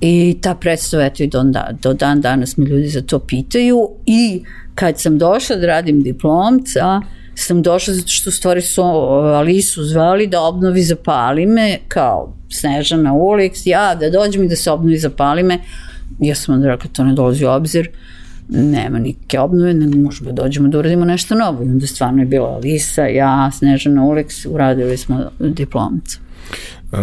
[0.00, 1.44] I ta predstava, eto i do,
[1.82, 4.42] do dan danas me ljudi za to pitaju i
[4.74, 7.00] kad sam došla da radim diplomca,
[7.34, 13.62] sam došla zato što stvari su Alisu zvali da obnovi zapali me kao Snežana Ulix,
[13.64, 15.58] ja da dođem i da se obnovi zapali me.
[16.20, 17.90] Ja sam onda rekla, to ne dolazi u obzir,
[18.48, 21.62] nema nikakve obnove, nego možemo da dođemo da uradimo nešto novo.
[21.62, 26.18] I onda stvarno je bila Alisa, ja, Snežana Ulix, uradili smo diplomca.
[26.92, 26.98] Uh,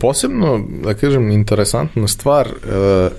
[0.00, 3.12] posebno, da kažem, interesantna stvar, uh,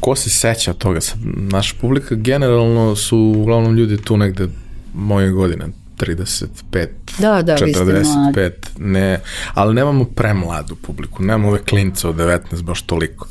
[0.00, 4.48] ko se seća toga, naša publika generalno su uglavnom ljudi tu negde
[4.94, 5.66] moje godine,
[5.96, 6.86] 35,
[7.18, 9.20] da, da, 45, ne,
[9.54, 13.28] ali nemamo premladu publiku, nemamo ove klince od 19 baš toliko.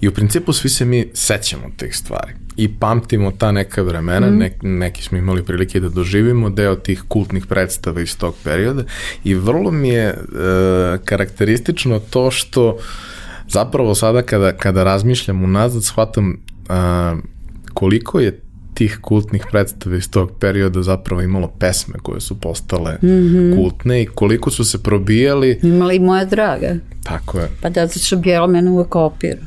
[0.00, 4.38] I u principu svi se mi sećamo tih stvari i pamtimo ta neka vremena, mm.
[4.38, 8.84] ne, neki smo imali prilike da doživimo deo tih kultnih predstava iz tog perioda
[9.24, 10.16] i vrlo mi je e,
[11.04, 12.78] karakteristično to što
[13.48, 16.36] zapravo sada kada, kada razmišljam unazad shvatam
[16.68, 17.16] a,
[17.74, 18.40] koliko je
[18.74, 23.56] tih kultnih predstava iz tog perioda zapravo imalo pesme koje su postale mm -hmm.
[23.56, 25.60] kultne i koliko su se probijali.
[25.62, 26.76] Imali i moja draga.
[27.02, 27.48] Tako je.
[27.60, 29.40] Pa da, zato što bijelo mene uvek opira.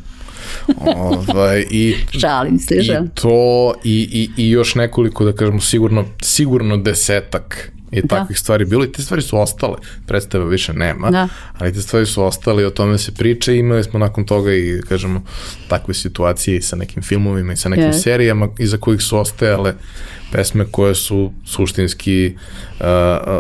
[1.28, 2.76] ovaj, i, Žalim se.
[2.76, 8.08] I to i, i, i još nekoliko, da kažemo, sigurno, sigurno desetak i da.
[8.08, 9.76] takvih stvari bilo i te stvari su ostale,
[10.06, 11.28] predstave više nema, da.
[11.58, 14.54] ali te stvari su ostale i o tome se priča i imali smo nakon toga
[14.54, 15.24] i, kažemo,
[15.68, 18.04] takve situacije i sa nekim filmovima i sa nekim yes.
[18.04, 19.74] serijama iza kojih su ostajale
[20.32, 22.36] pesme koje su suštinski
[22.80, 22.86] uh,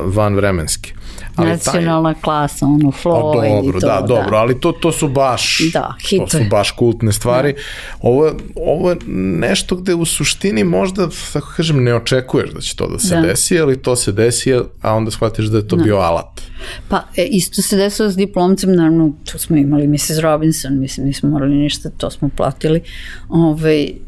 [0.06, 0.94] vanvremenske.
[1.36, 3.88] Ali Nacionalna taj, klasa, ono, Floyd pa dobro, i to.
[3.88, 4.38] Da, dobro, da.
[4.38, 7.54] ali to, to su baš da, to su baš kultne stvari.
[7.54, 7.60] Da.
[8.02, 8.98] Ovo, ovo je
[9.40, 13.22] nešto gde u suštini možda, tako kažem, ne očekuješ da će to da se da.
[13.22, 15.84] desi, ali to se desi, a onda shvatiš da je to da.
[15.84, 16.42] bio alat.
[16.88, 20.20] Pa, e, isto se desilo s diplomcem, naravno, tu smo imali Mrs.
[20.22, 22.82] Robinson, mislim, nismo morali ništa, to smo platili.
[23.30, 24.07] Ove, ovaj,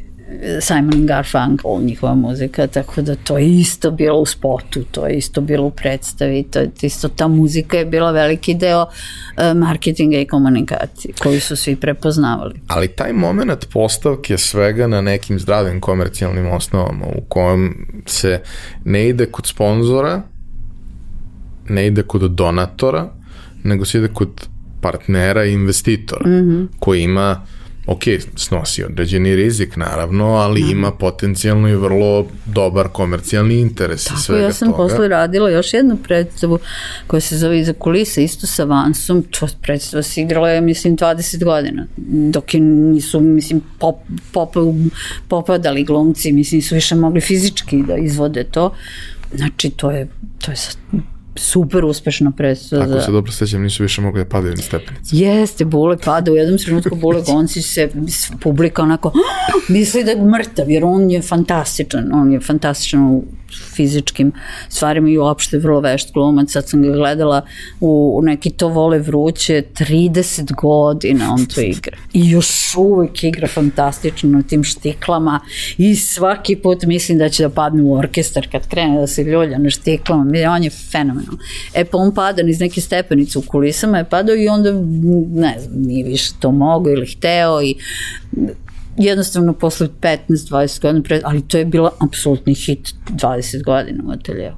[0.62, 5.42] Simon Garfunkel, njihova muzika, tako da to je isto bilo u spotu, to je isto
[5.42, 10.26] bilo u predstavi, to je isto ta muzika je bila veliki deo uh, marketinga i
[10.26, 12.62] komunikacije, koji su svi prepoznavali.
[12.68, 18.42] Ali taj moment postavke svega na nekim zdravim komercijalnim osnovama u kojem se
[18.86, 20.22] ne ide kod sponzora,
[21.70, 23.10] ne ide kod donatora,
[23.64, 24.48] nego se ide kod
[24.82, 26.68] partnera i investitora, mm -hmm.
[26.80, 27.46] koji ima
[27.90, 28.04] ok,
[28.36, 30.72] snosi određeni rizik naravno, ali mm.
[30.72, 34.78] ima potencijalno i vrlo dobar komercijalni interes Tako, i svega ja sam toga.
[34.78, 36.60] posle radila još jednu predstavu
[37.08, 41.44] koja se zove Iza kulisa, isto sa Vansom, to predstava se igrala je, mislim, 20
[41.44, 41.86] godina,
[42.32, 43.96] dok je nisu, mislim, pop,
[44.32, 44.54] pop,
[45.28, 48.74] popadali glumci, mislim, su više mogli fizički da izvode to,
[49.34, 50.08] znači, to je,
[50.46, 50.58] to je
[51.40, 52.84] super uspešna predstava.
[52.84, 55.16] Ako se dobro sećam, nisu više mogli da padaju ni stepenice.
[55.16, 57.90] Jeste, Bule pada u jednom trenutku Bule Gonci se
[58.40, 59.12] publika onako
[59.70, 63.24] misli da je mrtav jer on je fantastičan, on je fantastičan u
[63.76, 64.32] fizičkim
[64.70, 66.52] stvarima i uopšte vrlo vešt glumac.
[66.52, 67.42] Sad sam ga gledala
[67.80, 71.98] u, neki to vole vruće, 30 godina on to igra.
[72.14, 75.40] I još uvek igra fantastično na tim štiklama
[75.78, 79.58] i svaki put mislim da će da padne u orkestar kad krene da se ljulja
[79.58, 80.32] na štiklama.
[80.56, 80.70] On je
[81.30, 81.46] fenomenal.
[81.74, 84.72] E pa on pada niz neke stepenice u kulisama je padao i onda
[85.34, 87.76] ne znam, nije više to mogo ili hteo i
[89.00, 94.56] jednostavno posle 15-20 godina, pre, ali to je bila apsolutni hit 20 godina u ateljevu.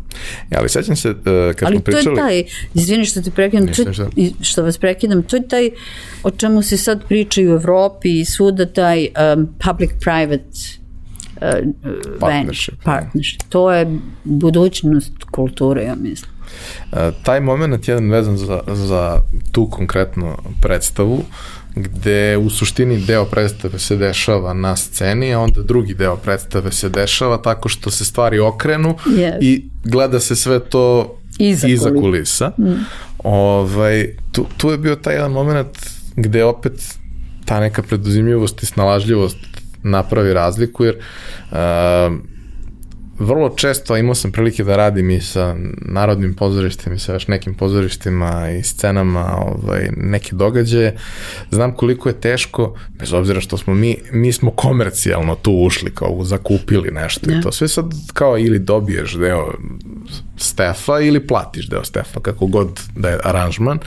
[0.51, 1.15] Ja, ali sećam se uh,
[1.55, 2.07] kad ali smo pričali...
[2.07, 2.43] Ali to je taj,
[2.73, 3.83] izvini što te prekidam, to,
[4.41, 5.69] što vas prekidam, to je taj
[6.23, 10.79] o čemu se sad priča u Evropi i svuda taj um, public-private
[11.35, 12.83] uh, partnership.
[12.83, 13.41] partnership.
[13.49, 16.31] To je budućnost kulture, ja mislim.
[16.91, 19.21] Uh, taj moment jedan vezan za, za
[19.51, 21.23] tu konkretnu predstavu,
[21.75, 26.89] gde u suštini deo predstave se dešava na sceni, a onda drugi deo predstave se
[26.89, 29.37] dešava tako što se stvari okrenu yes.
[29.41, 32.51] i gleda se sve to iza, iza kulisa.
[32.57, 32.85] Mm.
[33.23, 35.77] Ovaj, tu, tu je bio taj jedan moment
[36.15, 36.73] gde opet
[37.45, 39.37] ta neka preduzimljivost i snalažljivost
[39.83, 40.95] napravi razliku, jer
[41.51, 41.57] uh,
[43.21, 47.53] vrlo često imao sam prilike da radim i sa narodnim pozorištima i sa još nekim
[47.53, 50.97] pozorištima i scenama ovaj, neke događaje.
[51.51, 56.23] Znam koliko je teško, bez obzira što smo mi, mi smo komercijalno tu ušli, kao
[56.23, 57.39] zakupili nešto ja.
[57.39, 59.53] i to sve sad kao ili dobiješ deo
[60.37, 63.79] Stefa ili platiš deo Stefa, kako god da je aranžman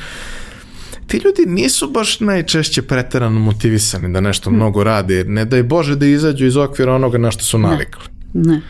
[1.06, 4.56] ti ljudi nisu baš najčešće preterano motivisani da nešto hmm.
[4.56, 8.02] mnogo rade, ne daj Bože da izađu iz okvira onoga na što su navikli.
[8.34, 8.52] Ne.
[8.52, 8.60] ne.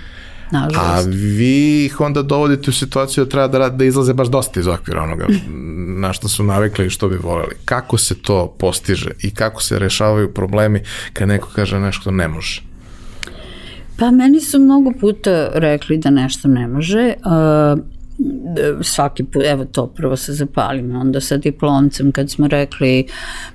[0.54, 1.06] Nažalost.
[1.06, 4.66] A vi ih onda dovodite u situaciju da treba da, da izlaze baš dosta iz
[4.66, 5.26] okvira onoga
[5.98, 7.54] na što su navikli i što bi voleli.
[7.64, 10.80] Kako se to postiže i kako se rešavaju problemi
[11.12, 12.62] kad neko kaže nešto ne može?
[13.98, 17.14] Pa meni su mnogo puta rekli da nešto ne može.
[17.24, 17.80] Uh,
[18.82, 23.06] svaki put, evo to prvo se zapalimo, onda sa diplomcem kad smo rekli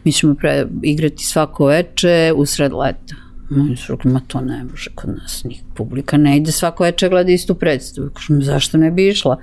[0.03, 4.63] mi ćemo pre, igrati svako veče u sred leta Moji su rekli, ma to ne
[4.63, 8.09] može kod nas, nik publika ne ide svako veče gleda istu predstavu.
[8.09, 9.39] Kažem, zašto ne bi išla?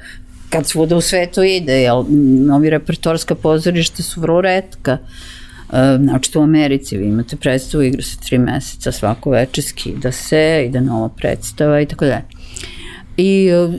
[0.51, 2.05] Kad svuda u svetu ide, jel,
[2.47, 4.99] novi repertorska pozorišta su vrlo redka.
[5.73, 10.65] E, znači, u Americi vi imate predstavu, igra se tri meseca, svako veče skida se,
[10.69, 12.25] ide nova predstava i tako dalje.
[13.17, 13.79] I e,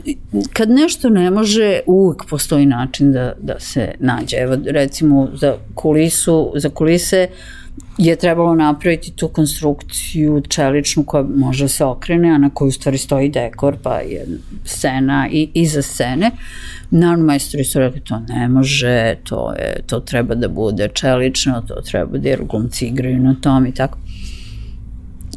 [0.52, 4.36] kad nešto ne može, uvek postoji način da, da se nađe.
[4.36, 7.28] Evo, recimo, za kulisu, za kulise
[7.98, 12.72] je trebalo napraviti tu konstrukciju čeličnu koja može da se okrene, a na kojoj u
[12.72, 14.26] stvari stoji dekor, pa je
[14.64, 16.30] scena i iza scene.
[16.90, 21.74] Naravno, majstori su rekli, to ne može, to, je, to treba da bude čelično, to
[21.74, 23.98] treba da jer glumci igraju na tom i tako.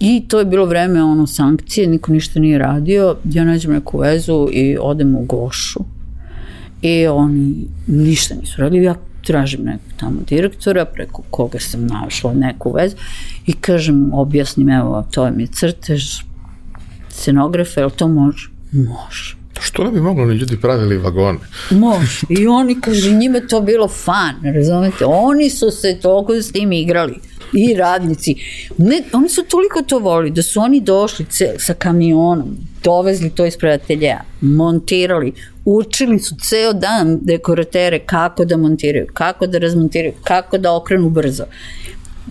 [0.03, 4.47] I to je bilo vreme ono sankcije, niko ništa nije radio, ja nađem neku vezu
[4.51, 5.79] i odem u Gošu
[6.81, 12.73] i oni ništa nisu radili, ja tražim nekog tamo direktora preko koga sam našla neku
[12.73, 12.95] vezu
[13.45, 16.03] i kažem, objasnim, evo, to je mi crtež,
[17.09, 18.49] scenografa, li to može?
[18.71, 19.35] Može.
[19.59, 21.39] Što ne bi moglo ni ljudi pravili vagone?
[21.71, 22.21] Može.
[22.29, 25.05] I oni, kaže, njima to bilo fan, razumete?
[25.05, 27.15] Oni su se toliko s tim igrali
[27.53, 28.35] i radnici.
[28.77, 33.45] Ne, oni su toliko to volili da su oni došli ce, sa kamionom, dovezli to
[33.45, 35.33] ispred ateljeja, montirali,
[35.65, 41.43] učili su ceo dan dekoratere kako da montiraju, kako da razmontiraju, kako da okrenu brzo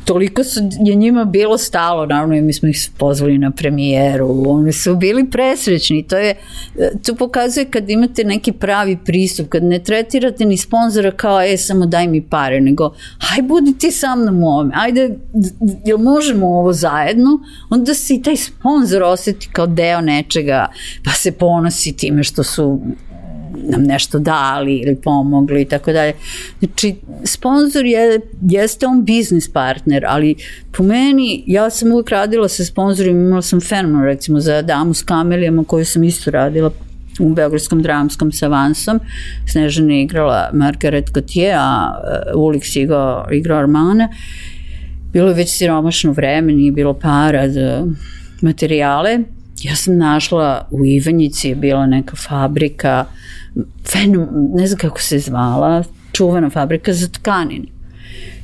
[0.05, 4.97] toliko su, je njima bilo stalo, naravno mi smo ih pozvali na premijeru, oni su
[4.97, 6.35] bili presrećni, to je,
[7.07, 11.87] to pokazuje kad imate neki pravi pristup, kad ne tretirate ni sponzora kao, e, samo
[11.87, 15.11] daj mi pare, nego, haj budi ti sa mnom u ovome, ajde,
[15.85, 17.41] jel možemo ovo zajedno,
[17.71, 20.67] onda se i taj sponzor oseti kao deo nečega,
[21.05, 22.81] pa se ponosi time što su
[23.69, 26.13] nam nešto dali ili pomogli i tako dalje.
[26.59, 26.95] Znači,
[27.25, 30.35] sponsor je, jeste on biznis partner, ali
[30.73, 35.03] po meni, ja sam uvijek radila sa sponsorima, imala sam fenomenal, recimo za Damu s
[35.03, 36.71] kamelijama koju sam isto radila
[37.21, 39.01] u Beogradskom dramskom sa Vansom.
[39.47, 41.95] Snežana je igrala Margaret Gautier, a
[42.35, 44.09] Ulix je igrao, igrao Armana.
[45.13, 47.87] Bilo je već siromašno vreme, nije bilo para za
[48.43, 49.19] materijale.
[49.63, 53.05] Ja sam našla u Ivanjici je bila neka fabrika,
[53.89, 57.67] fenom, ne znam kako se zvala, čuvena fabrika za tkanine.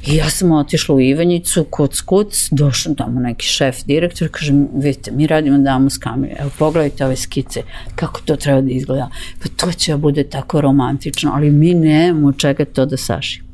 [0.06, 5.10] I ja sam otišla u Ivanjicu, kuc, kuc, došao tamo neki šef, direktor, kaže, vidite,
[5.10, 7.62] mi radimo damu s kamerom, evo pogledajte ove skice,
[7.94, 9.10] kako to treba da izgleda.
[9.42, 13.46] Pa to će da bude tako romantično, ali mi nemamo čega to da sašimo.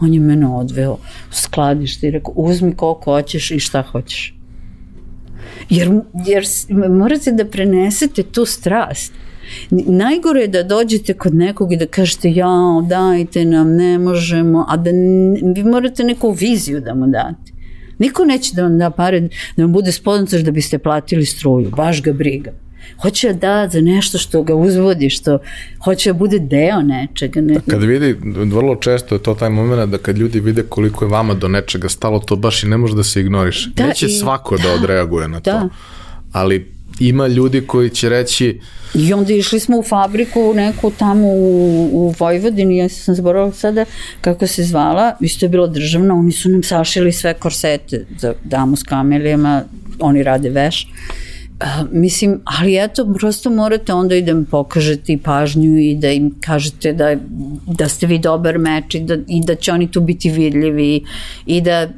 [0.00, 4.34] On je mene odveo u skladište i rekao, uzmi koliko hoćeš i šta hoćeš.
[5.70, 5.90] Jer,
[6.26, 6.44] jer
[6.90, 9.12] morate da prenesete tu strast.
[9.70, 14.76] Najgore je da dođete kod nekog i da kažete ja, dajte nam, ne možemo, a
[14.76, 17.52] da ne, vi morate neku viziju da mu date.
[17.98, 19.20] Niko neće da vam da pare,
[19.56, 22.52] da vam bude sponsor da biste platili struju, baš ga briga.
[23.02, 25.38] Hoće da za nešto što ga uzvodi, što
[25.84, 27.40] hoće da bude deo nečega.
[27.40, 27.60] Ne...
[27.70, 31.34] Kad vidi, vrlo često je to taj moment da kad ljudi vide koliko je vama
[31.34, 33.70] do nečega stalo, to baš i ne može da se ignoriše.
[33.76, 35.60] Da, Neće i, svako da, da odreaguje na da.
[35.60, 35.68] to.
[36.32, 38.60] Ali ima ljudi koji će reći
[38.94, 43.84] I onda išli smo u fabriku neku tamo u, u Vojvodini, ja sam zaboravila sada
[44.20, 48.76] kako se zvala, isto je bilo državno, oni su nam sašili sve korsete za damu
[48.76, 49.62] s kamelijama,
[50.00, 50.84] oni rade veš.
[50.84, 51.24] Uh,
[51.92, 56.34] mislim, ali eto, prosto morate onda i da im pokažete i pažnju i da im
[56.40, 57.16] kažete da,
[57.66, 61.04] da ste vi dobar meč i da, i da će oni tu biti vidljivi
[61.46, 61.88] i da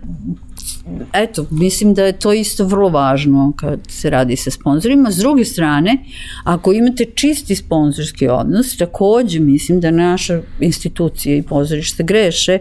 [1.12, 5.10] eto, mislim da je to isto vrlo važno kad se radi sa sponsorima.
[5.10, 5.98] S druge strane,
[6.44, 12.58] ako imate čisti sponsorski odnos, takođe mislim da naša institucija i pozorište greše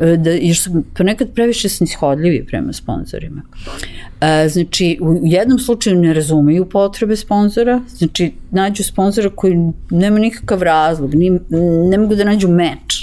[0.00, 3.42] e, da, jer su ponekad previše snishodljivi prema sponsorima.
[4.20, 10.62] E, znači, u jednom slučaju ne razumeju potrebe sponzora, znači, nađu sponzora koji nema nikakav
[10.62, 11.30] razlog, ni,
[11.90, 12.93] ne mogu da nađu meč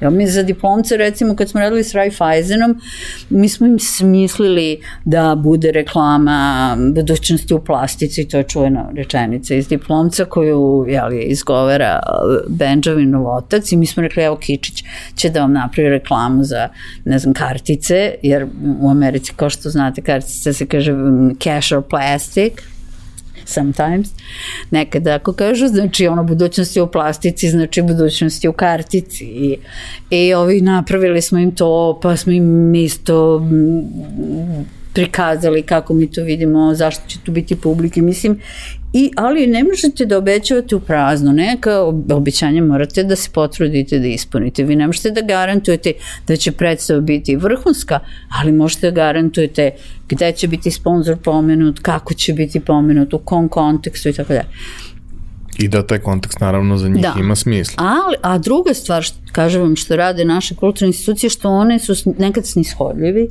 [0.00, 2.80] Ja, mi za diplomce, recimo, kad smo radili s Raiffeisenom,
[3.30, 9.68] mi smo im smislili da bude reklama budućnosti u plastici, to je čuvena rečenica iz
[9.68, 12.00] diplomca koju jeli, izgovara
[12.48, 14.84] Benjaminov otac i mi smo rekli, evo Kičić
[15.14, 16.68] će da vam napravi reklamu za,
[17.04, 18.46] ne znam, kartice, jer
[18.80, 20.94] u Americi, kao što znate, kartice se kaže
[21.38, 22.52] cash or plastic,
[23.50, 24.08] sometimes.
[24.70, 29.24] Nekada ako kažu, znači ono budućnosti u plastici, znači budućnosti u kartici.
[29.24, 29.56] I,
[30.10, 33.46] i ovi napravili smo im to, pa smo im isto
[34.92, 38.02] prikazali kako mi to vidimo, zašto će tu biti publike.
[38.02, 38.40] Mislim,
[38.92, 41.80] I, ali ne možete da obećavate u prazno, neka
[42.12, 44.64] obećanja morate da se potrudite da ispunite.
[44.64, 45.92] Vi ne možete da garantujete
[46.26, 48.00] da će predstava biti vrhunska,
[48.40, 49.70] ali možete da garantujete
[50.08, 54.48] gde će biti sponsor pomenut, kako će biti pomenut, u kom kontekstu i tako dalje.
[55.60, 57.14] I da taj kontekst naravno za njih da.
[57.18, 57.84] ima smisla.
[57.84, 61.94] A, a druga stvar, što, kažem vam, što rade naše kulturne institucije, što one su
[62.18, 63.28] nekad snishodljivi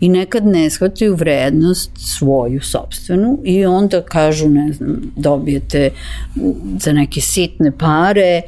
[0.00, 5.90] i nekad ne shvataju vrednost svoju sobstvenu i onda kažu, ne znam, dobijete
[6.80, 8.42] za neke sitne pare, e,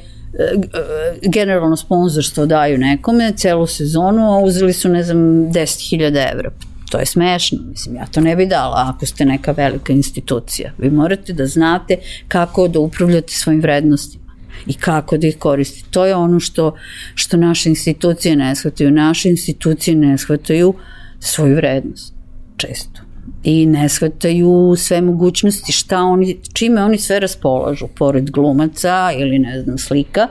[1.22, 6.50] generalno sponzorstvo daju nekome celu sezonu, a uzeli su, ne znam, 10.000 evra
[6.94, 10.72] to je smešno, mislim, ja to ne bi dala ako ste neka velika institucija.
[10.78, 11.96] Vi morate da znate
[12.28, 14.34] kako da upravljate svojim vrednostima
[14.66, 15.88] i kako da ih koristite.
[15.90, 16.74] To je ono što,
[17.14, 18.90] što naše institucije ne shvataju.
[18.90, 20.74] Naše institucije ne shvataju
[21.20, 22.14] svoju vrednost,
[22.56, 23.00] često.
[23.44, 29.62] I ne shvataju sve mogućnosti, šta oni, čime oni sve raspolažu, pored glumaca ili ne
[29.62, 30.28] znam, slika,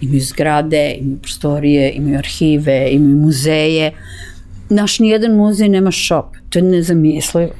[0.00, 3.92] imaju zgrade, imaju prostorije, imaju arhive, imaju muzeje,
[4.68, 7.50] naš nijedan muzej nema shop, to je nezamislivo.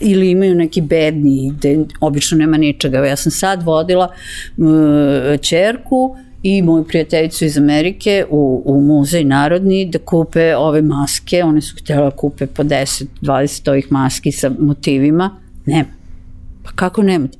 [0.00, 2.98] Ili imaju neki bedni, gde obično nema ničega.
[2.98, 4.08] Ja sam sad vodila
[4.56, 4.66] uh,
[5.40, 11.60] čerku i moju prijateljicu iz Amerike u, u muzej narodni da kupe ove maske, one
[11.60, 15.88] su htjela da kupe po 10, 20 ovih maski sa motivima, nema.
[16.64, 17.38] Pa kako nemate?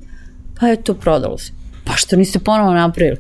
[0.61, 1.53] Pa je to prodalo se.
[1.85, 3.19] Pa što niste ponovo napravili?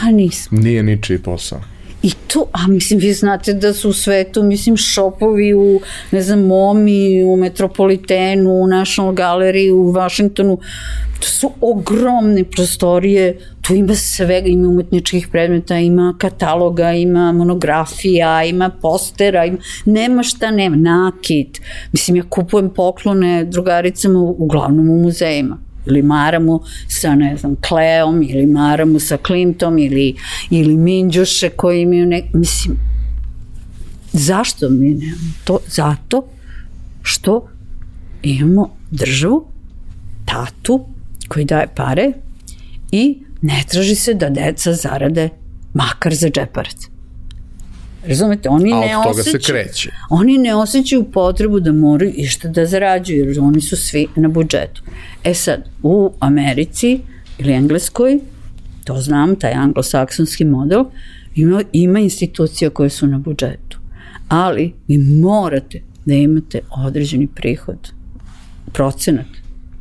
[0.00, 0.58] Pa nisam.
[0.58, 1.60] Nije ničiji posao.
[2.06, 5.80] I to, a mislim, vi znate da su u svetu, mislim, šopovi u,
[6.10, 10.58] ne znam, Momi, u Metropolitenu, u National Gallery, u Washingtonu,
[11.20, 18.70] to su ogromne prostorije, tu ima svega, ima umetničkih predmeta, ima kataloga, ima monografija, ima
[18.82, 21.60] postera, ima, nema šta nema, nakit.
[21.92, 28.46] Mislim, ja kupujem poklone drugaricama uglavnom u muzejima ili maramo sa, ne znam, Kleom, ili
[28.46, 30.14] maramo sa Klimtom, ili,
[30.50, 32.24] ili Minđuše koji imaju nek...
[32.32, 32.76] Mislim,
[34.12, 35.58] zašto mi nemamo to?
[35.66, 36.24] Zato
[37.02, 37.48] što
[38.22, 39.46] imamo državu,
[40.24, 40.86] tatu,
[41.28, 42.12] koji daje pare
[42.92, 45.28] i ne traži se da deca zarade
[45.74, 46.95] makar za džeparac.
[48.08, 49.90] Razumete, oni A ne osjećaju, se kreće.
[50.10, 54.82] Oni ne osjećaju potrebu da moraju išta da zarađuju, jer oni su svi na budžetu.
[55.24, 57.00] E sad, u Americi
[57.38, 58.18] ili Engleskoj,
[58.84, 60.84] to znam, taj anglosaksonski model,
[61.36, 63.78] Ima, ima institucija koje su na budžetu,
[64.28, 67.92] ali vi morate da imate određeni prihod,
[68.72, 69.26] procenat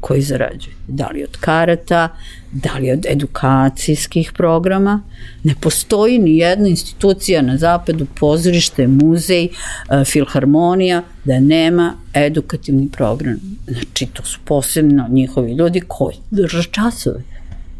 [0.05, 0.75] koji zarađuje.
[0.87, 2.09] Da li od karata,
[2.51, 5.01] da li od edukacijskih programa.
[5.43, 9.49] Ne postoji ni jedna institucija na zapadu, pozorište, muzej, e,
[10.05, 13.39] filharmonija, da nema edukativni program.
[13.67, 17.23] Znači, to su posebno njihovi ljudi koji drže časove.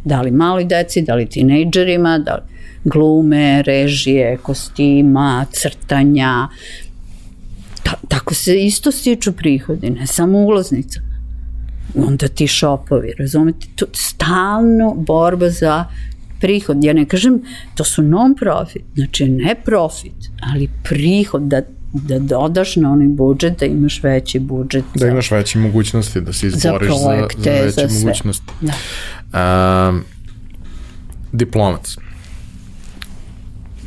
[0.04, 2.42] Da li maloj deci, da li tinejdžerima, da li
[2.84, 6.48] glume, režije, kostima, crtanja.
[7.84, 11.05] Ta, tako se isto stiču prihodi, ne samo ulaznica
[11.96, 15.86] onda ti šopovi, razumete, to stalno borba za
[16.42, 17.42] prihod, ja ne kažem,
[17.76, 21.62] to su non-profit, znači ne profit, ali prihod da
[21.96, 24.84] da dodaš na onaj budžet, da imaš veći budžet.
[24.96, 28.52] Da imaš veće mogućnosti, da se izboriš za, projekte, za, za veće za mogućnosti.
[28.62, 29.90] Da.
[29.90, 30.04] Um,
[31.32, 31.98] diplomac.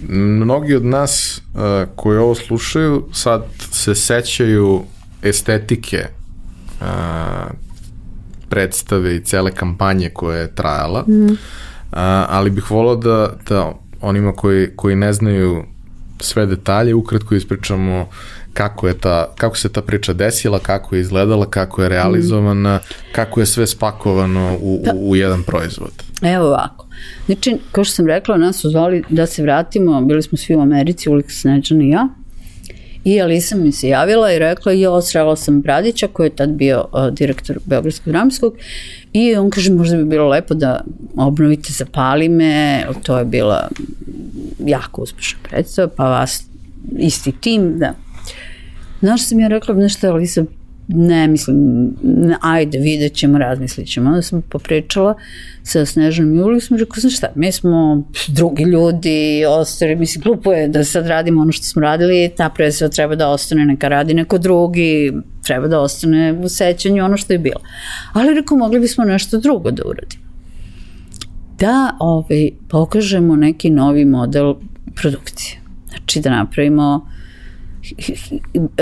[0.09, 1.61] Mnogi od nas uh,
[1.97, 4.83] koji ovo slušaju sad se sećaju
[5.23, 6.07] estetike
[6.81, 6.87] uh,
[8.49, 11.37] predstave i cele kampanje koja je trajala, mm.
[11.93, 15.65] a, ali bih volao da, da onima koji, koji ne znaju
[16.21, 18.09] sve detalje, ukratko ispričamo
[18.53, 23.13] kako je ta, kako se ta priča desila, kako je izgledala, kako je realizovana, mm.
[23.13, 25.93] kako je sve spakovano u, pa, u, u jedan proizvod.
[26.23, 26.87] Evo ovako.
[27.27, 30.61] Znači, kao što sam rekla, nas su zvali da se vratimo, bili smo svi u
[30.61, 32.09] Americi, Ulik Sneđan i ja,
[33.09, 36.85] I Alisa mi se javila i rekla, jo, srela sam Bradića koji je tad bio
[36.93, 38.55] uh, direktor Beogradskog dramskog
[39.13, 40.85] i on kaže, možda bi bilo lepo da
[41.17, 43.69] obnovite Zapali me, to je bila
[44.59, 46.43] jako uspešna predstava, pa vas
[46.99, 47.95] isti tim, da.
[49.01, 50.45] Znaš sam ja rekla, nešto, Alisa,
[50.89, 51.91] ne mislim,
[52.41, 54.09] ajde, vidjet ćemo, razmislit ćemo.
[54.09, 55.15] Onda sam popričala
[55.63, 60.53] sa Snežanom i Ulijom, smo rekao, znaš šta, mi smo drugi ljudi, ostali, mislim, glupo
[60.53, 64.15] je da sad radimo ono što smo radili, ta predstava treba da ostane, neka radi
[64.15, 65.13] neko drugi,
[65.43, 67.61] treba da ostane u sećanju ono što je bilo.
[68.13, 70.23] Ali rekao, mogli bismo nešto drugo da uradimo.
[71.59, 74.55] Da ovaj, pokažemo neki novi model
[74.95, 75.61] produkcije.
[75.89, 77.18] Znači da napravimo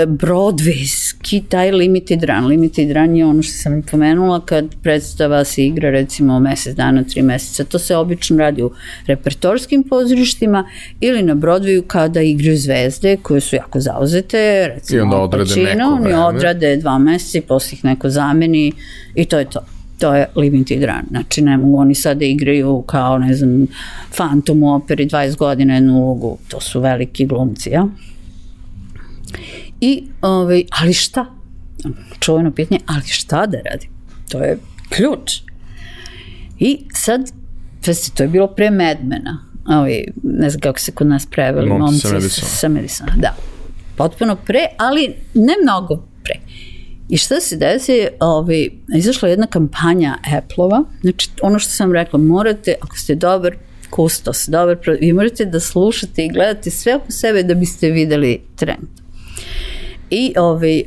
[0.07, 2.47] Broadwayski, taj limited run.
[2.47, 7.21] Limited run je ono što sam pomenula kad predstava se igra recimo mesec dana, tri
[7.21, 7.63] meseca.
[7.63, 8.71] To se obično radi u
[9.07, 10.69] repertorskim pozorištima
[10.99, 15.65] ili na Broadwayu kada igraju zvezde koje su jako zauzete, recimo I onda odrade Pacino,
[15.67, 16.19] neko vreme.
[16.19, 18.71] odrade dva meseca i posle ih neko zameni
[19.15, 19.59] i to je to
[19.99, 21.01] to je limited run.
[21.09, 23.67] Znači, ne mogu oni sad da igraju kao, ne znam,
[24.15, 26.37] Phantom u operi 20 godina jednu ulogu.
[26.47, 27.87] To su veliki glumci, ja?
[29.81, 31.25] I, ovaj, ali šta?
[32.19, 33.89] Čuveno pitanje, ali šta da radim?
[34.29, 34.57] To je
[34.89, 35.31] ključ.
[36.59, 37.31] I sad,
[37.85, 39.45] pasti, to je bilo pre Medmena.
[39.67, 41.69] Ovaj, ne znam kako se kod nas preveli.
[41.69, 42.47] Momci, momci sa Medisona.
[42.47, 43.35] Sa Medisona, da.
[43.95, 46.39] Potpuno pre, ali ne mnogo pre.
[47.09, 52.75] I šta se desi, ovaj, izašla jedna kampanja Apple-ova, znači ono što sam rekla, morate,
[52.81, 53.55] ako ste dobar
[53.89, 58.87] kustos, dobar, vi morate da slušate i gledate sve oko sebe da biste videli trend.
[60.09, 60.83] I ovaj,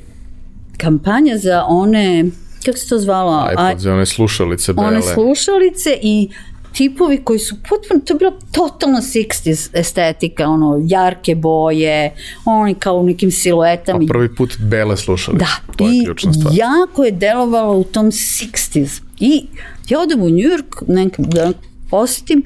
[0.76, 2.24] kampanja za one,
[2.64, 3.48] kako se to zvalo?
[3.52, 4.88] iPod, za one slušalice bele.
[4.88, 6.28] One slušalice i
[6.72, 12.14] tipovi koji su potpuno, to je bilo totalno 60s estetika, ono, jarke boje,
[12.44, 13.98] oni kao u nekim siluetama.
[13.98, 16.54] Pa prvi put bele slušalice, da, to je ključna stvar.
[16.56, 19.02] jako je delovalo u tom 60s.
[19.20, 19.46] I
[19.88, 21.52] ja odem u New York, nekam da
[21.90, 22.44] posjetim,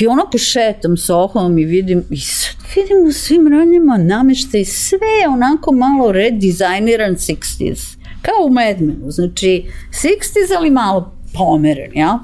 [0.00, 5.72] I onako šetam sohom i vidim, i sad vidim u svim ranjima nameštaj sve onako
[5.72, 7.96] malo redizajniran 60s.
[8.22, 12.18] Kao u Madmanu, znači 60s ali malo pomeren, ja?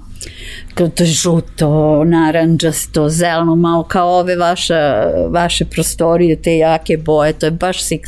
[0.74, 7.46] Kao to žuto, naranđasto, zeleno, malo kao ove vaša, vaše prostorije, te jake boje, to
[7.46, 7.98] je baš 60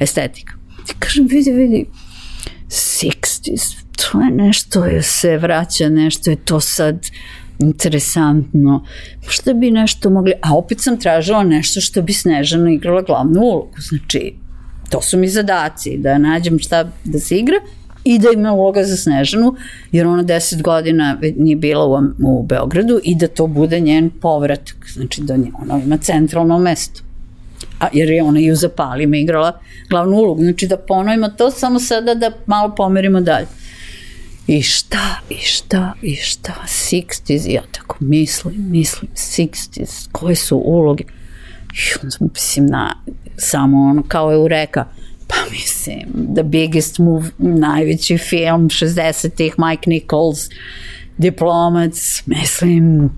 [0.00, 0.54] estetika.
[0.90, 1.86] I kažem, vidi, vidi,
[2.68, 7.06] 60s, to je nešto, je se vraća, nešto je to sad,
[7.62, 8.84] interesantno,
[9.24, 13.76] možda bi nešto mogli, a opet sam tražila nešto što bi Snežana igrala glavnu ulogu,
[13.88, 14.34] znači
[14.90, 17.56] to su mi zadaci, da nađem šta da se igra
[18.04, 19.54] i da ima uloga za Snežanu,
[19.92, 24.86] jer ona deset godina nije bila u, u Beogradu i da to bude njen povratak,
[24.94, 27.02] znači da ona ima centralno mesto.
[27.80, 29.60] A, jer je ona i u Zapalima igrala
[29.90, 33.46] glavnu ulogu, znači da ponovimo to samo sada da malo pomerimo dalje
[34.46, 41.04] i šta, i šta, i šta, 60s, ja tako mislim, mislim, 60s, koje su uloge,
[41.74, 42.96] i onda mislim na,
[43.36, 44.84] samo ono, kao Eureka,
[45.28, 50.48] pa mislim, The Biggest Move, najveći film 60-ih, Mike Nichols,
[51.18, 53.10] Diplomats, mislim,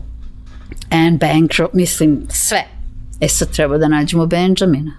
[0.91, 2.65] Anne Bancroft, mislim, sve.
[3.21, 4.93] E sad treba da nađemo Benjamina.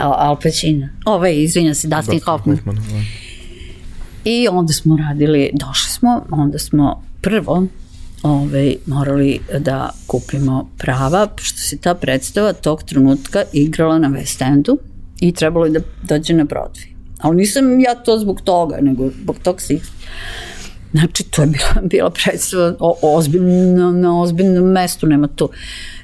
[0.00, 0.88] Al, Al Pacino.
[1.04, 2.56] Ove, izvinja se, Dustin Hoffman.
[2.56, 2.82] Hoffman, da.
[4.28, 7.66] I onda smo radili, došli smo, onda smo prvo
[8.22, 14.78] ovaj, morali da kupimo prava, što se ta predstava tog trenutka igrala na West Endu
[15.20, 16.86] i trebalo je da dođe na Broadway.
[17.18, 19.82] Ali nisam ja to zbog toga, nego zbog tog svih
[20.92, 25.48] Znači, to je bila, bila predstava o, ozbiljno, na ozbiljnom mestu, nema tu.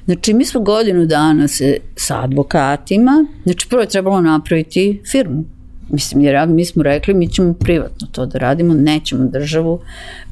[0.05, 5.43] Znači, mi smo godinu dana se sa advokatima, znači prvo je trebalo napraviti firmu.
[5.89, 9.79] Mislim, jer mi smo rekli, mi ćemo privatno to da radimo, nećemo državu,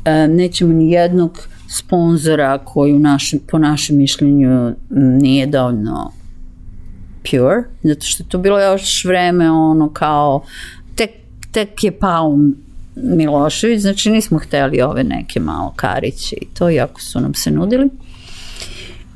[0.05, 6.11] e, nećemo ni jednog sponzora koji u našem, po našem mišljenju nije dovoljno
[7.31, 10.43] pure, zato što je to bilo još vreme ono kao
[10.95, 11.09] tek,
[11.51, 12.37] tek je pao
[12.95, 17.89] Milošević, znači nismo hteli ove neke malo kariće i to, iako su nam se nudili.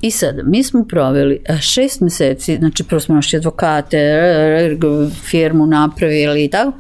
[0.06, 3.98] I sada, mi smo proveli šest meseci, znači prvo smo naši advokate,
[5.30, 6.74] firmu napravili i tako,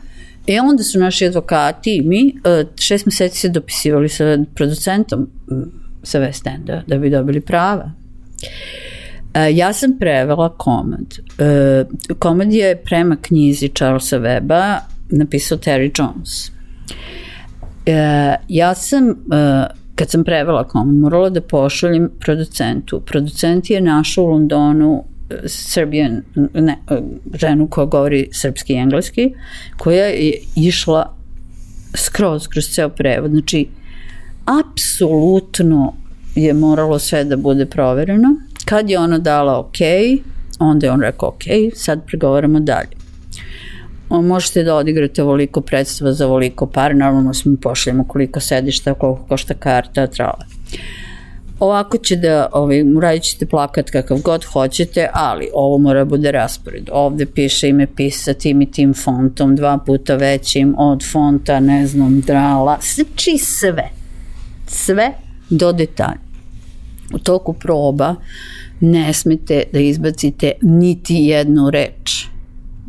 [0.47, 2.35] I onda su naši advokati i mi
[2.79, 5.29] šest meseci se dopisivali sa producentom
[6.03, 7.91] sa West Enda da bi dobili prava.
[9.53, 11.17] Ja sam prevela komad.
[12.19, 14.79] Komad je prema knjizi Charlesa Weba
[15.09, 16.51] napisao Terry Jones.
[18.47, 19.15] Ja sam
[19.95, 22.99] kad sam prevela komad, morala da pošaljem producentu.
[22.99, 25.03] Producent je našao u Londonu
[25.45, 26.21] Serbian,
[26.53, 26.77] ne,
[27.33, 29.33] ženu koja govori srpski i engleski,
[29.77, 31.15] koja je išla
[31.93, 33.31] skroz kroz ceo prevod.
[33.31, 33.67] Znači,
[34.45, 35.93] apsolutno
[36.35, 38.35] je moralo sve da bude provereno.
[38.65, 39.77] Kad je ona dala ok,
[40.59, 41.43] onda je on rekao ok,
[41.75, 43.04] sad pregovaramo dalje.
[44.09, 49.53] Možete da odigrate ovoliko predstava za ovoliko par, normalno smo pošljemo koliko sedišta, koliko košta
[49.53, 50.45] karta, trala.
[51.59, 56.31] Ovako će da, ovaj, radit ćete plakat kakav god hoćete, ali ovo mora da bude
[56.31, 56.89] raspored.
[56.91, 62.21] Ovde piše ime pisa tim i tim fontom, dva puta većim od fonta, ne znam,
[62.21, 63.89] drala, znači sve.
[64.67, 65.11] Sve
[65.49, 66.25] do detalja.
[67.13, 68.15] U toku proba
[68.79, 72.27] ne smete da izbacite niti jednu reč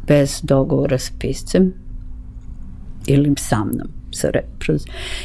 [0.06, 1.72] bez dogovora sa piscem
[3.06, 3.88] ili sa mnom.
[4.10, 4.44] Sa re,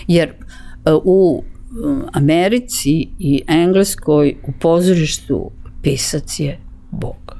[0.08, 1.44] jer uh, u
[2.14, 5.52] Americi i Engleskoj u pozorištu
[5.82, 6.60] pisac je
[6.92, 7.38] Bog.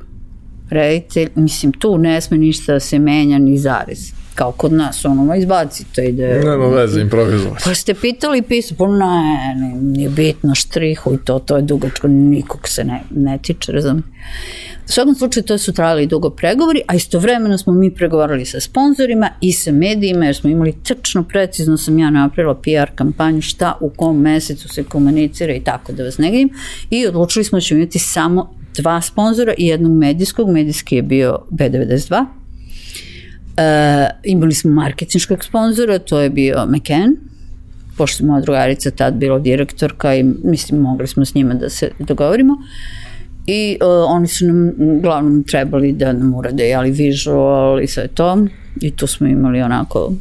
[0.70, 4.14] Reditelj, mislim, tu ne sme ništa da se menja ni zarez.
[4.36, 6.42] Kao kod nas, ono, izbaci to ide.
[6.46, 7.64] Nema veze, improvizovati.
[7.66, 12.08] Pa ste pitali pisao, pa ne, ne, nije bitno štrihu i to, to je dugačko,
[12.08, 14.08] nikog se ne, ne tiče, razumijete.
[14.92, 19.30] U svakom slučaju to su trajali dugo pregovori, a istovremeno smo mi pregovarali sa sponzorima
[19.42, 23.90] i sa medijima, jer smo imali tačno, precizno sam ja napravila PR kampanju šta u
[23.90, 26.50] kom mesecu se komunicira i tako da vas negim
[26.90, 31.40] i odlučili smo da ćemo imati samo dva sponzora i jednog medijskog, medijski je bio
[31.52, 32.41] B92, E,
[34.24, 37.16] imali smo marketinškog sponzora, to je bio McCann,
[37.98, 42.58] pošto moja drugarica tad bila direktorka i mislim mogli smo s njima da se dogovorimo.
[43.48, 48.48] I uh, oni su nam uglavnom trebali da nam urade jeli visual i sve to.
[48.82, 50.14] I tu smo imali onako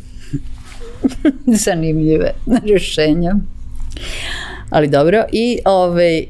[1.65, 2.31] zanimljive
[2.65, 3.37] rješenja.
[4.71, 5.25] Ali dobro.
[5.33, 6.27] I, ovaj,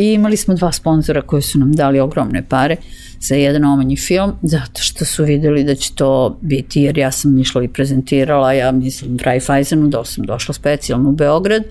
[0.00, 2.76] I imali smo dva sponzora koji su nam dali ogromne pare
[3.20, 7.38] za jedan omanji film, zato što su videli da će to biti, jer ja sam
[7.38, 11.62] išla i prezentirala, ja mislim Raiffeisenu, da sam došla specijalno u Beograd,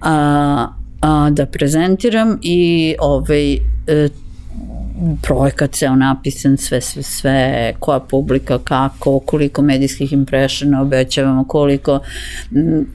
[0.00, 0.68] a,
[1.00, 3.58] a, da prezentiram i ovaj, e,
[5.22, 12.00] projekat ceo napisan, sve, sve, sve, koja publika, kako, koliko medijskih impressiona obećavamo, koliko
[12.54, 12.86] m,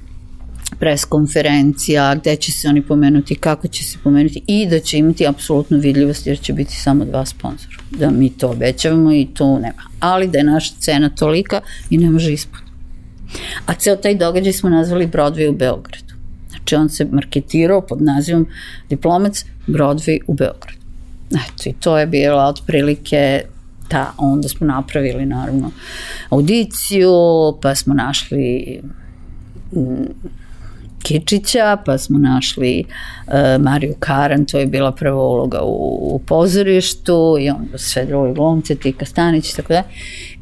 [0.79, 5.27] pres konferencija, gde će se oni pomenuti, kako će se pomenuti i da će imati
[5.27, 7.77] apsolutnu vidljivost jer će biti samo dva sponzora.
[7.91, 9.83] Da mi to obećavamo i tu nema.
[9.99, 12.59] Ali da je naša cena tolika i ne može ispod.
[13.65, 16.13] A ceo taj događaj smo nazvali Broadway u Beogradu.
[16.49, 18.47] Znači on se marketirao pod nazivom
[18.89, 20.77] diplomac Broadway u Beogradu.
[21.31, 23.41] Eto i to je bila otprilike
[23.87, 25.71] ta, onda smo napravili naravno
[26.29, 27.11] audiciju,
[27.61, 28.81] pa smo našli
[31.07, 32.83] Kičića, pa smo našli
[33.27, 38.33] uh, Mariju Karan, to je bila prva uloga u, u pozorištu i onda sve drugi
[38.33, 39.83] glumce, Tika Stanić i tako da.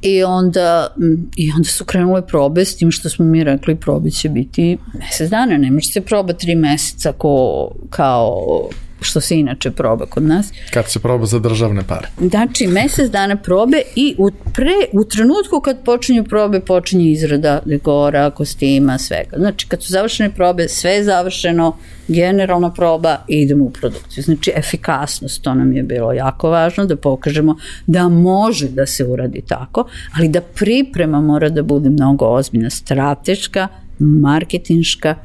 [0.01, 0.87] I onda,
[1.35, 5.29] I onda su krenule probe s tim što smo mi rekli probe će biti mesec
[5.29, 8.69] dana, ne može se proba tri meseca ko, kao
[9.01, 10.51] što se inače proba kod nas.
[10.73, 12.07] Kad se proba za državne pare.
[12.29, 18.29] Znači, mesec dana probe i u, pre, u trenutku kad počinju probe, počinje izrada dekora,
[18.29, 19.37] kostima, svega.
[19.37, 21.77] Znači, kad su završene probe, sve je završeno,
[22.07, 24.23] generalna proba i idemo u produkciju.
[24.23, 27.55] Znači, efikasnost, to nam je bilo jako važno, da pokažemo
[27.87, 33.67] da može da se uradi tako, ali da priprema mora da bude mnogo ozbiljna, strateška,
[33.99, 35.15] marketinška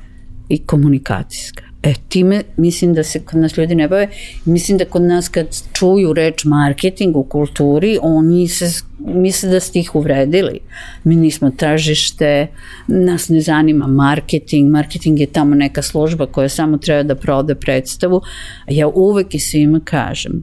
[0.48, 1.69] i komunikacijska.
[1.82, 4.08] E, time mislim da se kod nas ljudi ne bave.
[4.44, 9.78] Mislim da kod nas kad čuju reč marketing u kulturi, oni se misle da ste
[9.78, 10.60] ih uvredili.
[11.04, 12.46] Mi nismo tražište,
[12.88, 18.20] nas ne zanima marketing, marketing je tamo neka služba koja samo treba da prode predstavu.
[18.68, 20.42] Ja uvek i svima kažem,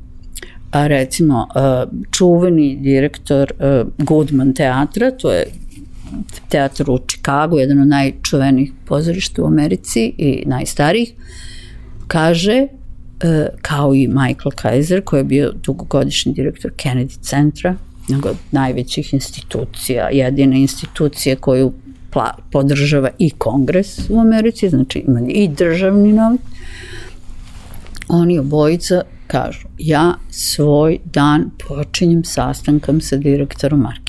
[0.72, 1.48] a recimo
[2.12, 3.52] čuveni direktor
[3.98, 5.46] Goodman teatra, to je
[6.50, 11.14] teatr u Čikagu, jedan od najčuvenijih pozorišta u Americi i najstarijih,
[12.08, 12.68] kaže,
[13.22, 17.76] e, kao i Michael Kaiser, koji je bio dugogodišnji direktor Kennedy centra,
[18.08, 21.74] jednog od najvećih institucija, jedina institucija koju
[22.52, 26.40] podržava i kongres u Americi, znači ima i državni novac,
[28.08, 34.07] oni obojica kažu, ja svoj dan počinjem sastankom sa direktorom marketinga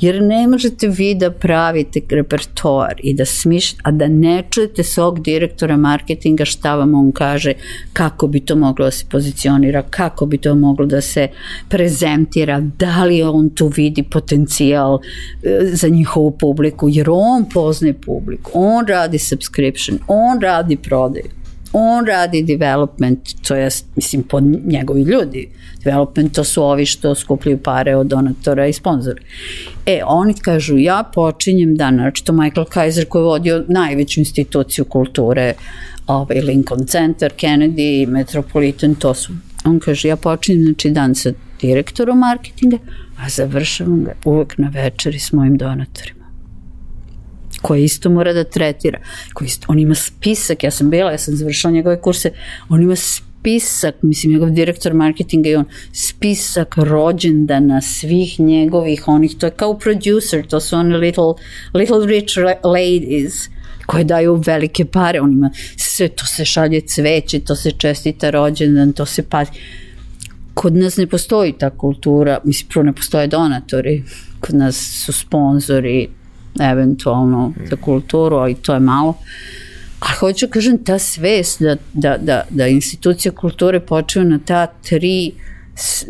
[0.00, 5.22] Jer ne možete vi da pravite repertoar i da smišljate, a da ne čujete svog
[5.22, 7.52] direktora marketinga šta vam on kaže,
[7.92, 11.28] kako bi to moglo da se pozicionira, kako bi to moglo da se
[11.68, 14.98] prezentira, da li on tu vidi potencijal
[15.42, 21.43] e, za njihovu publiku, jer on poznaje publiku, on radi subscription, on radi prodaju
[21.76, 25.48] on radi development, to je, mislim, pod njegovi ljudi.
[25.84, 29.20] Development to su ovi što skupljaju pare od donatora i sponzora.
[29.86, 34.84] E, oni kažu, ja počinjem dan, znači to Michael Kaiser koji je vodio najveću instituciju
[34.84, 35.54] kulture,
[36.06, 39.32] ovaj Lincoln Center, Kennedy, Metropolitan, to su.
[39.64, 42.78] On kaže, ja počinjem znači, dan sa direktorom marketinga,
[43.18, 46.23] a završavam ga uvek na večeri s mojim donatorima
[47.64, 48.98] koje isto mora da tretira.
[49.34, 52.30] Koji isto, on ima spisak, ja sam bila, ja sam završila njegove kurse,
[52.68, 59.46] on ima spisak, mislim, njegov direktor marketinga i on, spisak rođendana svih njegovih onih, to
[59.46, 61.34] je kao producer, to su one little,
[61.74, 63.48] little rich ladies,
[63.86, 68.92] koje daju velike pare, on ima sve, to se šalje cveće, to se čestita rođendan,
[68.92, 69.50] to se pazi.
[70.54, 74.02] Kod nas ne postoji ta kultura, mislim, prvo ne postoje donatori,
[74.40, 76.08] kod nas su sponzori,
[76.60, 79.16] eventualno za kulturu, ali to je malo.
[80.00, 85.32] A hoću kažem, ta svest da, da, da, da institucija kulture počeva na ta tri,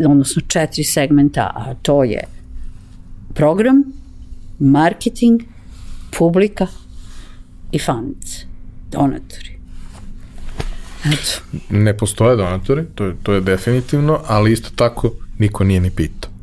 [0.07, 2.25] odnosno četiri segmenta, a to je
[3.35, 3.85] program,
[4.59, 5.43] marketing,
[6.19, 6.67] publika
[7.73, 8.47] i fanice,
[8.91, 9.59] donatori.
[11.05, 11.59] Eto.
[11.71, 16.34] Ne postoje donatori, to je, to je definitivno, ali isto tako niko nije ni pitao.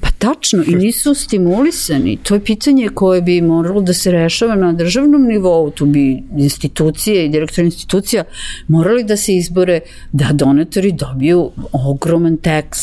[0.00, 2.16] Pa tačno, i nisu stimulisani.
[2.16, 5.70] To je pitanje koje bi moralo da se rešava na državnom nivou.
[5.70, 8.24] Tu bi institucije i direktor institucija
[8.68, 9.80] morali da se izbore
[10.12, 12.78] da donatori dobiju ogroman teks,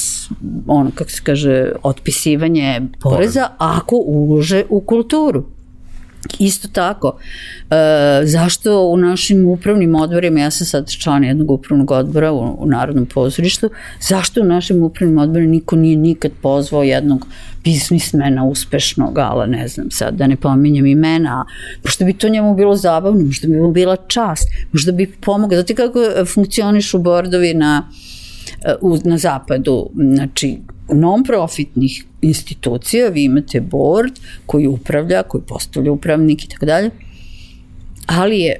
[0.67, 5.54] ono kako se kaže, otpisivanje poreza ako ulože u kulturu.
[6.39, 7.17] Isto tako,
[7.69, 12.65] e, zašto u našim upravnim odborima, ja sam sad član jednog upravnog odbora u, u
[12.65, 13.69] Narodnom pozorištu,
[14.01, 17.27] zašto u našim upravnim odborima niko nije nikad pozvao jednog
[17.63, 21.45] biznismena uspešnog, ali ne znam sad, da ne pominjem imena,
[21.83, 25.75] možda bi to njemu bilo zabavno, možda bi mu bila čast, možda bi pomogao, znate
[25.75, 25.99] kako
[26.33, 27.89] funkcionišu bordovi na,
[28.65, 34.13] e, u, na zapadu, znači non-profitnih institucija, vi imate board
[34.45, 36.89] koji upravlja, koji postavlja upravnik i tako dalje,
[38.05, 38.55] ali je,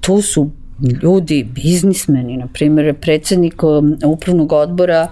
[0.00, 0.50] tu su
[1.02, 5.08] ljudi, biznismeni, na primjer, predsednik um, upravnog odbora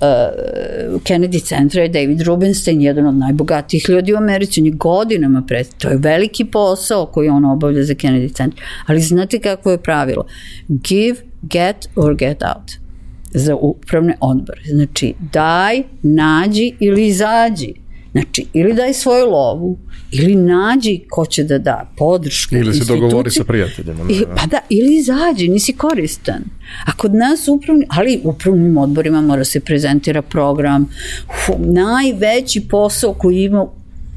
[0.00, 5.42] uh, Kennedy centra je David Rubenstein, jedan od najbogatijih ljudi u Americi, on je godinama
[5.46, 9.78] pred, to je veliki posao koji on obavlja za Kennedy centar, ali znate kako je
[9.78, 10.26] pravilo?
[10.68, 12.87] Give, get or get out
[13.30, 14.62] za upravne odbore.
[14.66, 17.74] Znači, daj, nađi ili izađi.
[18.12, 19.78] Znači, ili daj svoju lovu,
[20.12, 22.56] ili nađi ko će da da podršku.
[22.56, 24.04] Ili se dogovori sa prijateljima.
[24.36, 26.44] Pa da, ili izađi, nisi koristan.
[26.86, 30.88] A kod nas upravni, ali upravnim odborima mora se prezentira program.
[31.28, 33.66] Uf, najveći posao koji ima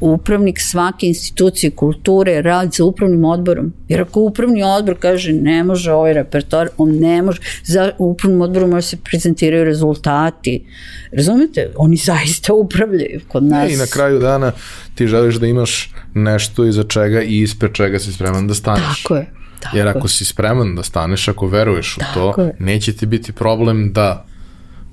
[0.02, 3.74] upravnik svake institucije kulture radi sa upravnim odborom.
[3.88, 8.68] Jer ako upravni odbor kaže ne može ovaj repertoar, on ne može, za upravnom odboru
[8.68, 10.64] može se prezentiraju rezultati.
[11.12, 11.72] Razumete?
[11.76, 13.72] Oni zaista upravljaju kod nas.
[13.72, 14.52] I na kraju dana
[14.96, 19.04] ti želiš da imaš nešto iza čega i ispred čega si spreman da staneš.
[19.04, 19.26] Tako je.
[19.60, 19.90] Tako Jer je.
[19.90, 22.56] ako si spreman da staneš, ako veruješ u Tako to, je.
[22.60, 24.26] neće ti biti problem da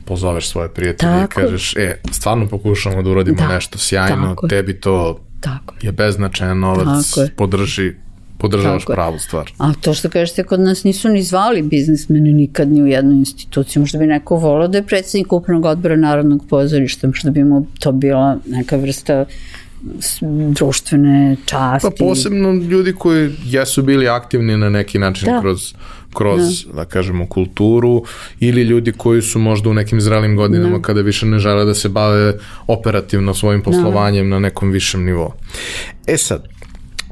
[0.09, 4.49] pozoveš svoje prijatelje Tako i kažeš, e, stvarno pokušamo da uradimo Da, nešto sjajno, tako
[4.49, 5.93] tebi to Tako je.
[5.93, 7.93] beznačajan novac, Tako podrži,
[8.39, 9.51] podržavaš Tako pravu stvar.
[9.59, 13.81] A to što kažete, kod nas nisu ni zvali biznismeni nikad ni u jednu instituciju.
[13.83, 17.93] Možda bi neko volao da je predsednik upravnog odbora Narodnog pozorišta, možda bi mu to
[17.93, 19.25] bila neka vrsta
[20.51, 21.89] društvene časti.
[21.91, 25.41] Pa posebno ljudi koji jesu bili aktivni na neki način Da.
[25.41, 25.75] kroz,
[26.15, 26.85] kroz da.
[26.85, 28.05] kažemo, kulturu
[28.41, 30.83] ili ljudi koji su možda u nekim zrelim godinama Da.
[30.83, 32.35] kada više ne žele da se bave
[32.67, 35.33] operativno svojim poslovanjem na nekom višem nivou.
[36.07, 36.45] E sad,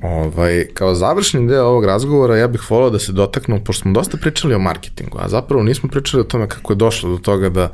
[0.02, 4.16] Ovaj, kao završni deo ovog razgovora ja bih volao da se dotaknu, pošto smo dosta
[4.16, 7.70] pričali o marketingu, a zapravo nismo pričali o tome kako je došlo do toga da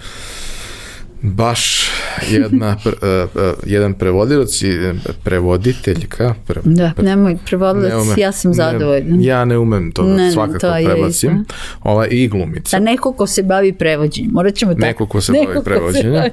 [1.22, 1.90] baš
[2.30, 4.94] jedna, pre, uh, uh, jedan prevodilac i e,
[5.24, 9.16] prevoditeljka pre, Da, nemoj, prevodilac, ne umem- ja sam zadovoljna.
[9.16, 11.44] Ne, ja ne umem to Ne, svakako to prebacim.
[11.82, 12.78] Ova i glumica.
[12.78, 14.86] Da neko ko se bavi prevođenjem, morat ćemo tako.
[14.86, 16.30] Neko ko se Neko bavi prevođenjem.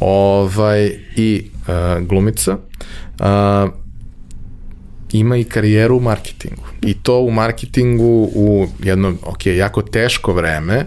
[0.00, 0.86] Ovaj,
[1.16, 2.56] I uh, glumica.
[3.20, 3.26] Uh,
[5.12, 6.62] ima i karijeru u marketingu.
[6.82, 10.86] I to u marketingu u jedno, ok, jako teško vreme,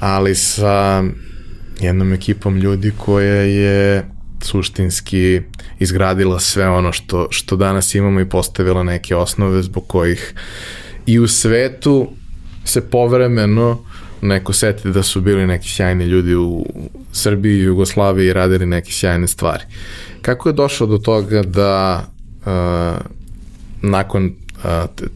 [0.00, 1.04] ali sa
[1.80, 4.04] jednom ekipom ljudi koja je
[4.42, 5.40] suštinski
[5.78, 10.34] izgradila sve ono što, što danas imamo i postavila neke osnove zbog kojih
[11.06, 12.08] i u svetu
[12.64, 13.78] se povremeno
[14.22, 16.66] neko seti da su bili neki sjajni ljudi u
[17.12, 19.64] Srbiji i Jugoslaviji i radili neke sjajne stvari.
[20.22, 22.04] Kako je došlo do toga da
[22.46, 22.52] uh,
[23.82, 24.70] nakon uh,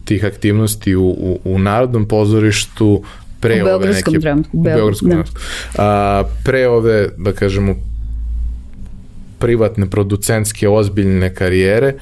[0.04, 3.02] tih aktivnosti u, u, u Narodnom pozorištu
[3.42, 5.14] pre U ove neke, dramskom, u Beograd, Beogradskom da.
[5.14, 5.42] dramskom.
[5.78, 7.74] A, pre ove, da kažemo,
[9.38, 11.94] privatne, producentske, ozbiljne karijere,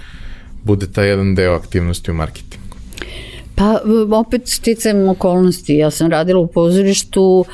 [0.64, 2.76] bude taj jedan deo aktivnosti u marketingu.
[3.54, 3.80] Pa
[4.12, 5.74] opet sticajem okolnosti.
[5.74, 7.44] Ja sam radila u pozorištu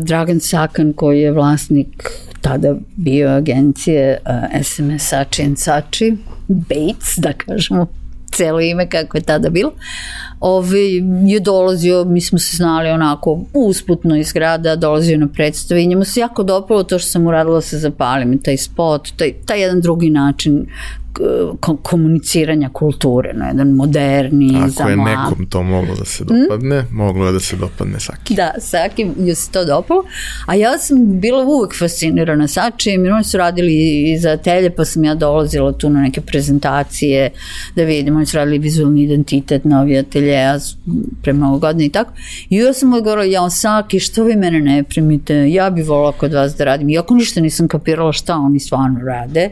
[0.00, 2.10] Dragan Sakan koji je vlasnik
[2.40, 4.18] tada bio agencije
[4.62, 6.16] SMS Sači and Sači,
[6.48, 7.86] Bates, da kažemo
[8.32, 9.72] celo ime kako je tada bilo,
[10.44, 10.80] Ove,
[11.26, 16.04] je dolazio, mi smo se znali onako usputno iz grada, dolazio na predstave i njemu
[16.04, 20.10] se jako dopalo to što sam uradila sa zapalim, taj spot, taj, taj jedan drugi
[20.10, 20.66] način
[21.82, 25.18] komuniciranja kulture, na jedan moderni, za Ako je mlad.
[25.18, 28.34] nekom to moglo da se dopadne, moglo je da se dopadne Saki.
[28.34, 30.04] Da, Sakim je se to dopalo,
[30.46, 34.84] a ja sam bila uvek fascinirana Sačijem jer oni su radili i za telje, pa
[34.84, 37.30] sam ja dolazila tu na neke prezentacije
[37.76, 40.76] da vidim, oni su radili vizualni identitet, novi atelje, ja s-
[41.22, 42.12] pre mnogo godina i tako.
[42.50, 46.12] I ja sam uvek govorila, ja Saki, što vi mene ne primite, ja bi volila
[46.12, 46.88] kod vas da radim.
[46.88, 49.50] Iako ništa nisam kapirala šta oni stvarno rade,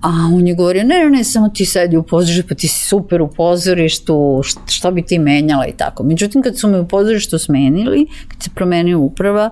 [0.00, 2.86] a on je govorio, ne, ne, ne, samo ti sedi u pozorištu, pa ti si
[2.86, 6.02] super u pozorištu, št- što bi ti menjala i tako.
[6.02, 9.50] Međutim, kad su me u pozorištu smenili, kad se promenio uprava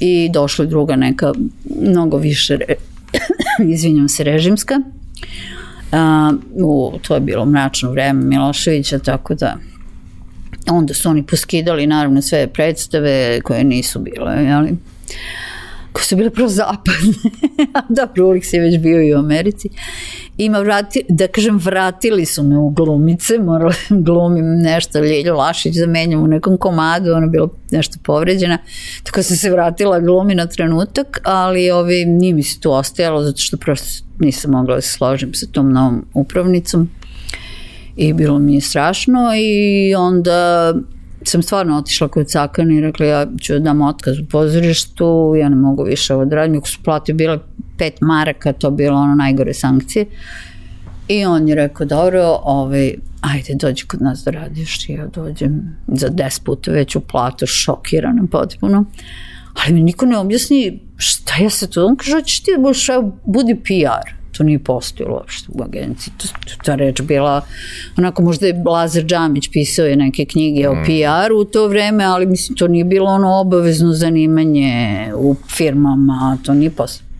[0.00, 1.32] i došla druga neka
[1.80, 2.74] mnogo više, re,
[3.72, 4.80] izvinjam se, režimska,
[5.92, 9.56] a, u, to je bilo mračno vreme Miloševića, tako da
[10.70, 14.76] onda su oni poskidali naravno sve predstave koje nisu bile, jeli,
[15.92, 17.12] koje su bile prozapadne.
[18.00, 19.68] Dobro, Ulix je već bio i u Americi.
[20.38, 23.74] Ima vrati, da kažem, vratili su me u glumice, morala
[24.06, 28.58] glumim nešto, Ljilju Lašić zamenjam u nekom komadu, ona bila nešto povređena,
[29.02, 33.38] tako sam se vratila glumi na trenutak, ali ovi, nije mi se tu ostajalo, zato
[33.38, 36.90] što prosto nisam mogla da se složim sa tom novom upravnicom
[37.96, 40.72] i bilo mi je strašno i onda
[41.24, 45.48] sam stvarno otišla kod Cakana i rekla ja ću da dam otkaz u pozorištu, ja
[45.48, 47.38] ne mogu više ovo da radim, ako su plate bile
[47.78, 50.06] pet maraka, to bilo ono najgore sankcije.
[51.08, 54.88] I on je rekao, dobro, ovaj, ajde dođi kod nas da radiš.
[54.88, 58.84] I ja dođem za 10 puta veću platu, šokirana potpuno.
[59.54, 63.54] Ali mi niko ne objasni šta ja se to, on kaže, hoćeš ti da budi
[63.54, 66.12] PR to nije postojilo uopšte u agenciji.
[66.16, 66.26] To,
[66.64, 67.40] ta reč bila,
[67.96, 72.26] onako možda je Lazar Džamić pisao je neke knjige o PR-u u to vreme, ali
[72.26, 77.12] mislim to nije bilo ono obavezno zanimanje u firmama, to nije postojilo.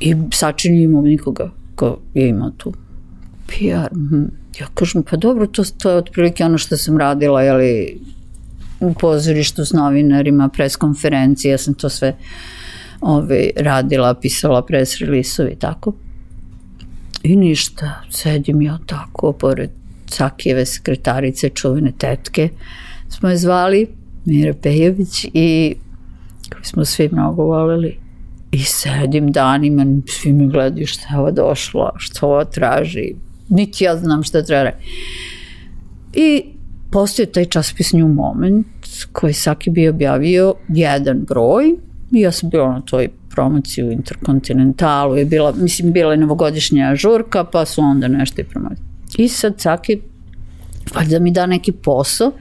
[0.00, 2.72] I Sači nije imao nikoga ko je imao tu
[3.46, 3.96] PR.
[3.96, 4.24] mhm.
[4.60, 8.00] Ja kažem, pa dobro, to, to je otprilike ono što sam radila, jeli,
[8.80, 12.14] u pozorištu s novinarima, preskonferencije, ja sam to sve
[13.00, 15.92] ove, radila, pisala pres release i tako.
[17.24, 19.70] I ništa, sedim ja tako, pored
[20.06, 22.48] Sakijeve sekretarice, čuvene tetke,
[23.08, 23.86] smo je zvali,
[24.24, 25.74] Mira Pejović, i
[26.52, 27.96] koju smo svi mnogo voleli.
[28.52, 33.14] I sedim danima, svi me gledaju šta je ova došla, šta ova traži.
[33.48, 34.70] Niti ja znam šta treba.
[36.12, 36.42] I
[36.90, 38.66] postoje taj časopis New Moment
[39.12, 41.64] koji Saki bi objavio jedan broj
[42.12, 46.96] i ja sam bila na toj promociji u Interkontinentalu, je bila, mislim, bila je novogodišnja
[46.96, 48.84] žurka, pa su onda nešto i promocije.
[49.18, 50.00] I sad Saki
[50.94, 52.32] valjda mi da neki posao,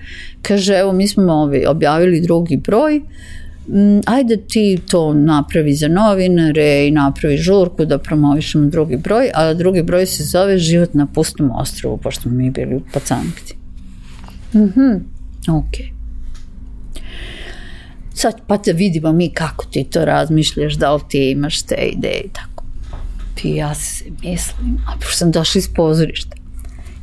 [0.41, 3.01] kaže, evo mi smo ovi, objavili drugi broj,
[4.05, 9.83] ajde ti to napravi za novinare i napravi žurku da promovišemo drugi broj, a drugi
[9.83, 13.55] broj se zove Život na pustom ostrovu, pošto mi bili u Pacankti.
[14.53, 14.91] Mhm,
[15.47, 15.85] okej.
[15.85, 16.02] Okay.
[18.13, 22.21] Sad pa da vidimo mi kako ti to razmišljaš, da li ti imaš te ideje
[22.25, 22.63] i tako.
[23.43, 26.35] I ja se mislim, a pošto sam došla iz pozorišta,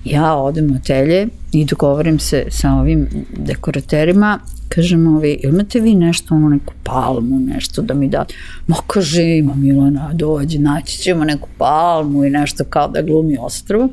[0.04, 4.38] ja odem u atelje i dogovorim se sa ovim dekoraterima,
[4.68, 8.24] kažem ovi, imate vi nešto, ono neku palmu, nešto da mi da,
[8.66, 13.88] ma kaže, ima Milana, dođe, naći ćemo neku palmu i nešto kao da glumi ostrovo.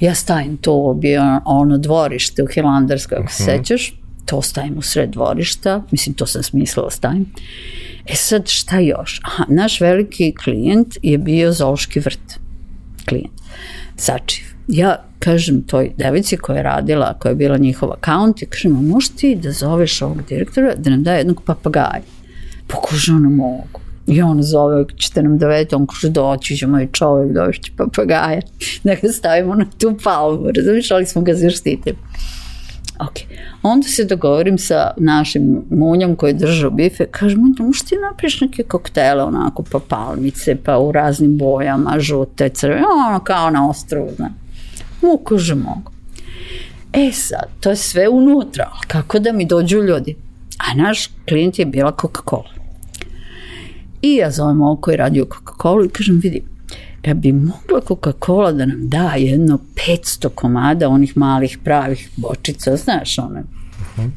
[0.00, 3.52] Ja stavim to, bio ono dvorište u Hilandarskoj, ako se uh mhm.
[3.52, 3.58] -huh.
[3.58, 3.99] sećaš,
[4.30, 7.26] to stavim u sred dvorišta, mislim to sam smislila da stavim.
[8.06, 9.20] E sad šta još?
[9.24, 12.38] Aha, naš veliki klijent je bio Zološki vrt.
[13.08, 13.40] Klijent.
[13.96, 14.44] Sačiv.
[14.68, 18.80] Ja kažem toj devici koja je radila, koja je bila njihov akaunt, i kažem, a
[18.80, 22.02] možeš ti da zoveš ovog direktora da nam daje jednog papagaja?
[22.66, 23.80] Pokuže ono mogu.
[24.06, 28.40] I on zove, ćete nam doveti, on kaže doći će moj čovjek, dovešće papagaja,
[28.84, 31.96] da ga stavimo na tu palmu, razumiješ, ali smo ga zaštitili.
[33.00, 33.14] Ok.
[33.62, 38.62] Onda se dogovorim sa našim munjom koji drže bife, kaže, munja, možeš ti napriš neke
[38.62, 44.34] koktele, onako, pa palmice, pa u raznim bojama, žute, crve, ono, kao na ostrovu, znam.
[45.02, 45.90] Mu, kaže, mogu.
[46.92, 50.16] E sad, to je sve unutra, kako da mi dođu ljudi?
[50.58, 52.50] A naš klijent je bila Coca-Cola.
[54.02, 56.42] I ja zovem ovo koji radi u Coca-Cola i kažem, vidi,
[57.04, 59.58] da bi mogla Coca-Cola da nam da jedno
[59.88, 63.40] 500 komada onih malih pravih bočica, znaš one.
[63.40, 64.10] Uh -huh.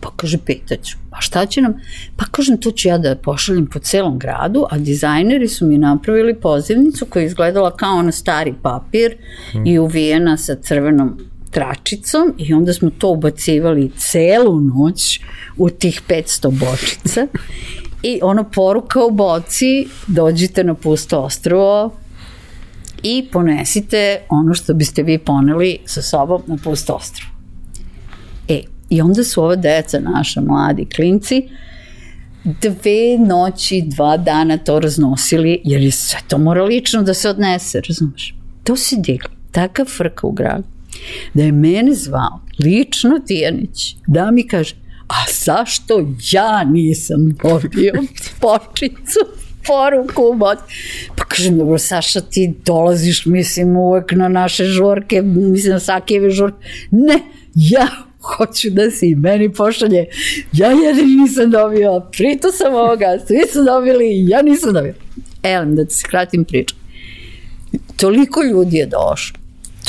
[0.00, 1.74] Pa kaže, pitaću, pa šta će nam?
[2.16, 6.34] Pa kažem, to ću ja da pošaljem po celom gradu, a dizajneri su mi napravili
[6.34, 9.16] pozivnicu koja je izgledala kao ono stari papir
[9.54, 9.72] uh -huh.
[9.72, 11.18] i uvijena sa crvenom
[11.50, 15.20] tračicom i onda smo to ubacivali celu noć
[15.56, 17.26] u tih 500 bočica
[18.02, 21.96] I ono poruka u boci, dođite na pusto ostrovo
[23.02, 27.30] i ponesite ono što biste vi poneli sa sobom na pusto ostrovo.
[28.48, 31.48] E, i onda su ove deca, naša mladi klinci,
[32.44, 37.80] dve noći, dva dana to raznosili, jer je sve to mora lično da se odnese,
[37.88, 38.34] razumeš?
[38.64, 40.64] To se diglo, takav frka u gradu,
[41.34, 44.74] da je mene zvao lično Tijanić, da mi kaže,
[45.08, 45.14] a
[45.44, 47.92] zašto ja nisam dobio
[48.40, 49.20] počicu?
[49.66, 50.58] poruku u bod.
[51.16, 56.56] Pa kažem, dobro, Saša, ti dolaziš, mislim, uvek na naše žurke, mislim, na Sakijeve žurke.
[56.90, 57.20] Ne,
[57.54, 57.88] ja
[58.20, 60.06] hoću da se i meni pošalje.
[60.52, 64.94] Ja jedini nisam dobio, prito sam ovoga, svi su dobili, ja nisam dobio.
[65.42, 66.74] Elem, da ti skratim priču.
[67.96, 69.38] Toliko ljudi je došlo,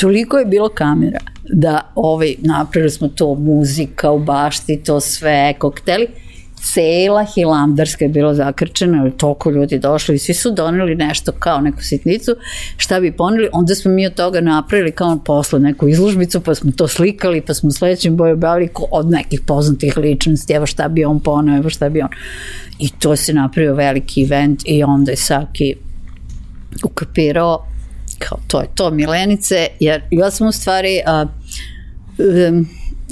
[0.00, 1.20] toliko je bilo kamera,
[1.52, 6.08] da ovaj, napravili smo to muzika u bašti, to sve, kokteli,
[6.74, 11.60] cela Hilandarska je bila zakrčena, jer toliko ljudi došli i svi su doneli nešto kao
[11.60, 12.36] neku sitnicu,
[12.76, 16.72] šta bi poneli, onda smo mi od toga napravili kao posle neku izložbicu, pa smo
[16.72, 21.20] to slikali, pa smo sledećem boju objavili od nekih poznatih ličnosti, evo šta bi on
[21.20, 22.08] ponao, evo šta bi on.
[22.78, 25.74] I to se napravio veliki event i onda je Saki
[26.84, 27.64] ukapirao
[28.18, 31.26] kao to je to Milenice, jer ja sam u stvari a,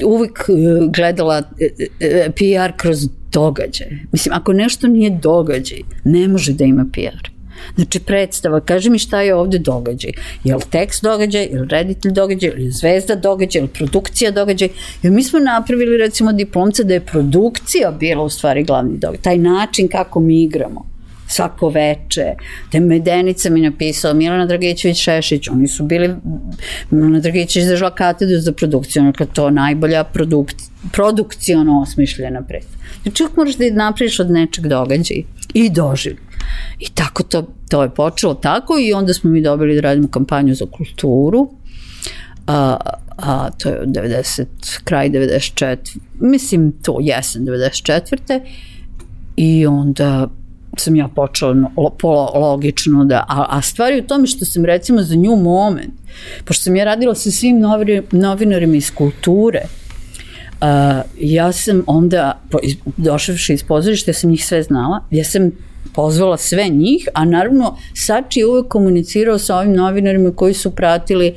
[0.04, 0.52] uvijek e,
[0.96, 1.68] gledala e,
[2.00, 4.06] e, PR kroz događaje.
[4.12, 7.30] Mislim, ako nešto nije događaj, ne može da ima PR.
[7.74, 10.12] Znači predstava, kaži mi šta je ovde događaj.
[10.44, 14.30] Je li tekst događaj, je li reditelj događaj, je li zvezda događaj, je li produkcija
[14.30, 14.68] događaj.
[15.02, 19.22] Jer mi smo napravili recimo diplomce da je produkcija bila u stvari glavni događaj.
[19.22, 20.95] Taj način kako mi igramo
[21.28, 22.34] svako veče.
[22.70, 26.14] Te Medenica mi napisao, Milana Dragićević Šešić, oni su bili,
[26.90, 30.50] Milana Dragićević držala katedru za produkciju, dakle to najbolja produk,
[30.92, 32.84] produkcijono osmišljena predstava.
[33.02, 35.22] Znači uvijek moraš da napraviš od nečeg događaj
[35.54, 36.16] i doživi.
[36.78, 40.54] I tako to, to je počelo tako i onda smo mi dobili da radimo kampanju
[40.54, 41.50] za kulturu,
[42.46, 42.76] a,
[43.16, 44.44] a to je 90,
[44.84, 48.40] kraj 94, mislim to jesen 94.
[49.36, 50.28] I onda
[50.80, 55.14] sam ja počela pola logično da, a, a stvari u tome što sam recimo za
[55.14, 55.94] nju moment,
[56.44, 57.62] pošto sam ja radila sa svim
[58.12, 59.60] novinarima iz kulture,
[60.60, 60.62] Uh,
[61.20, 62.40] ja sam onda,
[62.96, 65.50] došavši iz pozorišta, ja sam njih sve znala, ja sam
[65.94, 71.26] pozvala sve njih, a naravno Sači je uvek komunicirao sa ovim novinarima koji su pratili
[71.26, 71.34] e,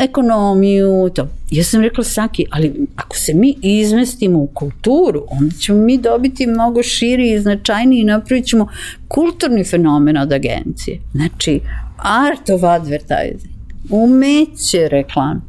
[0.00, 1.28] ekonomiju, to.
[1.50, 6.46] Ja sam rekla Saki, ali ako se mi izmestimo u kulturu, onda ćemo mi dobiti
[6.46, 8.68] mnogo širi i značajniji i napravit ćemo
[9.08, 11.00] kulturni fenomen od agencije.
[11.12, 11.60] Znači,
[11.96, 13.52] art of advertising,
[13.90, 15.40] umeće reklame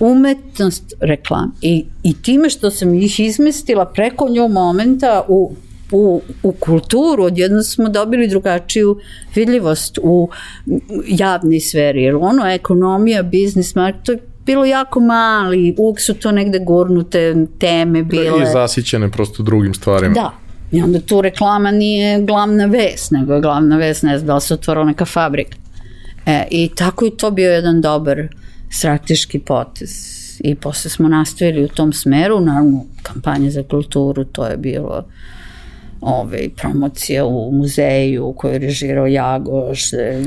[0.00, 1.52] umetnost reklam.
[1.62, 5.52] I, I time što sam ih izmestila preko nju momenta u
[5.92, 8.98] u, u kulturu, odjedno smo dobili drugačiju
[9.34, 10.28] vidljivost u
[11.06, 16.32] javnoj sferi, jer ono, ekonomija, biznis, market, to je bilo jako mali, uvijek su to
[16.32, 18.42] negde gurnute teme bile.
[18.42, 20.14] I zasićene prosto drugim stvarima.
[20.14, 20.32] Da,
[20.72, 24.40] i onda tu reklama nije glavna ves, nego je glavna ves, ne znam da li
[24.40, 25.56] se otvorila neka fabrika.
[26.26, 28.28] E, I tako je to bio jedan dobar
[28.70, 29.90] strateški potez
[30.40, 35.04] i posle smo nastavili u tom smeru, naravno kampanja za kulturu, to je bilo
[36.00, 39.92] ove, promocija u muzeju koju je režirao Jagoš.
[39.92, 40.22] E,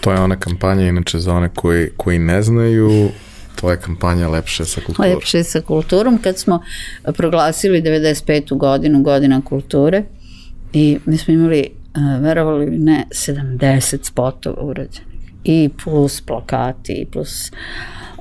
[0.00, 3.08] to je ona kampanja, inače za one koji, koji ne znaju,
[3.60, 5.12] to je kampanja Lepše sa kulturom.
[5.12, 6.62] Lepše sa kulturom, kad smo
[7.16, 8.56] proglasili 95.
[8.56, 10.02] godinu, godina kulture,
[10.72, 11.70] i mi smo imali, e,
[12.20, 15.10] verovali ne, 70 spotova urađenih.
[15.44, 17.50] I plus plakati, i plus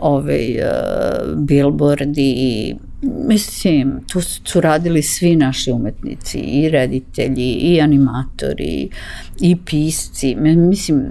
[0.01, 8.89] ovaj, uh, billboardi i Mislim, tu su radili svi naši umetnici, i reditelji, i animatori,
[9.41, 10.35] i pisci.
[10.35, 11.05] Mislim,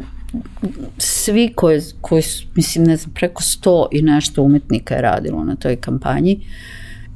[0.98, 2.22] svi koji, koji
[2.54, 6.40] mislim, ne znam, preko sto i nešto umetnika je radilo na toj kampanji.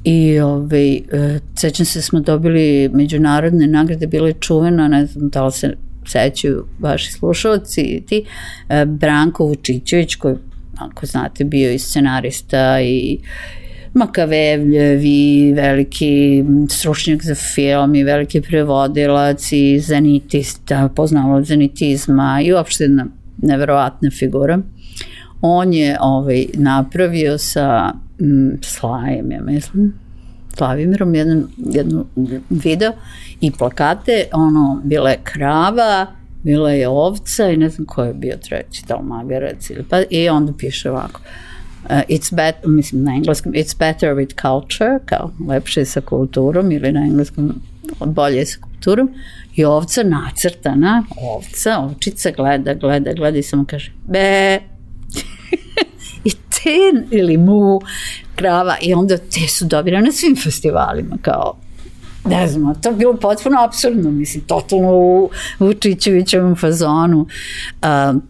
[0.03, 5.29] I ovaj, e, sećam se da smo dobili međunarodne nagrade, bila je čuvena, ne znam
[5.29, 5.75] da li se
[6.05, 8.25] sećaju vaši slušalci i ti,
[8.69, 10.35] e, Branko Vučićević koji,
[10.77, 13.19] ako znate, bio i scenarista i,
[13.93, 23.05] Makavevljevi, veliki stručnjak za film i veliki prevodilac i zanitista, poznavao zanitizma i uopšte jedna
[23.37, 24.59] neverovatna figura.
[25.41, 29.93] On je ovaj, napravio sa m, Slajem, ja mislim,
[30.57, 32.05] Slavimirom jedan, jednu
[32.49, 32.91] video
[33.41, 36.07] i plakate, ono, bila je krava,
[36.43, 40.01] bila je ovca i ne znam ko je bio treći, da li magarac ili pa,
[40.09, 41.21] i onda piše ovako.
[41.21, 41.52] Uh,
[41.89, 46.99] it's better, mislim na engleskom, it's better with culture, kao lepše sa kulturom ili na
[46.99, 47.61] engleskom
[48.05, 49.09] bolje sa kulturom
[49.55, 54.59] i ovca nacrtana, ovca, ovčica gleda, gleda, gleda i samo kaže be
[56.29, 57.81] i ten ili mu
[58.35, 61.55] krava i onda te su dobile na svim festivalima kao
[62.25, 65.29] ne znam, to je bilo potpuno absurdno, mislim, totalno u
[65.59, 67.27] Vučićevićevom fazonu.
[67.81, 68.21] Uh,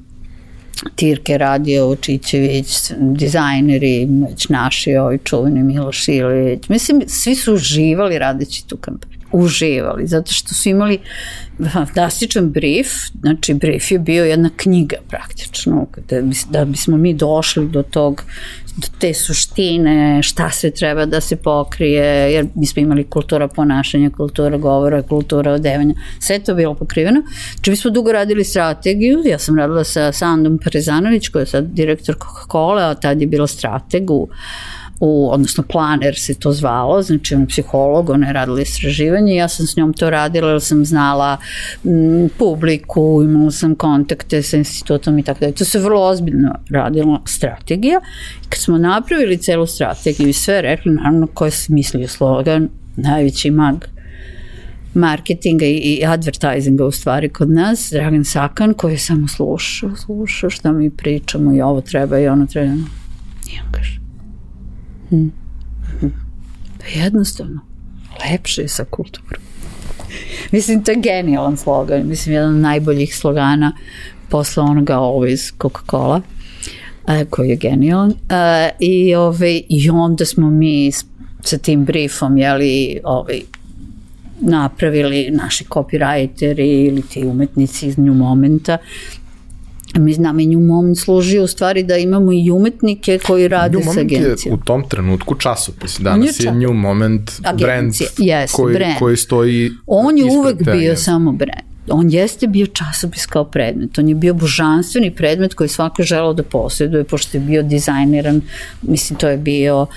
[0.95, 6.69] Tirke radio Učićević, dizajneri, već naši, ovi čuveni Miloš Ilić.
[6.69, 9.12] Mislim, svi su uživali radeći tu kampanju.
[9.33, 10.99] Uživali, zato što su imali
[11.73, 12.87] fantastičan brief,
[13.21, 18.23] znači brief je bio jedna knjiga praktično, da, da bismo mi došli do tog
[18.77, 24.09] do te suštine, šta se treba da se pokrije, jer mi smo imali kultura ponašanja,
[24.09, 27.21] kultura govora, kultura odevanja, sve to bilo pokriveno.
[27.53, 31.65] Znači mi smo dugo radili strategiju, ja sam radila sa Sandom Parezanović, koja je sad
[31.65, 34.27] direktor Coca-Cola, a tad je bila strateg u
[35.05, 39.67] u, odnosno planer se to zvalo, znači on psiholog, ona je radila istraživanje, ja sam
[39.67, 41.37] s njom to radila jer sam znala
[41.85, 45.53] m, publiku, imala sam kontakte sa institutom i tako dalje.
[45.53, 47.99] To se vrlo ozbiljno radila strategija.
[48.45, 53.51] I kad smo napravili celu strategiju i sve rekli, naravno ko je smislio slogan, najveći
[53.51, 53.85] mag
[54.93, 60.71] marketinga i advertisinga u stvari kod nas, Dragan Sakan, koji je samo slušao, slušao šta
[60.71, 62.73] mi pričamo i ovo treba i ono treba.
[63.47, 64.02] I on kaže,
[65.13, 66.13] Hmm.
[66.95, 67.59] Jednostavno,
[68.31, 69.41] lepše je sa kulturom.
[70.51, 72.07] Mislim, to je genijalan slogan.
[72.07, 73.75] Mislim, jedan od najboljih slogana
[74.29, 76.21] posle onoga ovo iz Coca-Cola
[77.29, 78.13] koji je genijalan.
[78.79, 80.91] I, ove, I onda smo mi
[81.43, 83.41] sa tim briefom, jeli, ovaj,
[84.39, 88.77] napravili naši copywriteri ili ti umetnici iz New Momenta
[89.99, 93.93] mi znamo i New Moment služi u stvari da imamo i umetnike koji rade New
[93.93, 94.33] sa agencijom.
[94.35, 95.99] New je u tom trenutku časopis.
[95.99, 98.99] Danas je New Moment brand yes, koji, brand.
[98.99, 104.09] koji stoji On je uvek bio samo brand on jeste bio časopis kao predmet, on
[104.09, 108.41] je bio božanstveni predmet koji svako želao da posjeduje, pošto je bio dizajniran,
[108.81, 109.87] mislim to je bio uh,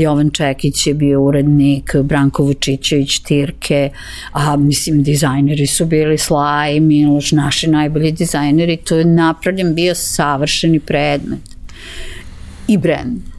[0.00, 3.90] Jovan Čekić je bio urednik, Branko Vučićević, Tirke,
[4.32, 10.80] a mislim dizajneri su bili Slaj, Miloš, naši najbolji dizajneri, to je napravljen bio savršeni
[10.80, 11.40] predmet.
[12.68, 13.33] I brand.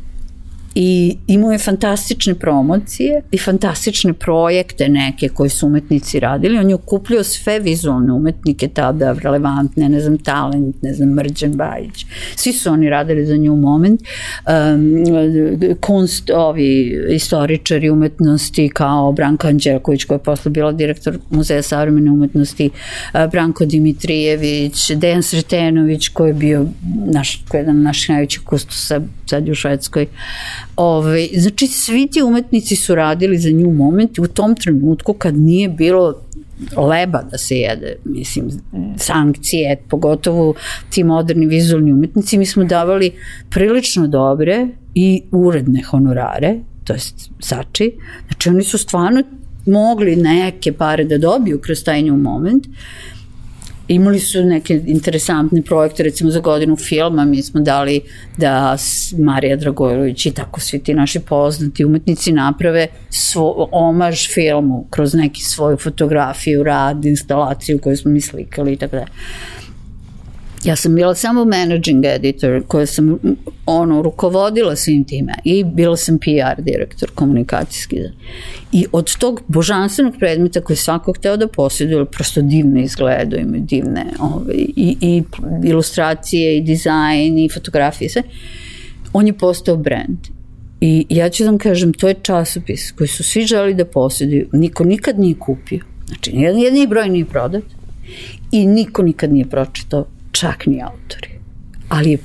[0.75, 6.57] I imao je fantastične promocije i fantastične projekte neke koje su umetnici radili.
[6.57, 12.05] On je okupljio sve vizualne umetnike tada, relevantne, ne znam, talent, ne znam, Mrđan Bajić.
[12.35, 14.01] Svi su oni radili za nju moment.
[14.01, 15.03] Um,
[15.79, 22.69] kunst, ovi istoričari umetnosti kao Branko Anđelković koja je posle bila direktor Muzeja savremene umetnosti,
[23.13, 26.65] uh, Branko Dimitrijević, Dejan Sretenović koji je bio
[27.05, 30.07] naš, koji je jedan naših najvećih kustosa sad u Švedskoj.
[30.75, 35.69] Ove, znači, svi ti umetnici su radili za nju moment u tom trenutku kad nije
[35.69, 36.13] bilo
[36.77, 38.49] leba da se jede, mislim,
[38.97, 40.53] sankcije, pogotovo
[40.89, 43.11] ti moderni vizualni umetnici, mi smo davali
[43.49, 47.91] prilično dobre i uredne honorare, to jest sači,
[48.27, 49.23] znači oni su stvarno
[49.65, 52.67] mogli neke pare da dobiju kroz taj nju moment,
[53.87, 58.01] imali su neke interesantne projekte, recimo za godinu filma, mi smo dali
[58.37, 58.77] da
[59.17, 65.41] Marija Dragojlović i tako svi ti naši poznati umetnici naprave svo, omaž filmu kroz neki
[65.41, 69.05] svoju fotografiju, rad, instalaciju koju smo mi slikali i tako da.
[70.65, 73.19] Ja sam bila samo managing editor koja sam
[73.65, 77.97] ono rukovodila svim time i bila sam PR direktor komunikacijski.
[78.71, 84.05] I od tog božanstvenog predmeta koji svako hteo da posjeduje, prosto divno izgledaju, imaju divne
[84.19, 85.23] ove, ovaj, i, i
[85.63, 88.23] ilustracije i dizajn i fotografije sve,
[89.13, 90.17] on je postao brand.
[90.81, 94.47] I ja ću da vam kažem, to je časopis koji su svi želi da posjeduju,
[94.53, 95.79] niko nikad nije kupio.
[96.07, 97.63] Znači, nijedan jedni broj nije prodat
[98.51, 100.05] i niko nikad nije pročitao
[100.35, 101.29] čak ni autori.
[101.89, 102.17] Ali je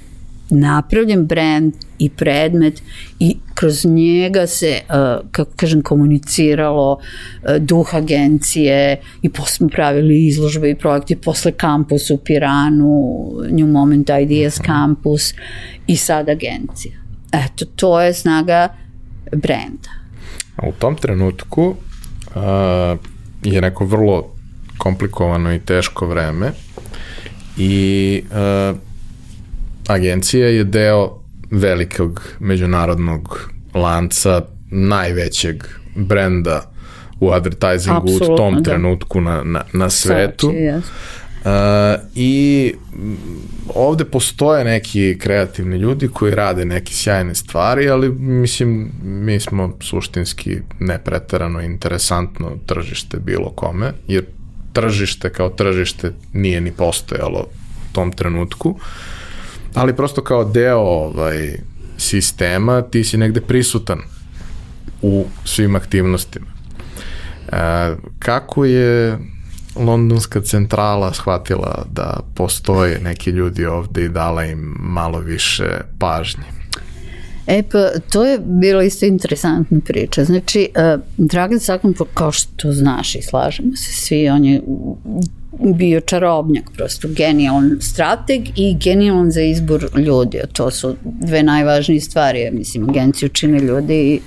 [0.50, 2.82] napravljen brand i predmet
[3.18, 10.26] i kroz njega se, uh, kako kažem, komuniciralo uh, duh agencije i posle smo pravili
[10.26, 15.34] izložbe i projekte, posle kampus u Piranu, New Moment Ideas Campus
[15.86, 16.94] i sad agencija.
[17.32, 18.68] Eto, to je snaga
[19.32, 19.90] brenda.
[20.62, 22.98] U tom trenutku uh,
[23.42, 24.34] je neko vrlo
[24.78, 26.52] komplikovano i teško vreme
[27.56, 28.76] i uh,
[29.88, 31.20] agencija je deo
[31.50, 35.64] velikog međunarodnog lanca, najvećeg
[35.94, 36.72] brenda
[37.20, 38.62] u advertisingu Absolutno, u tom da.
[38.62, 40.46] trenutku na, na, na svetu.
[40.46, 40.82] Sači, yes.
[41.44, 42.74] Uh, I
[43.74, 50.58] ovde postoje neki kreativni ljudi koji rade neke sjajne stvari, ali mislim mi smo suštinski
[50.80, 54.24] nepreterano interesantno tržište bilo kome, jer
[54.72, 58.78] tržište kao tržište nije ni postojalo u tom trenutku,
[59.74, 61.58] ali prosto kao deo ovaj,
[61.98, 63.98] sistema ti si negde prisutan
[65.02, 66.46] u svim aktivnostima.
[67.48, 69.18] E, kako je
[69.76, 75.68] londonska centrala shvatila da postoje neki ljudi ovde i dala im malo više
[75.98, 76.59] pažnje?
[77.50, 80.24] E pa, to je bila isto interesantna priča.
[80.24, 84.60] Znači, uh, Dragan Sakon, kao što znaš i slažemo se svi, on je
[85.74, 90.38] bio čarobnjak, prosto genijalan strateg i genijalan za izbor ljudi.
[90.52, 94.20] To su dve najvažnije stvari, mislim, agenciju čine ljudi i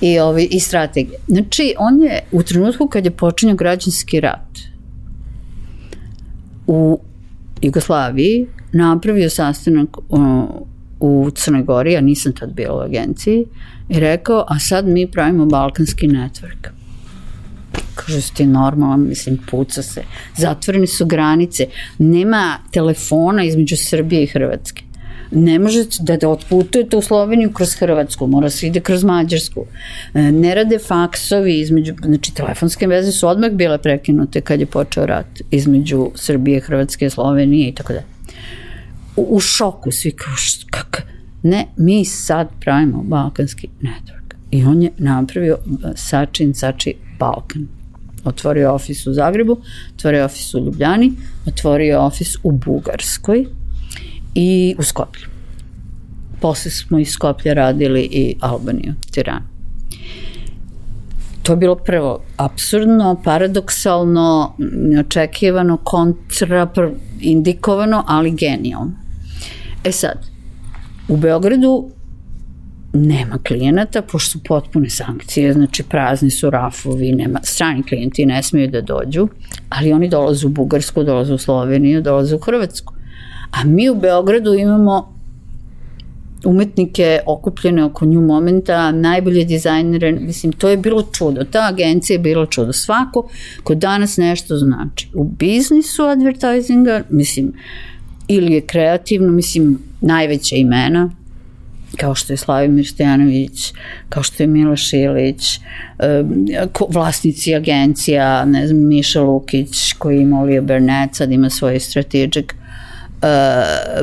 [0.00, 1.18] i, ovi, i strategije.
[1.28, 4.58] Znači, on je u trenutku kad je počinio građanski rat
[6.66, 7.00] u
[7.62, 9.88] Jugoslaviji napravio sastanak
[11.00, 13.44] u Crnoj Gori, ja nisam tad bila u agenciji,
[13.88, 16.68] i rekao, a sad mi pravimo balkanski network.
[17.94, 20.02] Kaže, ti normalan, mislim, puca se.
[20.36, 21.66] Zatvorene su granice.
[21.98, 24.82] Nema telefona između Srbije i Hrvatske.
[25.30, 29.64] Ne možete da, da otputujete u Sloveniju kroz Hrvatsku, mora se ide kroz Mađarsku.
[30.14, 35.06] E, ne rade faksovi između, znači telefonske veze su odmah bile prekinute kad je počeo
[35.06, 38.00] rat između Srbije, Hrvatske, Slovenije i tako da
[39.16, 40.34] u, u šoku, svi kao,
[40.70, 41.02] kak,
[41.42, 44.34] ne, mi sad pravimo balkanski network.
[44.50, 45.58] I on je napravio
[45.96, 47.68] Sačin, Sači Balkan.
[48.24, 49.60] Otvorio ofis u Zagrebu,
[49.94, 51.12] otvorio ofis u Ljubljani,
[51.46, 53.46] otvorio ofis u Bugarskoj
[54.34, 55.26] i u Skoplju.
[56.40, 59.49] Posle smo iz Skoplja radili i Albaniju, Tiranu.
[61.42, 68.92] To je bilo prvo absurdno, paradoksalno, neočekivano, kontraindikovano, ali genijalno.
[69.84, 70.18] E sad,
[71.08, 71.90] u Beogradu
[72.92, 78.70] nema klijenata, pošto su potpune sankcije, znači prazni su rafovi, nema, strani klijenti ne smiju
[78.70, 79.28] da dođu,
[79.68, 82.94] ali oni dolaze u Bugarsku, dolaze u Sloveniju, dolaze u Hrvatsku.
[83.50, 85.19] A mi u Beogradu imamo
[86.44, 91.44] umetnike okupljene oko nju momenta, najbolje dizajnere, mislim, to je bilo čudo.
[91.44, 92.72] Ta agencija je bilo čudo.
[92.72, 93.28] Svako
[93.62, 95.08] ko danas nešto znači.
[95.14, 97.52] U biznisu advertisinga, mislim,
[98.28, 101.10] ili je kreativno, mislim, najveća imena,
[101.96, 103.72] kao što je Slavimir Stojanović,
[104.08, 105.60] kao što je Miloš Ilić,
[106.88, 112.46] vlasnici agencija, ne znam, Miša Lukić koji ima Olio Burnett, sad ima svoj strategic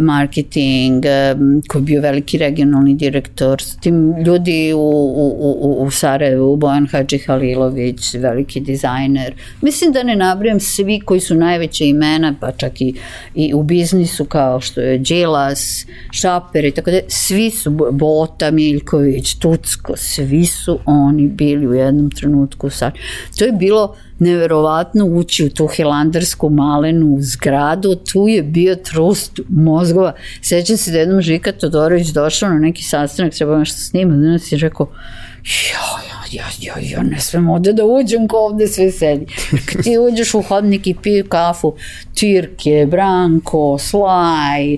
[0.02, 5.92] marketing, um, koji je bio veliki regionalni direktor, s tim ljudi u, u, u, u
[5.92, 9.34] Sarajevu, Bojan Hadži Halilović, veliki dizajner.
[9.62, 12.94] Mislim da ne nabrijem svi koji su najveće imena, pa čak i,
[13.36, 19.36] i u biznisu kao što je Đilas, Šaper i tako da, svi su, Bota, Miljković,
[19.36, 23.06] Tucko, svi su oni bili u jednom trenutku u Sarajevu.
[23.38, 30.14] To je bilo neverovatno ući u tu hilandarsku malenu zgradu, tu je bio trust mozgova.
[30.42, 34.58] Sećam se da jednom Žika Todorović došao na neki sastanak, treba nešto snima, danas je
[34.58, 34.88] rekao,
[35.48, 39.26] ja, ja, ja, ja ne smem ovde da uđem ko ovde sve sedi.
[39.66, 41.74] Kad ti uđeš u hodnik i piju kafu,
[42.14, 44.78] Tirke, Branko, Slaj,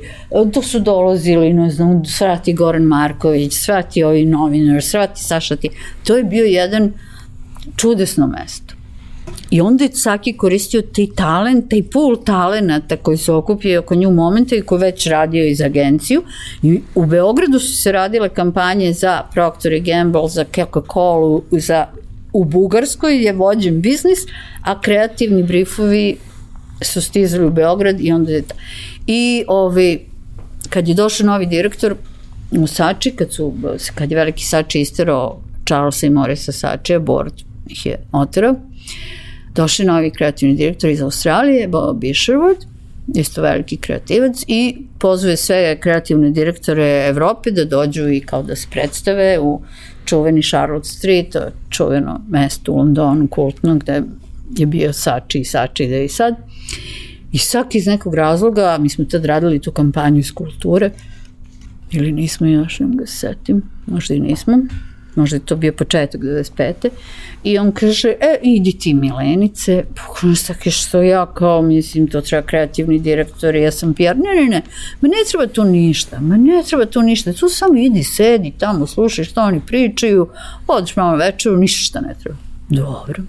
[0.53, 5.69] to su dolazili, ne znam, svrati Goran Marković, svrati ovi novinar, svrati Saša ti.
[6.03, 6.91] To je bio jedan
[7.75, 8.78] čudesno mesto.
[9.49, 14.11] I onda je Saki koristio taj talent, taj pool talenata koji se okupio oko nju
[14.11, 16.23] momenta i koji već radio iz agenciju.
[16.63, 21.87] I u Beogradu su se radile kampanje za Procter Gamble, za Coca-Cola, za
[22.33, 24.19] u Bugarskoj je vođen biznis,
[24.61, 26.17] a kreativni briefovi
[26.81, 28.55] su stizali u Beograd i onda je ta.
[29.07, 30.05] I ovi,
[30.69, 31.95] kad je došao novi direktor
[32.51, 33.53] u Sači, kad, su,
[33.95, 37.33] kad je veliki Sači isterao Charlesa i Morisa Sačija, board
[37.67, 38.55] ih je oterao,
[39.55, 42.65] došli novi kreativni direktor iz Australije, Bob Isherwood,
[43.15, 48.67] isto veliki kreativac i pozove sve kreativne direktore Evrope da dođu i kao da se
[48.71, 49.61] predstave u
[50.05, 51.35] čuveni Charlotte Street,
[51.69, 54.01] čuveno mesto u Londonu, kultno, gde
[54.57, 56.35] je bio Sači i Sači da i sad.
[57.31, 60.91] I svaki iz nekog razloga, mi smo tad radili tu kampanju iz kulture,
[61.91, 64.57] ili nismo još, ne ga se setim, možda i nismo,
[65.19, 66.89] možda je to bio početak 95.
[67.43, 72.47] I on kaže, e, idi ti Milenice, pokrenuo sa što ja kao, mislim, to treba
[72.47, 74.61] kreativni direktor, ja sam PR, ne, ne, ne,
[75.01, 78.87] ma ne treba tu ništa, ma ne treba tu ništa, tu samo idi, sedi tamo,
[78.87, 80.29] slušaj što oni pričaju,
[80.67, 82.37] odiš malo večeru, ništa ne treba.
[82.69, 83.23] Dobro.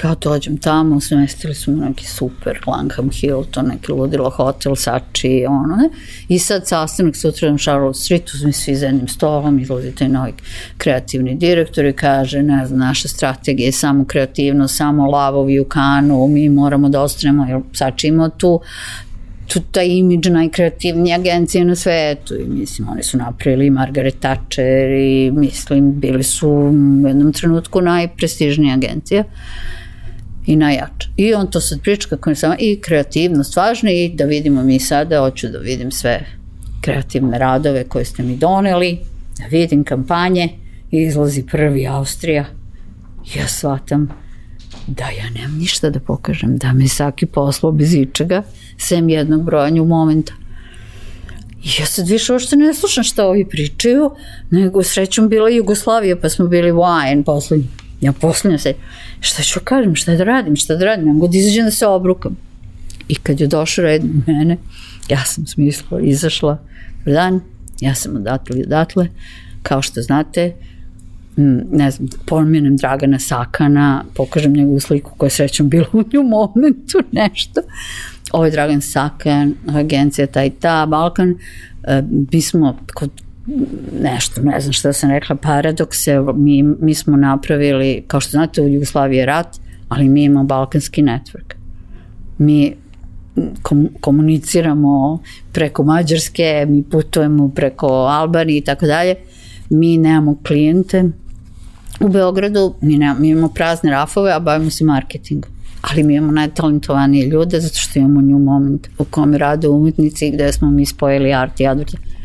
[0.00, 5.76] Kao dođem tamo, smestili su me neki super Langham Hilton, neki ludilo hotel, Sači, ono,
[5.76, 5.88] ne?
[6.28, 10.32] I sad sastanak sutra na Charlotte Streetu, mi svi za jednim stolom, izlazi taj novi
[10.78, 16.28] kreativni direktor i kaže, ne znam, naša strategija je samo kreativno, samo lavovi u kanu,
[16.28, 18.60] mi moramo da ostanemo, jer Sači ima tu
[19.52, 25.30] tu taj imidž najkreativnije agencije na svetu i mislim oni su napravili Margaret Thatcher i
[25.30, 29.24] mislim bili su u jednom trenutku najprestižnija agencija
[30.50, 31.08] i najjača.
[31.16, 35.20] I on to sad priča kako samo i kreativnost važna i da vidimo mi sada,
[35.20, 36.26] hoću da vidim sve
[36.80, 38.98] kreativne radove koje ste mi doneli,
[39.38, 40.48] da vidim kampanje,
[40.90, 42.44] izlazi prvi Austrija,
[43.34, 44.08] ja shvatam
[44.86, 48.42] da ja nemam ništa da pokažem, da me Saki poslao bez ičega,
[48.78, 50.32] sem jednog brojanju momenta.
[51.64, 54.10] I ja sad više uopšte ne slušam šta ovi pričaju,
[54.50, 57.68] nego srećom bila Jugoslavija, pa smo bili wine poslednji.
[58.00, 58.74] Ja poslednja se,
[59.20, 62.36] šta ću kažem, šta da radim, šta da radim, nemam god izađem da se obrukam.
[63.08, 64.56] I kad je došao red mene,
[65.08, 66.58] ja sam smislila, izašla,
[67.04, 67.40] dan,
[67.80, 69.08] ja sam odatle i odatle,
[69.62, 70.54] kao što znate,
[71.72, 76.98] ne znam, pomjenem Dragana Sakana, pokažem njegovu sliku koja je srećom bila u nju momentu,
[77.12, 77.60] nešto.
[78.32, 81.34] Ovo je Dragan Sakan, agencija ta i ta, Balkan.
[81.84, 82.02] E,
[82.32, 83.10] mi smo kod
[84.02, 88.68] nešto, ne znam šta sam rekla, paradokse, mi, mi smo napravili, kao što znate, u
[88.68, 89.56] Jugoslaviji je rat,
[89.88, 91.54] ali mi imamo balkanski network.
[92.38, 92.74] Mi
[93.62, 95.22] kom, komuniciramo
[95.52, 99.14] preko Mađarske, mi putujemo preko Albanije i tako dalje,
[99.70, 101.04] mi nemamo klijente.
[102.00, 105.50] U Beogradu, mi, nemamo, mi imamo prazne rafove, a bavimo se marketingom.
[105.80, 110.52] Ali mi imamo najtalentovanije ljude zato što imamo nju moment u kome rade umetnici gde
[110.52, 112.19] smo mi spojili art i advertising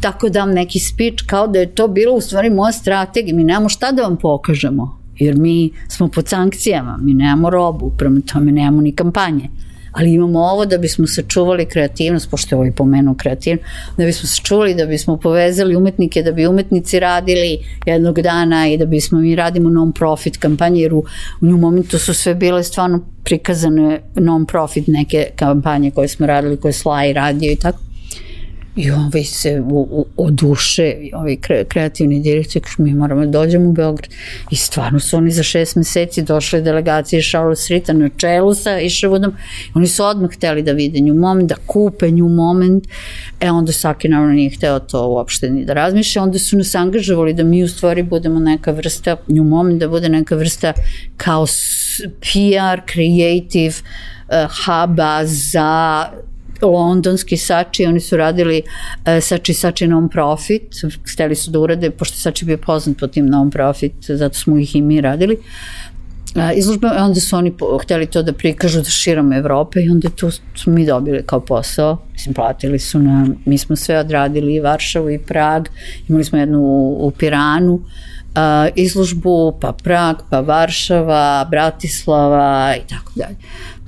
[0.00, 3.68] tako dam neki speech kao da je to bilo u stvari moja strategija, mi nemamo
[3.68, 8.80] šta da vam pokažemo, jer mi smo pod sankcijama, mi nemamo robu, prema tome nemamo
[8.80, 9.48] ni kampanje.
[9.92, 14.74] Ali imamo ovo da bismo sačuvali kreativnost, pošto je ovaj pomenuo kreativnost, da bismo sačuvali,
[14.74, 19.70] da bismo povezali umetnike, da bi umetnici radili jednog dana i da bismo mi radimo
[19.70, 21.04] non-profit kampanje, jer u,
[21.40, 26.72] u nju momentu su sve bile stvarno prikazane non-profit neke kampanje koje smo radili, koje
[26.72, 27.85] Sly radio i tako
[28.76, 33.68] I ovi se u, u, oduše, ovi kre, kreativni direktori, kažu mi moramo da dođemo
[33.68, 34.10] u Beograd.
[34.50, 39.32] I stvarno su oni za šest meseci došle delegacije Charles Rita na čelu sa Isherwoodom.
[39.74, 42.84] Oni su odmah hteli da vide nju moment, da kupe nju moment.
[43.40, 46.22] E onda Saki naravno nije hteo to uopšte ni da razmišlja.
[46.22, 50.08] Onda su nas angažovali da mi u stvari budemo neka vrsta, nju moment da bude
[50.08, 50.72] neka vrsta
[51.16, 51.46] kao
[52.20, 53.74] PR, creative,
[54.28, 56.04] uh, huba za
[56.62, 60.74] londonski Sači, oni su radili uh, Sači Sači non-profit,
[61.12, 64.82] hteli su da urade, pošto Sači bio poznat po tim non-profit, zato smo ih i
[64.82, 65.34] mi radili.
[65.34, 70.08] Uh, izložbe, onda su oni po, hteli to da prikažu da širom Evrope i onda
[70.08, 74.60] tu smo mi dobili kao posao, mislim, platili su nam, mi smo sve odradili i
[74.60, 75.68] Varšavu i Prag,
[76.08, 77.82] imali smo jednu u, u Piranu, uh,
[78.74, 83.36] izložbu, pa Prag, pa Varšava, Bratislava i tako dalje.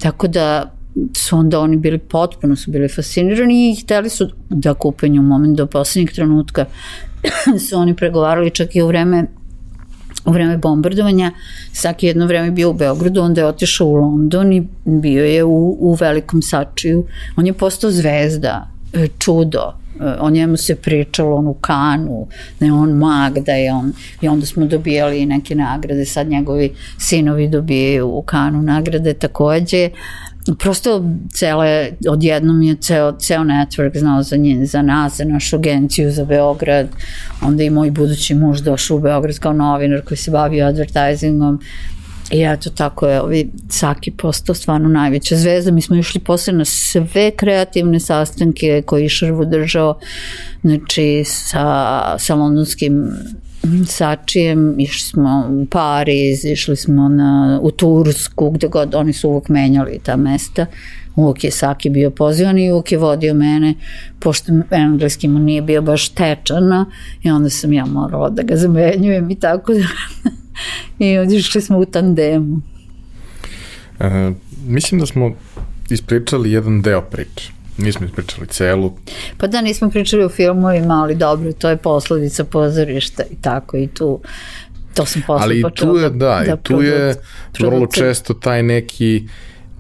[0.00, 0.77] Tako da
[1.16, 5.56] su onda oni bili potpuno su bili fascinirani i hteli su da kupe nju moment
[5.56, 6.64] do poslednjeg trenutka
[7.68, 9.26] su oni pregovarali čak i u vreme
[10.24, 11.32] u vreme bombardovanja,
[11.72, 15.76] svaki jedno vreme bio u Beogradu, onda je otišao u London i bio je u,
[15.80, 17.06] u velikom sačiju.
[17.36, 22.26] On je postao zvezda, e, čudo, e, o njemu se pričalo on u kanu,
[22.60, 26.74] da je on mag, da je on, i onda smo dobijali neke nagrade, sad njegovi
[26.98, 29.90] sinovi dobijaju u kanu nagrade takođe,
[30.54, 36.10] prosto cele, odjednom je ceo, ceo network znao za, nje, za nas, za našu agenciju,
[36.12, 36.88] za Beograd,
[37.42, 41.60] onda i moj budući muž došao u Beograd kao novinar koji se bavio advertisingom,
[42.30, 45.70] I eto tako je, ovi Saki postao stvarno najveća zvezda.
[45.70, 49.98] Mi smo išli posle na sve kreativne sastanke koje je Šrvu držao,
[50.62, 53.10] znači sa, sa londonskim
[53.86, 59.48] Sačijem, išli smo u Pariz, išli smo na, u Tursku, gde god, oni su uvek
[59.48, 60.66] menjali ta mesta.
[61.16, 63.74] Uvek je Saki bio pozivan i uvek je vodio mene,
[64.20, 66.84] pošto engleski mu nije bio baš tečan,
[67.22, 69.80] i onda sam ja morala da ga zamenjujem i tako da.
[71.04, 72.60] I išli smo u tandemu.
[74.00, 74.32] E,
[74.66, 75.32] mislim da smo
[75.90, 77.57] ispričali jedan deo priče.
[77.78, 78.92] Nismo ispričali celu.
[79.36, 83.86] Pa da, nismo pričali o filmovima, ali dobro, to je posledica pozorišta i tako i
[83.86, 84.20] tu
[84.94, 87.14] to sam posle Ali tu je, da, da i tu je
[87.58, 89.28] vrlo često taj neki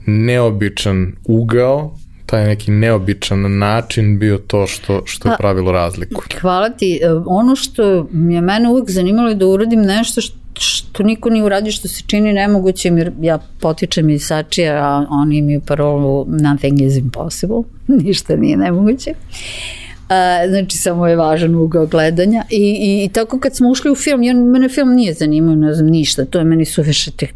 [0.06, 1.98] neobičan ugao
[2.28, 6.22] taj neki neobičan način bio to što, što je pa, pravilo razliku.
[6.40, 7.00] Hvala ti.
[7.02, 11.44] E, ono što je mene uvek zanimalo je da uradim nešto što što niko nije
[11.44, 16.80] uradio što se čini nemogućim, jer ja potičem iz Sačija, a oni imaju parolu nothing
[16.80, 17.62] is impossible,
[18.04, 19.10] ništa nije nemoguće.
[19.10, 23.94] Uh, znači samo je važan ugao gledanja I, i, i tako kad smo ušli u
[23.94, 27.26] film, ja, mene film nije zanimao, ne znam ništa, to je meni suviše te,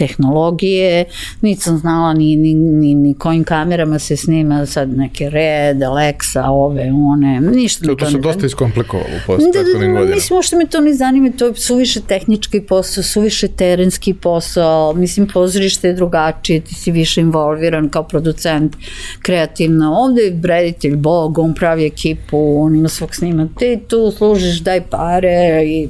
[0.00, 1.04] tehnologije,
[1.40, 6.90] nisam znala ni, ni, ni, ni kojim kamerama se snima sad neke Red, Alexa, ove,
[7.12, 10.14] one, ništa to, to, to se dosta iskomplikovalo u posljednim da, da, da, godina.
[10.14, 15.28] Mislim, što me to ne zanima, to je suviše tehnički posao, suviše terenski posao, mislim,
[15.32, 18.76] pozorište je drugačije, ti si više involviran kao producent
[19.22, 19.94] kreativno.
[19.94, 24.80] Ovde je reditelj Bog, on pravi ekipu, on ima svog snima, ti tu služiš, daj
[24.80, 25.88] pare i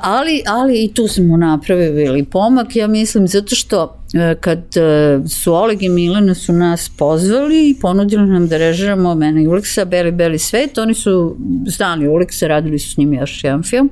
[0.00, 5.54] ali, ali i tu smo napravili pomak, ja mislim, zato što uh, kad uh, su
[5.54, 10.12] Oleg i Milena su nas pozvali i ponudili nam da režiramo mene i Uliksa, Beli
[10.12, 11.36] Beli svet, oni su
[11.66, 13.90] znali Uliksa, radili su s njim još jedan film,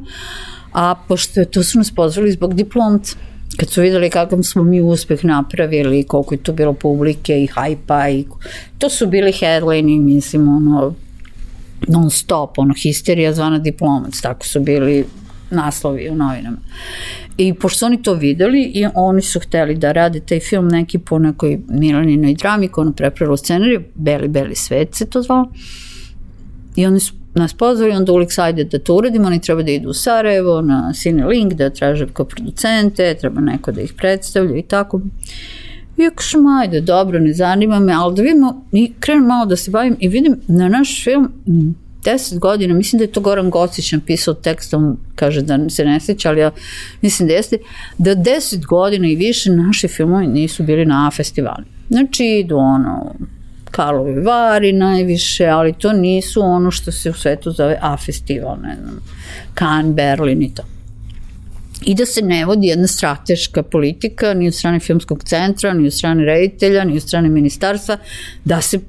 [0.73, 3.17] a pošto to su nas pozvali zbog diplomca,
[3.57, 8.09] kad su videli kakav smo mi uspeh napravili, koliko je to bilo publike i hajpa
[8.09, 8.25] i
[8.79, 10.95] to su bili headline mislim ono
[11.89, 15.05] non stop, ono histerija zvana diplomac, tako su bili
[15.51, 16.57] naslovi u novinama.
[17.37, 20.99] I pošto su oni to videli i oni su hteli da rade taj film neki
[20.99, 25.53] po nekoj Milaninoj drami koja ono prepravila scenariju, Beli, Beli svet se to zvalo.
[26.77, 29.89] I oni su nas pozvali, onda Ulix ajde da to uradimo, oni treba da idu
[29.89, 34.63] u Sarajevo na Cine Link, da traže kao producente, treba neko da ih predstavlja i
[34.63, 35.01] tako.
[35.99, 39.57] I ja kažem, ajde, dobro, ne zanima me, ali da vidimo, i krenem malo da
[39.57, 41.33] se bavim i vidim na naš film,
[42.05, 46.01] 10 godina, mislim da je to Goran Gocić napisao tekst, on kaže da se ne
[46.01, 46.51] sjeća, ali ja
[47.03, 47.59] mislim da jeste,
[47.99, 51.65] da 10 godina i više naši filmovi nisu bili na A festivali.
[51.89, 53.15] Znači idu ono,
[53.71, 58.77] Karlovi Vari najviše, ali to nisu ono što se u svetu zove A festival, ne
[58.83, 59.01] znam,
[59.59, 60.63] Cannes, Berlin i to.
[61.83, 65.93] I da se ne vodi jedna strateška politika ni od strane filmskog centra, ni od
[65.93, 67.97] strane reditelja, ni od strane ministarstva,
[68.45, 68.81] da se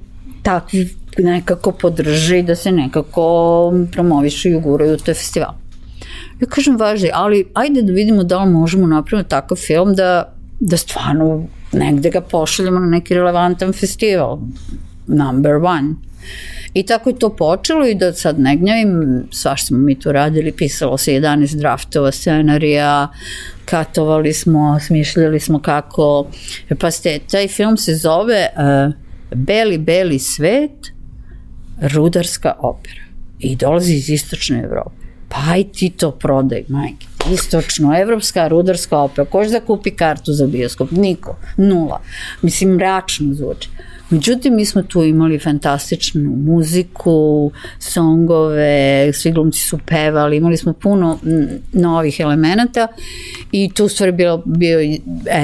[0.44, 5.54] takvi nekako podrži da se nekako promovišu i uguraju u taj festival.
[6.42, 10.78] Ja kažem važno, ali ajde da vidimo da li možemo napraviti takav film da, da
[10.78, 14.40] stvarno negde ga pošaljemo na neki relevantan festival.
[15.08, 15.96] Number one.
[16.74, 20.52] I tako je to počelo i da sad ne gnjavim, svaš smo mi tu radili,
[20.52, 23.08] pisalo se 11 draftova scenarija,
[23.66, 26.28] katovali smo, smišljali smo kako,
[26.80, 28.94] pa ste, taj film se zove uh,
[29.36, 30.92] Beli, beli svet,
[31.82, 33.02] rudarska opera
[33.40, 35.02] i dolazi iz istočne Evrope.
[35.30, 37.08] Pa aj ti to prodaj, majke.
[37.34, 39.26] Istočno, evropska rudarska opera.
[39.26, 40.92] Koš da kupi kartu za bioskop?
[40.92, 41.38] Niko.
[41.58, 42.02] Nula.
[42.42, 43.70] Mislim, mračno zvuči.
[44.12, 51.20] Međutim, mi smo tu imali fantastičnu muziku, songove, svi glumci su pevali, imali smo puno
[51.74, 52.88] novih elemenata
[53.52, 54.80] i tu stvari bio, bio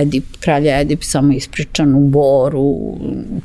[0.01, 2.75] Edip, kralj Edip, samo ispričan u Boru.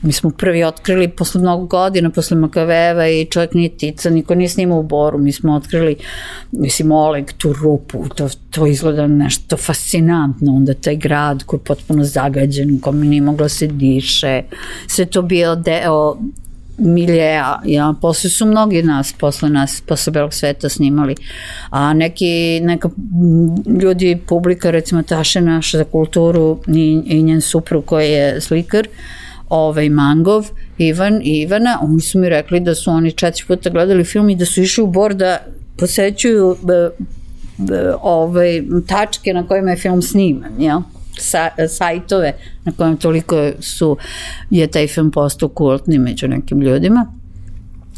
[0.03, 4.49] Mi smo prvi otkrili posle mnogo godina, posle Makaveva i čovjek nije tica, niko nije
[4.49, 5.19] snimao u Boru.
[5.19, 5.97] Mi smo otkrili,
[6.53, 12.05] mislim, Oleg, tu rupu, to, to izgleda nešto fascinantno, onda taj grad koji je potpuno
[12.05, 14.43] zagađen, kome nije moglo se diše,
[14.87, 16.17] sve to bio deo
[16.79, 21.15] miljeja, ja, posle su mnogi nas, posle nas, posle belog sveta snimali,
[21.71, 22.89] a neki, neka
[23.83, 28.89] ljudi, publika, recimo Taše naš za kulturu i, i njen suprug koji je slikar,
[29.49, 34.05] ovaj Mangov, Ivan i Ivana, oni su mi rekli da su oni četiri puta gledali
[34.05, 35.39] film i da su išli u bor da
[35.79, 36.57] posećuju
[38.03, 40.81] ovaj, tačke na kojima je film sniman, jel?
[41.19, 42.33] Sa, sajtove
[42.65, 43.97] na kojem toliko su,
[44.51, 47.07] je taj film postao kultni među nekim ljudima.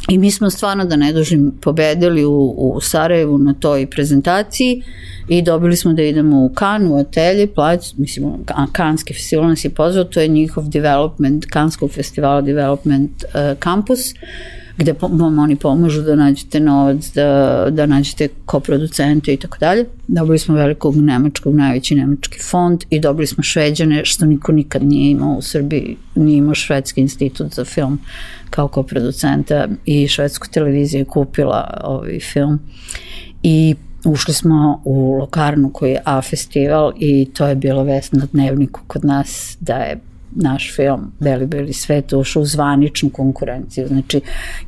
[0.09, 4.83] I mi smo stvarno, da ne dužim, pobedili u, u Sarajevu na toj prezentaciji
[5.29, 8.33] i dobili smo da idemo u Kanu, u atelje, plać, mislim,
[8.73, 14.64] Kanski festival nas je pozvao, to je njihov development, Kanskog festivala development uh, campus, uh,
[14.77, 19.85] gde vam oni pomažu da nađete novac, da, da nađete koproducente i tako dalje.
[20.09, 25.11] Dobili smo velikog nemačkog, najveći nemački fond i dobili smo šveđane, što niko nikad nije
[25.11, 27.99] imao u Srbiji, nije imao švedski institut za film
[28.51, 32.59] kao koproducenta i švedsku televiziju je kupila ovaj film.
[33.43, 33.75] I
[34.05, 38.81] ušli smo u lokarnu koji je A festival i to je bilo vest na dnevniku
[38.87, 40.01] kod nas da je
[40.35, 43.89] naš film Beli Beli svet ušao u zvaničnu konkurenciju.
[43.89, 44.21] Znači,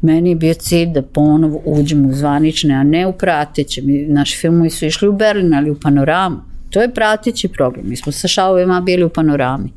[0.02, 3.82] meni je bio cilj da ponovo uđemo u zvanične, a ne u prateće.
[3.82, 6.36] Mi, naši filmovi su išli u Berlin, ali u panoramu.
[6.70, 7.88] To je prateći program.
[7.88, 9.72] Mi smo sa šalovima bili u panorami.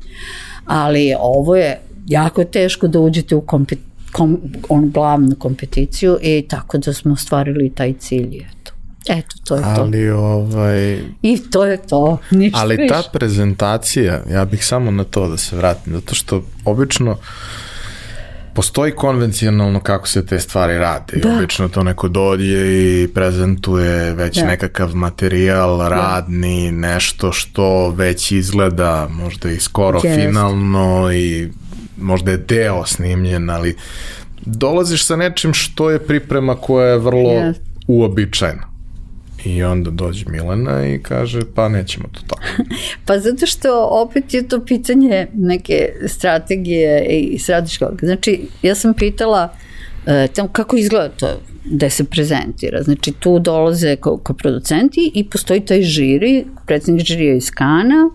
[0.65, 3.79] Ali ovo je jako teško da uđete u kompet,
[4.11, 8.37] kom, on, glavnu kompeticiju i tako da smo ostvarili taj cilj.
[8.37, 8.78] Eto.
[9.07, 9.81] Eto, to je to.
[9.81, 10.99] Ali, ovaj...
[11.21, 15.55] I to je to, ništa Ali ta prezentacija, ja bih samo na to da se
[15.55, 17.17] vratim, zato što obično
[18.53, 21.17] postoji konvencionalno kako se te stvari rade.
[21.17, 21.37] Da.
[21.37, 24.45] Obično to neko dođe i prezentuje već da.
[24.45, 25.89] nekakav materijal da.
[25.89, 26.77] radni, da.
[26.77, 30.15] nešto što već izgleda možda i skoro yes.
[30.15, 31.49] finalno i
[31.97, 33.75] možda je deo snimljen, ali
[34.45, 37.53] dolaziš sa nečim što je priprema koja je vrlo yes.
[37.87, 38.69] uobičajena.
[39.45, 42.69] I onda dođe Milena i kaže pa nećemo to tako.
[43.05, 47.99] pa zato što opet je to pitanje neke strategije i strateškog.
[48.01, 49.53] Znači ja sam pitala
[50.05, 52.83] e, tamo kako izgleda to da se prezentira.
[52.83, 58.09] Znači tu dolaze kao, kao producenti i postoji taj žiri, predsednik žirija iz Kana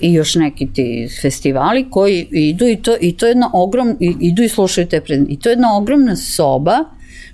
[0.00, 4.42] i još neki ti festivali koji idu i to, i to je jedna ogromna, idu
[4.42, 5.34] i slušaju te prezentacije.
[5.34, 6.84] I to je jedna ogromna soba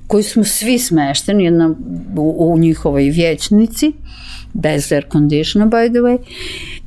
[0.07, 1.75] koji smo svi smešteni jedna,
[2.17, 3.93] u, u njihovoj vječnici,
[4.53, 6.19] bez air conditiona by the way,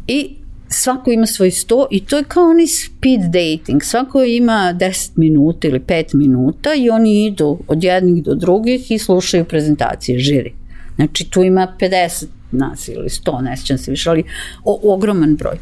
[0.07, 0.35] i
[0.69, 5.67] svako ima svoj sto i to je kao oni speed dating, svako ima 10 minuta
[5.67, 10.53] ili 5 minuta i oni idu od jednih do drugih i slušaju prezentacije žiri.
[10.95, 14.23] Znači tu ima 50 nas ili 100, ne sjećam se više, ali
[14.63, 15.57] o, ogroman broj.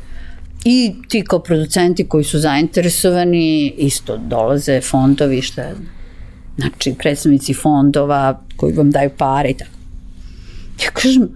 [0.66, 5.76] I ti kao producenti koji su zainteresovani isto dolaze fondovi, šta je
[6.58, 9.72] znači predstavnici fondova koji vam daju pare i tako.
[10.84, 11.30] Ja kažem,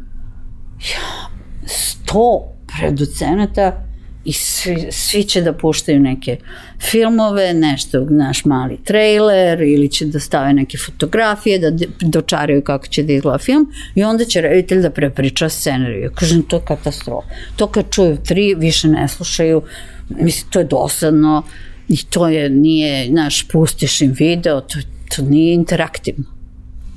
[0.79, 1.29] ja,
[1.65, 3.85] sto producenata
[4.25, 6.37] i svi, svi će da puštaju neke
[6.79, 13.03] filmove, nešto, naš mali trailer ili će da stave neke fotografije, da dočaraju kako će
[13.03, 16.03] da izgleda film i onda će reditelj da prepriča scenariju.
[16.03, 17.27] Ja kažem, to je katastrofa.
[17.55, 19.61] To kad čuju tri, više ne slušaju,
[20.09, 21.43] mislim, to je dosadno
[21.89, 24.85] i to je, nije, znaš, pustiš im video, to je
[25.15, 26.25] to nije interaktivno.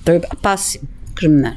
[0.05, 0.89] To je pasivno.
[1.15, 1.57] Kažem, ne.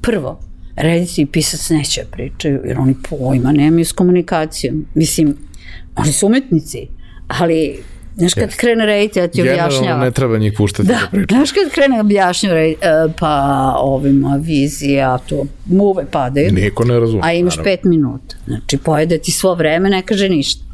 [0.00, 0.40] Prvo,
[0.76, 4.86] reditelj i pisac neće da pričaju, jer oni pojma nemaju s komunikacijom.
[4.94, 5.36] Mislim,
[5.96, 6.88] oni su umetnici,
[7.28, 7.78] ali
[8.16, 8.56] Znaš kad yes.
[8.56, 9.70] krene reditelj da ti objašnjava.
[9.70, 11.38] Generalno ne treba njih puštati da, da pričaju.
[11.38, 12.76] Znaš kad krene objašnjava e,
[13.18, 16.52] pa ovima vizija, to muve padaju.
[16.52, 17.20] Niko ne razume.
[17.24, 17.76] A imaš naravno.
[17.76, 18.36] pet minuta.
[18.46, 20.64] Znači pojede ti svo vreme, ne kaže ništa.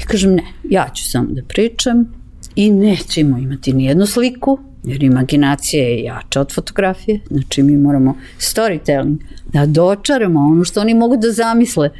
[0.00, 2.23] I kažem ne, ja ću samo da pričam
[2.56, 8.16] i nećemo imati ni jednu sliku, jer imaginacija je jača od fotografije, znači mi moramo
[8.38, 9.16] storytelling,
[9.52, 11.90] da dočaramo ono što oni mogu da zamisle,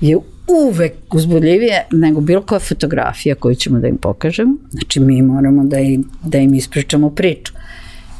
[0.00, 0.16] je
[0.48, 4.56] uvek uzbudljivije nego bilo koja fotografija koju ćemo da im pokažemo.
[4.70, 7.52] Znači mi moramo da im, da im ispričamo priču.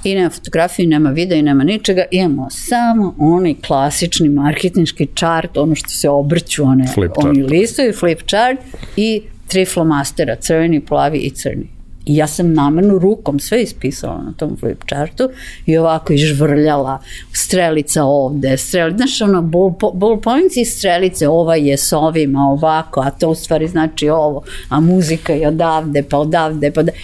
[0.04, 5.74] I nema fotografije, nema videa i nema ničega, imamo samo onaj klasični marketinški chart, ono
[5.74, 6.86] što se obrću, one,
[7.16, 8.60] oni listovi, flip chart
[8.96, 11.75] i tri flomastera, crveni, plavi i crni.
[12.06, 15.28] I ja sam namerno rukom sve ispisala na tom flip chartu
[15.66, 16.98] i ovako izžvrljala
[17.32, 23.00] strelica ovde, strelica, znaš ono, ball, ball points i strelice, ova je s ovima ovako,
[23.00, 27.00] a to u stvari znači ovo, a muzika je odavde, pa odavde, pa odavde.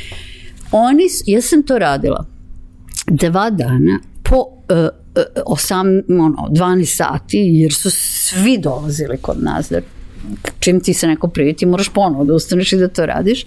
[0.72, 2.24] Oni, ja sam to radila
[3.06, 9.68] dva dana po uh, uh, osam, ono, 12 sati, jer su svi dolazili kod nas,
[9.70, 9.80] da
[10.60, 13.46] čim ti se neko priviti, moraš ponovo da ustaneš i da to radiš.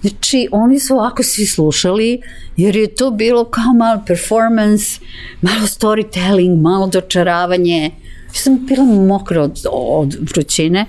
[0.00, 2.20] Znači, oni su ovako svi slušali,
[2.56, 5.00] jer je to bilo kao malo performance,
[5.42, 7.84] malo storytelling, malo dočaravanje.
[8.26, 10.86] Ja sam bila mokra od, od vrućine,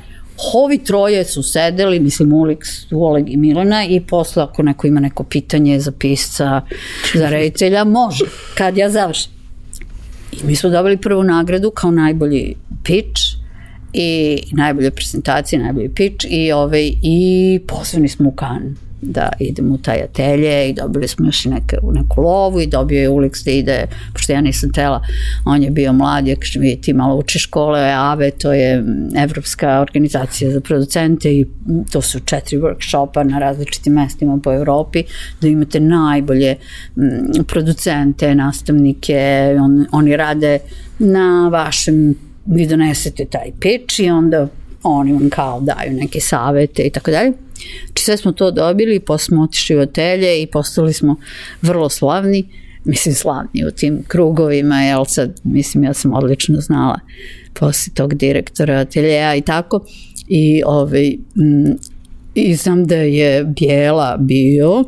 [0.53, 5.23] Ovi troje su sedeli, mislim Ulix, Oleg i Milana i posle ako neko ima neko
[5.23, 6.61] pitanje za pisca,
[7.13, 8.25] za reditelja, može,
[8.57, 9.31] kad ja završim.
[10.31, 13.40] I mi smo dobili prvu nagradu kao najbolji pitch
[13.93, 19.77] i najbolje prezentacije, najbolji pitch i, ovaj, i pozvani smo u Kan da idemo u
[19.77, 23.87] taj atelje i dobili smo još neke, neku lovu i dobio je Ulix da ide,
[24.13, 25.01] pošto ja nisam tela,
[25.45, 29.17] on je bio mlad, ja kažem, vidi ti malo uči škole, AVE, to je mm,
[29.17, 35.03] Evropska organizacija za producente i mm, to su četiri workshopa na različitim mestima po Evropi,
[35.41, 36.55] da imate najbolje
[36.95, 40.59] mm, producente, nastavnike, on, oni rade
[40.99, 42.15] na vašem
[42.45, 44.47] vi donesete taj pitch i onda
[44.83, 47.31] oni vam kao daju neke savete i tako dalje.
[47.85, 51.15] Znači sve smo to dobili, posle smo otišli u otelje i postali smo
[51.61, 52.47] vrlo slavni,
[52.83, 56.99] mislim slavni u tim krugovima, jel sad, mislim ja sam odlično znala
[57.53, 59.85] posle tog direktora ateljeja i tako.
[60.27, 61.77] I ovaj, m,
[62.35, 64.83] i znam da je Bijela bio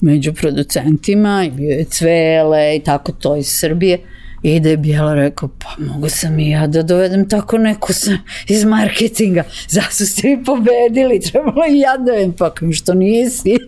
[0.00, 3.98] među producentima i bio je Cvele i tako to iz Srbije
[4.42, 8.10] i da je Bijela rekao pa mogu sam i ja da dovedem tako neku sa,
[8.48, 13.56] iz marketinga zato ste vi pobedili trebalo i ja da dovedem pa kao što nisi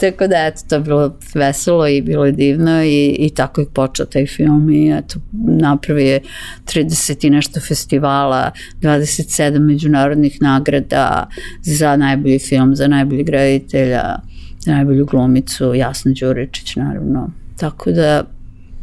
[0.00, 3.66] Tako da, eto, to je bilo veselo i bilo je divno i, i tako je
[3.74, 6.20] počeo taj film i eto, napravio je
[6.64, 8.50] 30 i nešto festivala,
[8.80, 11.28] 27 međunarodnih nagrada
[11.62, 14.16] za najbolji film, za najbolji graditelja,
[14.58, 17.30] za najbolju glumicu, Jasna Đuričić, naravno.
[17.56, 18.24] Tako da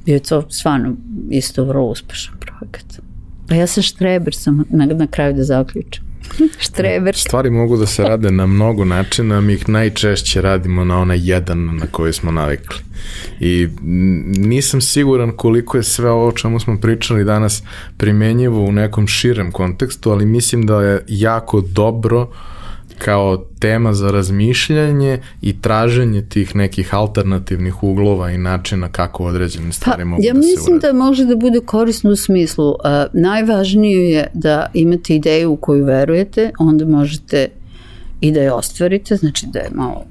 [0.05, 0.93] je to stvarno
[1.29, 2.99] isto vrlo uspešan projekat.
[3.47, 6.03] Pa ja sam štreber, sam na, na kraju da zaključim.
[6.59, 7.15] štreber.
[7.15, 11.75] Stvari mogu da se rade na mnogo načina, mi ih najčešće radimo na onaj jedan
[11.75, 12.77] na koji smo navikli.
[13.39, 13.67] I
[14.37, 17.63] nisam siguran koliko je sve ovo o čemu smo pričali danas
[17.97, 22.27] primenjivo u nekom širem kontekstu, ali mislim da je jako dobro
[22.97, 30.01] kao tema za razmišljanje i traženje tih nekih alternativnih uglova i načina kako određene stvari
[30.01, 30.87] pa, mogu ja da se mislim urade.
[30.87, 32.75] da može da bude korisno u smislu uh,
[33.13, 37.47] najvažnije je da imate ideju u koju verujete, onda možete
[38.21, 40.05] i da je ostvarite, znači da je malo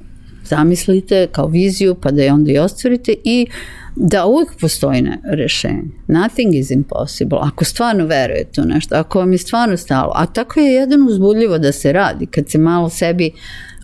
[0.45, 3.47] zamislite kao viziju pa da je onda i ostvarite i
[3.97, 5.83] da uvijek postoji rešenje.
[6.07, 7.39] Nothing is impossible.
[7.41, 11.59] Ako stvarno verujete u nešto, ako vam je stvarno stalo, a tako je jedan uzbudljivo
[11.59, 13.31] da se radi, kad se malo sebi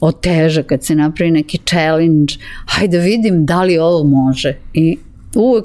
[0.00, 2.34] oteža, kad se napravi neki challenge,
[2.66, 4.56] hajde vidim da li ovo može.
[4.74, 4.98] I
[5.34, 5.64] uvek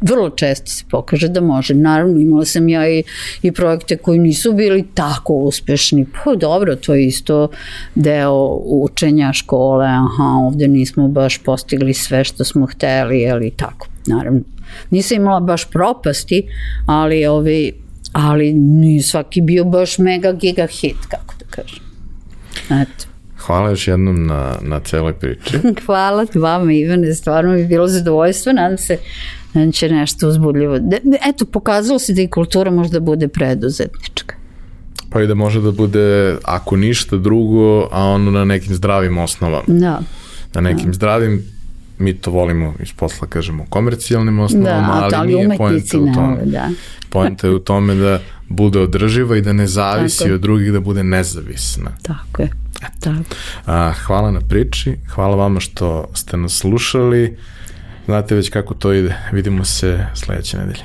[0.00, 1.74] vrlo često se pokaže da može.
[1.74, 3.02] Naravno, imala sam ja i,
[3.42, 6.06] i projekte koji nisu bili tako uspešni.
[6.24, 7.48] Pa dobro, to je isto
[7.94, 14.40] deo učenja škole, aha, ovde nismo baš postigli sve što smo hteli, ali tako, naravno.
[14.90, 16.42] Nisam imala baš propasti,
[16.86, 17.72] ali, ovi,
[18.12, 21.84] ali nije svaki bio baš mega giga hit, kako da kažem.
[22.70, 23.04] Eto.
[23.38, 25.58] Hvala još jednom na, na celoj priči.
[25.86, 28.98] Hvala vama Ivane, stvarno mi je bilo zadovoljstvo, nadam se
[29.72, 30.78] će nešto uzbudljivo.
[31.26, 34.34] Eto, pokazalo se da i kultura možda bude preduzetnička.
[35.10, 39.64] Pa i da može da bude, ako ništa drugo, a ono na nekim zdravim osnovama.
[39.66, 40.00] Da.
[40.54, 41.44] Na nekim zdravim,
[41.98, 46.36] mi to volimo iz posla, kažemo, komercijalnim osnovama, da, ali nije poenta u tome.
[46.44, 46.68] Da.
[47.10, 50.34] Poenta je u tome da bude održiva i da ne zavisi Tako.
[50.34, 51.90] od drugih, da bude nezavisna.
[52.02, 52.50] Tako je.
[53.00, 53.34] Tako.
[53.66, 57.36] A, hvala na priči, hvala vama što ste nas slušali.
[58.08, 59.16] Znate već kako to ide.
[59.32, 60.82] Vidimo se sledeće nedelje.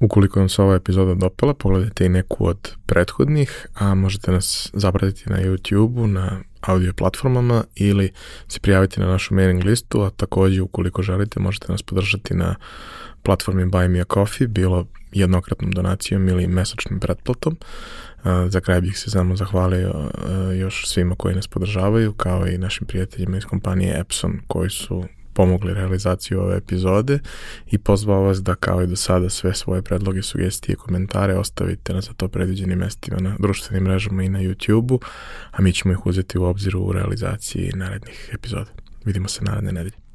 [0.00, 5.30] Ukoliko vam se ova epizoda dopala, pogledajte i neku od prethodnih, a možete nas zapratiti
[5.30, 8.12] na YouTube-u, na audio platformama ili
[8.48, 12.54] se prijaviti na našu mailing listu, a takođe ukoliko želite možete nas podržati na
[13.22, 17.56] platformi Buy Me a Coffee, bilo jednokratnom donacijom ili mesečnim pretplatom.
[18.48, 20.10] Za kraj bih se samo zahvalio
[20.58, 25.04] još svima koji nas podržavaju, kao i našim prijateljima iz kompanije Epson koji su
[25.38, 27.18] pomogli realizaciju ove epizode
[27.66, 31.94] i pozvao vas da kao i do sada sve svoje predloge, sugestije i komentare ostavite
[31.94, 35.00] na za to predviđenim mestima na društvenim mrežama i na YouTube-u,
[35.50, 38.70] a mi ćemo ih uzeti u obzir u realizaciji narednih epizoda.
[39.04, 40.07] Vidimo se naredne nedelje.